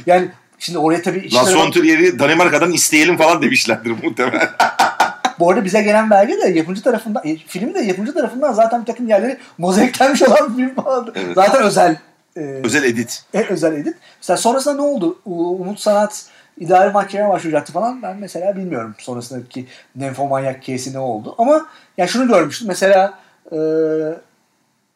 yani 0.05 0.29
şimdi 0.59 0.79
oraya 0.79 1.01
tabii 1.01 1.21
La 1.21 1.25
İçişleri 1.25 1.73
son 1.73 1.83
yeri 1.83 2.19
Danimarka'dan 2.19 2.71
isteyelim 2.71 3.17
falan 3.17 3.41
demişlerdir 3.41 3.91
muhtemelen. 4.03 4.49
Bu 5.39 5.49
arada 5.49 5.65
bize 5.65 5.81
gelen 5.81 6.09
belge 6.09 6.37
de 6.37 6.49
yapımcı 6.49 6.81
tarafından, 6.81 7.27
e, 7.27 7.37
film 7.37 7.73
de 7.73 7.79
yapımcı 7.79 8.13
tarafından 8.13 8.53
zaten 8.53 8.81
bir 8.81 8.85
takım 8.85 9.07
yerleri 9.07 9.37
mozaiklenmiş 9.57 10.21
olan 10.21 10.57
bir 10.57 10.63
film 10.63 10.75
falan. 10.75 11.13
Evet. 11.15 11.35
Zaten 11.35 11.63
özel 11.63 11.97
e, 12.37 12.39
Özel 12.41 12.83
edit. 12.83 13.23
e, 13.33 13.43
özel 13.43 13.73
edit. 13.73 13.95
Mesela 14.21 14.37
sonrasında 14.37 14.75
ne 14.75 14.81
oldu? 14.81 15.19
Umut 15.25 15.79
Sanat 15.79 16.25
idari 16.57 16.91
mahkemeye 16.93 17.29
başvuracaktı 17.29 17.73
falan. 17.73 18.01
Ben 18.01 18.17
mesela 18.17 18.57
bilmiyorum 18.57 18.95
sonrasındaki 18.99 19.65
Nymphomaniac 19.95 20.59
case'i 20.65 20.93
ne 20.93 20.99
oldu. 20.99 21.35
Ama 21.37 21.65
ya 21.97 22.07
şunu 22.07 22.27
görmüştüm. 22.27 22.67
Mesela 22.67 23.19
e, 23.51 23.57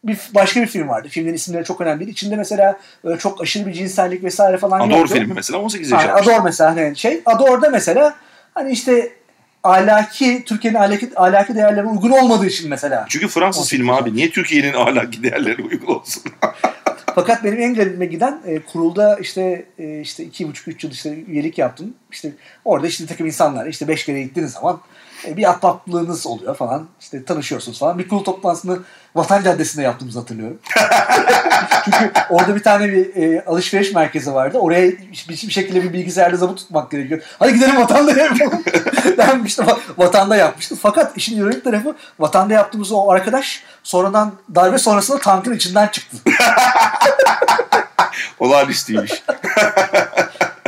bir 0.03 0.19
başka 0.35 0.61
bir 0.61 0.67
film 0.67 0.87
vardı. 0.89 1.07
Filmlerin 1.11 1.35
isimleri 1.35 1.63
çok 1.65 1.81
önemli 1.81 1.99
değil. 1.99 2.11
İçinde 2.11 2.35
mesela 2.35 2.79
öyle 3.03 3.19
çok 3.19 3.41
aşırı 3.41 3.65
bir 3.67 3.73
cinsellik 3.73 4.23
vesaire 4.23 4.57
falan 4.57 4.79
Ador 4.79 4.97
yoktu. 4.97 5.13
filmi 5.13 5.33
mesela 5.33 5.59
18 5.59 5.91
yaş 5.91 6.01
Yani. 6.05 6.11
Ador 6.13 6.39
mesela 6.43 6.75
hani 6.75 6.95
şey 6.95 7.21
Ador'da 7.25 7.69
mesela 7.69 8.15
hani 8.53 8.71
işte 8.71 9.13
ahlaki 9.63 10.43
Türkiye'nin 10.45 10.77
ahlaki, 10.77 11.09
ahlaki 11.15 11.55
değerlerine 11.55 11.89
uygun 11.89 12.09
olmadığı 12.11 12.45
için 12.45 12.69
mesela. 12.69 13.05
Çünkü 13.09 13.27
Fransız 13.27 13.61
18 13.61 13.69
filmi 13.79 13.93
abi. 13.93 14.13
Niye 14.15 14.29
Türkiye'nin 14.29 14.73
ahlaki 14.73 15.23
değerlerine 15.23 15.65
uygun 15.65 15.87
olsun? 15.95 16.23
Fakat 17.15 17.43
benim 17.43 17.59
en 17.59 17.73
garibime 17.73 18.05
giden 18.05 18.41
e, 18.45 18.59
kurulda 18.59 19.17
işte 19.17 19.65
e, 19.79 19.99
işte 19.99 20.23
iki 20.23 20.47
buçuk 20.47 20.67
üç 20.67 20.83
yıl 20.83 20.91
işte 20.91 21.23
üyelik 21.27 21.57
yaptım. 21.57 21.93
İşte 22.11 22.31
orada 22.65 22.87
işte 22.87 23.05
takım 23.05 23.25
insanlar 23.25 23.67
işte 23.67 23.87
beş 23.87 24.05
kere 24.05 24.21
gittiğiniz 24.21 24.51
zaman 24.51 24.81
e, 25.27 25.37
bir 25.37 25.49
ahbaplığınız 25.49 26.27
oluyor 26.27 26.55
falan. 26.55 26.87
İşte 26.99 27.25
tanışıyorsunuz 27.25 27.79
falan. 27.79 27.99
Bir 27.99 28.07
kurul 28.07 28.23
toplantısını 28.23 28.79
Vatan 29.15 29.43
Caddesi'nde 29.43 29.83
yaptığımızı 29.83 30.19
hatırlıyorum. 30.19 30.59
Çünkü 31.85 32.11
orada 32.29 32.55
bir 32.55 32.63
tane 32.63 32.87
bir 32.91 33.15
e, 33.15 33.45
alışveriş 33.45 33.93
merkezi 33.93 34.33
vardı. 34.33 34.57
Oraya 34.57 34.91
bir, 34.91 35.25
bir 35.29 35.35
şekilde 35.35 35.83
bir 35.83 35.93
bilgisayarda 35.93 36.37
zabıt 36.37 36.57
tutmak 36.57 36.91
gerekiyor. 36.91 37.21
Hadi 37.39 37.53
gidelim 37.53 37.77
vatanda 37.77 38.11
yapalım. 38.11 38.63
Denmişti. 39.17 39.61
Va- 39.61 39.77
Vatanda 39.97 40.35
yapmıştı. 40.35 40.75
Fakat 40.81 41.17
işin 41.17 41.37
ironik 41.41 41.63
tarafı 41.63 41.95
vatanda 42.19 42.53
yaptığımız 42.53 42.91
o 42.91 43.09
arkadaş 43.11 43.63
sonradan 43.83 44.33
darbe 44.55 44.77
sonrasında 44.77 45.19
tankın 45.19 45.53
içinden 45.53 45.87
çıktı. 45.87 46.17
Olağanüstüymüş. 48.39 49.11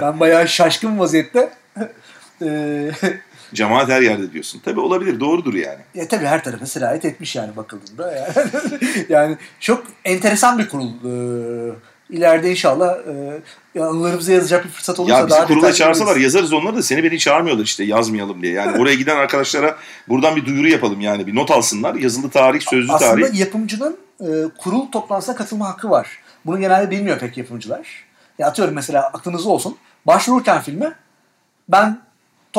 Ben 0.01 0.19
bayağı 0.19 0.47
şaşkın 0.47 0.99
vaziyette. 0.99 1.49
Eee 2.41 2.91
Cemaat 3.54 3.89
her 3.89 4.02
yerde 4.02 4.32
diyorsun. 4.34 4.62
Tabii 4.65 4.80
olabilir. 4.80 5.19
Doğrudur 5.19 5.54
yani. 5.54 5.80
ya 5.95 6.08
tabii 6.08 6.26
her 6.26 6.43
tarafa 6.43 6.65
sirayet 6.65 7.06
etmiş 7.06 7.36
yani 7.36 7.56
bakıldığında. 7.56 8.15
Yani, 8.15 8.50
yani 9.10 9.38
çok 9.60 9.84
enteresan 10.06 10.60
bir 10.60 10.69
kurul. 10.69 10.89
Eee 11.04 11.73
ileride 12.10 12.52
inşallah 12.52 12.97
anılarımıza 13.80 14.32
yazacak 14.34 14.65
bir 14.65 14.69
fırsat 14.69 15.00
olursa 15.00 15.17
Ya 15.17 15.28
bizi 15.28 15.38
daha 15.38 15.47
kurula 15.47 15.73
çağırsalar 15.73 16.15
yazarız 16.15 16.54
onları 16.54 16.76
da 16.76 16.84
seni 16.84 17.04
beni 17.04 17.19
çağırmıyorlar 17.19 17.63
işte 17.63 17.84
yazmayalım 17.84 18.41
diye. 18.41 18.54
Yani 18.54 18.78
oraya 18.82 18.95
giden 18.95 19.17
arkadaşlara 19.17 19.78
buradan 20.10 20.36
bir 20.36 20.45
duyuru 20.45 20.67
yapalım 20.67 21.02
yani. 21.02 21.28
Bir 21.28 21.36
not 21.36 21.52
alsınlar. 21.52 21.95
Yazılı 21.95 22.30
tarih, 22.30 22.62
sözlü 22.62 22.91
Aslında 22.91 23.12
tarih. 23.12 23.39
yapımcının 23.39 23.97
eee, 24.21 24.28
kurul 24.58 24.91
toplantısına 24.91 25.36
katılma 25.36 25.67
hakkı 25.69 25.89
var. 25.89 26.08
Bunu 26.45 26.60
genelde 26.60 26.91
bilmiyor 26.91 27.19
pek 27.19 27.38
yapımcılar. 27.38 27.88
Ya 28.39 28.47
atıyorum 28.47 28.73
mesela 28.76 29.04
aklınızda 29.04 29.50
olsun. 29.50 29.78
Başvururken 30.06 30.62
filme 30.62 30.93
ben 31.69 32.07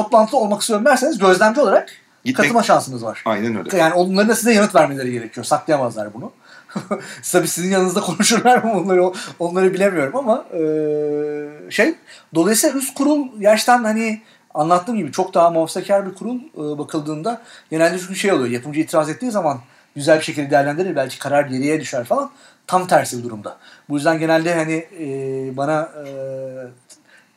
toplantıda 0.03 0.37
olmak 0.37 0.61
istiyorum 0.61 0.85
derseniz 0.87 1.19
gözlemci 1.19 1.61
olarak 1.61 1.89
Gitmek- 2.25 2.37
katılma 2.37 2.63
şansınız 2.63 3.05
var. 3.05 3.23
Aynen 3.27 3.59
öyle. 3.59 3.77
Yani 3.77 3.95
onların 3.95 4.29
da 4.29 4.35
size 4.37 4.53
yanıt 4.53 4.75
vermeleri 4.75 5.13
gerekiyor. 5.13 5.45
Saklayamazlar 5.45 6.15
bunu. 6.15 6.33
Tabii 7.33 7.49
sizin 7.49 7.71
yanınızda 7.71 8.01
konuşurlar 8.01 8.63
mı 8.63 8.73
onları 8.73 9.13
onları 9.39 9.75
bilemiyorum 9.75 10.17
ama 10.17 10.45
eee, 10.55 11.71
şey 11.71 11.95
dolayısıyla 12.35 12.79
üst 12.79 12.95
kurul 12.95 13.27
gerçekten 13.41 13.85
hani 13.85 14.21
anlattığım 14.55 14.97
gibi 14.97 15.13
çok 15.13 15.35
daha 15.35 15.51
muhafazakar 15.51 16.07
bir 16.11 16.15
kurul 16.15 16.35
eee, 16.37 16.79
bakıldığında 16.79 17.43
genelde 17.71 17.99
çünkü 17.99 18.15
şey 18.17 18.33
oluyor 18.33 18.49
yapımcı 18.51 18.81
itiraz 18.81 19.11
ettiği 19.11 19.31
zaman 19.31 19.59
güzel 19.97 20.19
bir 20.19 20.25
şekilde 20.25 20.51
değerlendirir 20.51 20.97
belki 20.97 21.19
karar 21.19 21.43
geriye 21.45 21.81
düşer 21.81 22.05
falan 22.05 22.31
tam 22.67 22.87
tersi 22.87 23.19
bir 23.19 23.25
durumda. 23.25 23.57
Bu 23.89 23.95
yüzden 23.97 24.19
genelde 24.19 24.55
hani 24.55 24.87
eee, 24.99 25.57
bana 25.57 25.89
eee, 26.07 26.67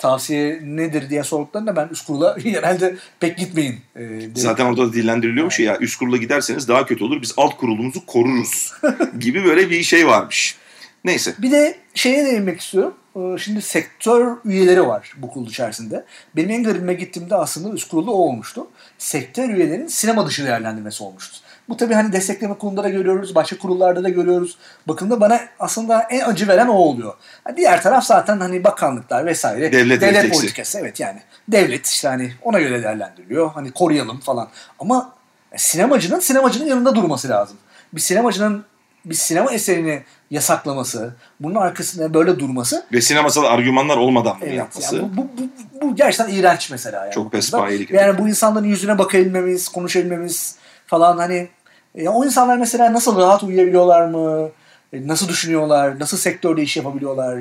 tavsiye 0.01 0.59
nedir 0.63 1.09
diye 1.09 1.23
sorduklarında 1.23 1.75
ben 1.75 1.87
üst 1.87 2.07
kurula 2.07 2.37
genelde 2.43 2.95
pek 3.19 3.37
gitmeyin 3.37 3.79
derim. 3.95 4.31
Zaten 4.35 4.65
orada 4.65 4.87
da 4.87 4.93
dillendiriliyormuş 4.93 5.59
ya 5.59 5.77
üst 5.77 5.99
kurula 5.99 6.17
giderseniz 6.17 6.67
daha 6.67 6.85
kötü 6.85 7.03
olur. 7.03 7.21
Biz 7.21 7.33
alt 7.37 7.57
kurulumuzu 7.57 8.05
koruruz 8.05 8.73
gibi 9.19 9.45
böyle 9.45 9.69
bir 9.69 9.83
şey 9.83 10.07
varmış. 10.07 10.57
Neyse. 11.03 11.33
Bir 11.37 11.51
de 11.51 11.77
şeye 11.93 12.25
değinmek 12.25 12.61
istiyorum. 12.61 12.93
Ee, 13.15 13.37
Şimdi 13.37 13.61
sektör 13.61 14.37
üyeleri 14.45 14.87
var 14.87 15.13
bu 15.17 15.29
kurul 15.29 15.47
içerisinde. 15.47 16.05
Benim 16.35 16.49
en 16.49 16.63
garibime 16.63 16.93
gittiğimde 16.93 17.35
aslında 17.35 17.75
üst 17.75 17.89
kurulda 17.89 18.11
o 18.11 18.13
olmuştu. 18.13 18.67
Sektör 18.97 19.49
üyelerinin 19.49 19.87
sinema 19.87 20.27
dışı 20.27 20.45
değerlendirmesi 20.45 21.03
olmuştu. 21.03 21.37
Bu 21.71 21.77
tabii 21.77 21.93
hani 21.93 22.11
destekleme 22.11 22.53
kurulunda 22.53 22.83
da 22.83 22.89
görüyoruz, 22.89 23.35
başka 23.35 23.57
kurullarda 23.57 24.03
da 24.03 24.09
görüyoruz. 24.09 24.57
Bakımda 24.87 25.21
bana 25.21 25.39
aslında 25.59 26.01
en 26.09 26.21
acı 26.21 26.47
veren 26.47 26.67
o 26.67 26.73
oluyor. 26.73 27.13
Diğer 27.57 27.83
taraf 27.83 28.03
zaten 28.03 28.39
hani 28.39 28.63
bakanlıklar 28.63 29.25
vesaire. 29.25 29.71
Devlet 29.71 30.01
refleksi. 30.01 30.29
politikası 30.29 30.79
evet 30.79 30.99
yani. 30.99 31.19
Devlet 31.47 31.87
işte 31.87 32.07
hani 32.07 32.31
ona 32.41 32.59
göre 32.59 32.83
değerlendiriliyor. 32.83 33.51
Hani 33.51 33.71
koruyalım 33.71 34.19
falan. 34.19 34.47
Ama 34.79 35.13
sinemacının 35.55 36.19
sinemacının 36.19 36.65
yanında 36.65 36.95
durması 36.95 37.29
lazım. 37.29 37.57
Bir 37.93 38.01
sinemacının 38.01 38.65
bir 39.05 39.15
sinema 39.15 39.51
eserini 39.51 40.03
yasaklaması, 40.31 41.15
bunun 41.39 41.55
arkasında 41.55 42.13
böyle 42.13 42.39
durması 42.39 42.85
Ve 42.93 43.01
sinemasal 43.01 43.43
argümanlar 43.43 43.97
olmadan 43.97 44.37
bunu 44.41 44.49
Evet, 44.49 44.57
yapması. 44.57 44.95
yani 44.95 45.07
bu, 45.17 45.17
bu, 45.17 45.27
bu, 45.37 45.81
bu 45.81 45.95
gerçekten 45.95 46.33
iğrenç 46.33 46.71
mesela. 46.71 47.03
Yani 47.05 47.13
Çok 47.13 47.31
pespayelik. 47.31 47.91
Yani 47.91 48.17
bu 48.17 48.29
insanların 48.29 48.65
yüzüne 48.65 48.97
bakabilmemiz, 48.97 49.67
konuşabilmemiz 49.67 50.55
falan 50.87 51.17
hani 51.17 51.49
e, 51.95 52.09
o 52.09 52.25
insanlar 52.25 52.57
mesela 52.57 52.93
nasıl 52.93 53.17
rahat 53.17 53.43
uyuyabiliyorlar 53.43 54.07
mı? 54.07 54.49
E, 54.93 55.07
Nasıl 55.07 55.27
düşünüyorlar? 55.27 55.99
Nasıl 55.99 56.17
sektörde 56.17 56.61
iş 56.61 56.77
yapabiliyorlar? 56.77 57.39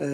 E, 0.00 0.06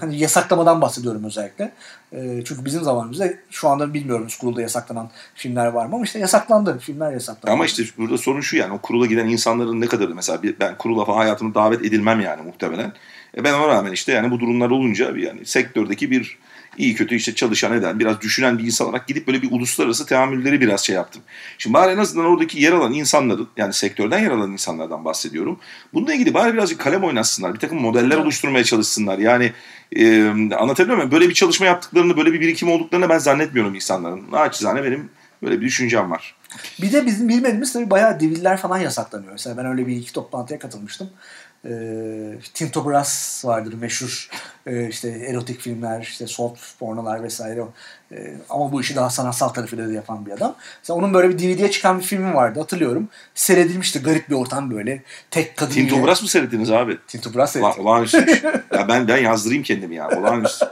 hani 0.00 0.18
yasaklamadan 0.18 0.80
bahsediyorum 0.80 1.24
özellikle. 1.24 1.72
E, 2.12 2.44
çünkü 2.44 2.64
bizim 2.64 2.82
zamanımızda 2.82 3.28
şu 3.50 3.68
anda 3.68 3.94
bilmiyoruz 3.94 4.36
kurulda 4.36 4.62
yasaklanan 4.62 5.10
filmler 5.34 5.66
var 5.66 5.86
mı 5.86 5.94
ama 5.94 6.04
işte 6.04 6.18
yasaklandı. 6.18 6.78
Filmler 6.78 7.12
yasaklandı. 7.12 7.54
Ama 7.54 7.64
işte 7.66 7.82
burada 7.98 8.18
sorun 8.18 8.40
şu 8.40 8.56
yani 8.56 8.72
o 8.74 8.78
kurula 8.78 9.06
giden 9.06 9.28
insanların 9.28 9.80
ne 9.80 9.86
kadarı 9.86 10.14
mesela 10.14 10.42
bir- 10.42 10.60
ben 10.60 10.78
kurula 10.78 11.04
falan 11.04 11.16
hayatımda 11.18 11.54
davet 11.54 11.80
edilmem 11.84 12.20
yani 12.20 12.42
muhtemelen. 12.42 12.92
E 13.36 13.44
ben 13.44 13.52
ona 13.54 13.68
rağmen 13.68 13.92
işte 13.92 14.12
yani 14.12 14.30
bu 14.30 14.40
durumlar 14.40 14.70
olunca 14.70 15.16
yani 15.16 15.46
sektördeki 15.46 16.10
bir 16.10 16.38
iyi 16.78 16.94
kötü 16.94 17.14
işte 17.14 17.34
çalışan 17.34 17.72
eden 17.72 17.98
biraz 17.98 18.20
düşünen 18.20 18.58
bir 18.58 18.64
insan 18.64 18.88
olarak 18.88 19.08
gidip 19.08 19.26
böyle 19.26 19.42
bir 19.42 19.52
uluslararası 19.52 20.06
teamülleri 20.06 20.60
biraz 20.60 20.80
şey 20.80 20.96
yaptım. 20.96 21.22
Şimdi 21.58 21.74
bari 21.74 21.92
en 21.92 21.98
azından 21.98 22.26
oradaki 22.26 22.62
yer 22.62 22.72
alan 22.72 22.92
insanların 22.92 23.48
yani 23.56 23.72
sektörden 23.72 24.18
yer 24.18 24.30
alan 24.30 24.52
insanlardan 24.52 25.04
bahsediyorum. 25.04 25.58
Bununla 25.94 26.14
ilgili 26.14 26.34
bari 26.34 26.54
birazcık 26.54 26.80
kalem 26.80 27.04
oynatsınlar. 27.04 27.54
Bir 27.54 27.58
takım 27.58 27.80
modeller 27.80 28.16
oluşturmaya 28.16 28.64
çalışsınlar. 28.64 29.18
Yani 29.18 29.52
e, 29.96 30.28
anlatabiliyor 30.56 30.96
muyum? 30.96 31.10
Böyle 31.10 31.28
bir 31.28 31.34
çalışma 31.34 31.66
yaptıklarını 31.66 32.16
böyle 32.16 32.32
bir 32.32 32.40
birikim 32.40 32.68
olduklarını 32.68 33.08
ben 33.08 33.18
zannetmiyorum 33.18 33.74
insanların. 33.74 34.32
Naçizane 34.32 34.84
benim 34.84 35.10
böyle 35.42 35.60
bir 35.60 35.66
düşüncem 35.66 36.10
var. 36.10 36.34
Bir 36.82 36.92
de 36.92 37.06
bizim 37.06 37.28
bilmediğimiz 37.28 37.72
tabii 37.72 37.90
bayağı 37.90 38.20
diviller 38.20 38.56
falan 38.56 38.78
yasaklanıyor. 38.78 39.32
Mesela 39.32 39.56
ben 39.56 39.66
öyle 39.66 39.86
bir 39.86 39.96
iki 39.96 40.12
toplantıya 40.12 40.58
katılmıştım. 40.58 41.10
Ee, 41.64 42.38
Tinto 42.54 42.90
Brass 42.90 43.44
vardır 43.44 43.74
meşhur 43.74 44.28
e, 44.66 44.88
işte 44.88 45.08
erotik 45.08 45.60
filmler, 45.60 46.00
işte 46.02 46.26
soft 46.26 46.78
pornolar 46.78 47.22
vesaire. 47.22 47.62
Ee, 48.12 48.34
ama 48.50 48.72
bu 48.72 48.80
işi 48.80 48.96
daha 48.96 49.10
sanatsal 49.10 49.48
tarafıyla 49.48 49.88
da 49.88 49.92
yapan 49.92 50.26
bir 50.26 50.30
adam. 50.30 50.54
Mesela 50.82 50.98
onun 50.98 51.14
böyle 51.14 51.28
bir 51.28 51.38
DVD'ye 51.38 51.70
çıkan 51.70 51.98
bir 51.98 52.04
filmi 52.04 52.34
vardı 52.34 52.60
hatırlıyorum. 52.60 53.08
Seyredilmişti 53.34 54.02
garip 54.02 54.30
bir 54.30 54.34
ortam 54.34 54.70
böyle. 54.70 55.02
Tek 55.30 55.56
kadın. 55.56 55.72
Tinto 55.72 55.96
ile- 55.96 56.06
Brass 56.06 56.22
mı 56.22 56.28
seyrettiniz 56.28 56.70
abi? 56.70 56.98
Tinto 57.08 57.34
Brass 57.34 57.52
seyrettim. 57.52 57.86
olağanüstü. 57.86 58.26
ya 58.74 58.88
ben 58.88 59.08
ben 59.08 59.16
yazdırayım 59.18 59.62
kendimi 59.62 59.94
ya. 59.94 60.08
Olağanüstü. 60.08 60.66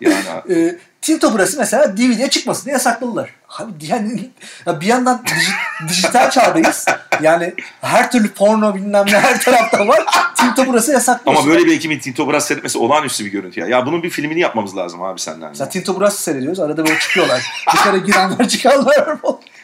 Yani 0.00 0.14
Ee, 0.50 0.76
Tinto 1.02 1.38
Brass'ı 1.38 1.58
mesela 1.58 1.96
DVD'ye 1.96 2.30
çıkmasın 2.30 2.64
diye 2.64 2.72
yasakladılar. 2.72 3.30
Abi 3.58 3.72
yani 3.80 4.30
ya 4.66 4.80
bir 4.80 4.86
yandan 4.86 5.22
dij- 5.26 5.88
dijital 5.88 6.30
çağdayız. 6.30 6.86
Yani 7.22 7.54
her 7.80 8.10
türlü 8.10 8.28
porno 8.28 8.74
bilmem 8.74 9.04
ne 9.06 9.20
her 9.20 9.40
tarafta 9.40 9.88
var. 9.88 10.04
Tinto 10.36 10.72
Brass'ı 10.72 10.92
yasaklıyorsun. 10.92 11.42
ama 11.44 11.52
böyle 11.54 11.66
bir 11.66 11.76
ekibin 11.76 11.98
Tinto 11.98 12.32
Brass 12.32 12.46
seyretmesi 12.46 12.78
olağanüstü 12.78 13.24
bir 13.24 13.30
görüntü 13.30 13.60
ya. 13.60 13.66
Ya 13.66 13.86
bunun 13.86 14.02
bir 14.02 14.10
filmini 14.10 14.40
yapmamız 14.40 14.76
lazım 14.76 15.02
abi 15.02 15.20
senden. 15.20 15.48
Mesela 15.48 15.68
Tinto 15.70 16.00
Brass'ı 16.00 16.22
seyrediyoruz. 16.22 16.60
Arada 16.60 16.86
böyle 16.86 16.98
çıkıyorlar. 16.98 17.42
Dışarı 17.74 17.98
girenler 17.98 18.48
çıkanlar. 18.48 19.08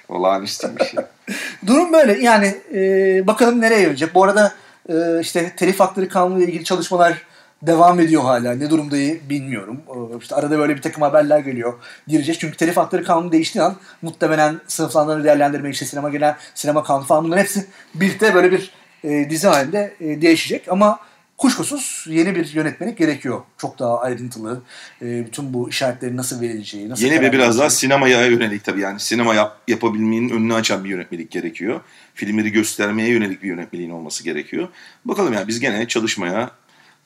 Olağanüstüymüş 0.08 0.94
ya. 0.94 1.08
Durum 1.66 1.92
böyle. 1.92 2.22
Yani 2.24 2.54
e, 2.74 2.80
bakalım 3.26 3.60
nereye 3.60 3.80
gelecek. 3.82 4.14
Bu 4.14 4.24
arada 4.24 4.52
e, 4.88 4.94
işte 5.20 5.52
telif 5.56 5.80
hakları 5.80 6.08
kanunu 6.08 6.38
ile 6.42 6.46
ilgili 6.50 6.64
çalışmalar 6.64 7.22
devam 7.62 8.00
ediyor 8.00 8.22
hala. 8.22 8.54
Ne 8.54 8.70
durumdayı 8.70 9.20
bilmiyorum. 9.28 9.80
E, 9.88 10.18
işte 10.18 10.34
arada 10.34 10.58
böyle 10.58 10.76
bir 10.76 10.82
takım 10.82 11.02
haberler 11.02 11.38
geliyor. 11.38 11.74
Girecek. 12.08 12.40
Çünkü 12.40 12.56
telif 12.56 12.76
hakları 12.76 13.04
kanunu 13.04 13.32
değiştiği 13.32 13.64
an 13.64 13.76
muhtemelen 14.02 14.60
sınıflandırma 14.66 15.24
değerlendirme, 15.24 15.70
işte 15.70 15.86
sinema 15.86 16.10
gelen 16.10 16.36
sinema 16.54 16.82
kanunu 16.84 17.06
falan 17.06 17.24
bunların 17.24 17.42
hepsi 17.42 17.66
birlikte 17.94 18.34
böyle 18.34 18.52
bir 18.52 18.72
e, 19.04 19.30
dizi 19.30 19.46
halinde 19.46 19.94
e, 20.00 20.22
değişecek. 20.22 20.68
Ama 20.68 20.98
kuşkusuz 21.42 22.04
yeni 22.08 22.34
bir 22.34 22.54
yönetmenlik 22.54 22.98
gerekiyor. 22.98 23.42
Çok 23.58 23.78
daha 23.78 24.00
ayrıntılı. 24.00 24.62
E, 25.02 25.26
bütün 25.26 25.54
bu 25.54 25.68
işaretlerin 25.70 26.16
nasıl 26.16 26.40
verileceği, 26.40 26.88
nasıl 26.88 27.04
Yeni 27.04 27.20
ve 27.20 27.32
biraz 27.32 27.58
daha 27.58 27.70
sinemaya 27.70 28.26
yönelik 28.26 28.64
tabii 28.64 28.80
yani 28.80 29.00
sinema 29.00 29.34
yap, 29.34 29.58
yapabilmenin 29.68 30.28
önünü 30.28 30.54
açan 30.54 30.84
bir 30.84 30.90
yönetmelik 30.90 31.30
gerekiyor. 31.30 31.80
Filmleri 32.14 32.52
göstermeye 32.52 33.08
yönelik 33.08 33.42
bir 33.42 33.48
yönetmeliğin 33.48 33.90
olması 33.90 34.24
gerekiyor. 34.24 34.68
Bakalım 35.04 35.32
ya 35.32 35.48
biz 35.48 35.60
gene 35.60 35.88
çalışmaya, 35.88 36.50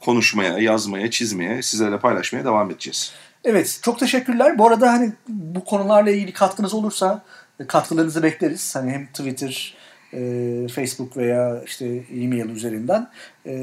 konuşmaya, 0.07 0.59
yazmaya, 0.59 1.11
çizmeye, 1.11 1.63
sizlerle 1.63 1.99
paylaşmaya 1.99 2.45
devam 2.45 2.71
edeceğiz. 2.71 3.13
Evet 3.45 3.79
çok 3.83 3.99
teşekkürler. 3.99 4.59
Bu 4.59 4.67
arada 4.67 4.93
hani 4.93 5.13
bu 5.29 5.65
konularla 5.65 6.11
ilgili 6.11 6.33
katkınız 6.33 6.75
olursa 6.75 7.23
e, 7.61 7.67
katkılarınızı 7.67 8.23
bekleriz. 8.23 8.77
Hani 8.77 8.91
hem 8.93 9.07
Twitter, 9.07 9.75
e, 10.13 10.21
Facebook 10.69 11.17
veya 11.17 11.63
işte 11.67 11.87
e-mail 11.87 12.49
üzerinden. 12.51 13.09
E, 13.47 13.55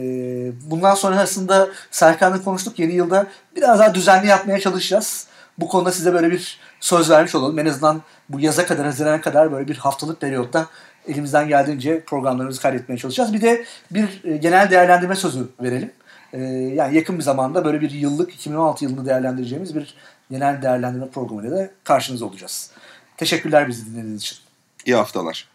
bundan 0.66 0.96
sonrasında 0.96 1.70
Serkan'la 1.91 2.44
konuştuk. 2.44 2.80
Yeni 2.80 2.94
yılda 2.94 3.28
biraz 3.56 3.80
daha 3.80 3.96
düzenli 3.96 4.28
yapmaya 4.28 4.60
çalışacağız. 4.60 5.28
Bu 5.58 5.68
konuda 5.68 5.91
size 5.91 6.14
böyle 6.14 6.32
bir 6.32 6.60
söz 6.80 7.10
vermiş 7.10 7.36
olalım. 7.36 7.60
En 7.60 7.66
azından 7.66 8.02
bu 8.30 8.39
yaza 8.39 8.66
kadar, 8.66 8.86
Haziran'a 8.86 9.22
kadar 9.22 9.52
böyle 9.52 9.68
bir 9.68 9.78
haftalık 9.78 10.22
periyotta 10.22 10.68
elimizden 11.08 11.48
geldiğince 11.48 12.04
programlarımızı 12.04 12.62
kaydetmeye 12.62 12.98
çalışacağız. 12.98 13.34
Bir 13.34 13.41
de 13.41 13.66
bir 13.91 14.22
e, 14.24 14.38
genel 14.38 14.72
değerlendirme 14.72 15.16
sözü 15.16 15.50
verelim. 15.62 15.91
Ee, 16.34 16.40
yani 16.76 16.96
yakın 16.96 17.18
bir 17.18 17.24
zamanda 17.24 17.66
böyle 17.66 17.82
bir 17.82 17.92
yıllık 17.92 18.34
2016 18.34 18.86
yılını 18.86 19.06
değerlendireceğimiz 19.06 19.76
bir 19.76 19.96
genel 20.32 20.62
değerlendirme 20.62 21.10
programıyla 21.10 21.58
da 21.58 21.70
karşınızda 21.84 22.26
olacağız. 22.26 22.72
Teşekkürler 23.18 23.68
bizi 23.68 23.86
dinlediğiniz 23.86 24.22
için. 24.22 24.38
İyi 24.86 24.96
haftalar. 24.96 25.50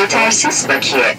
Yetersiz 0.00 0.68
bakiye. 0.68 1.16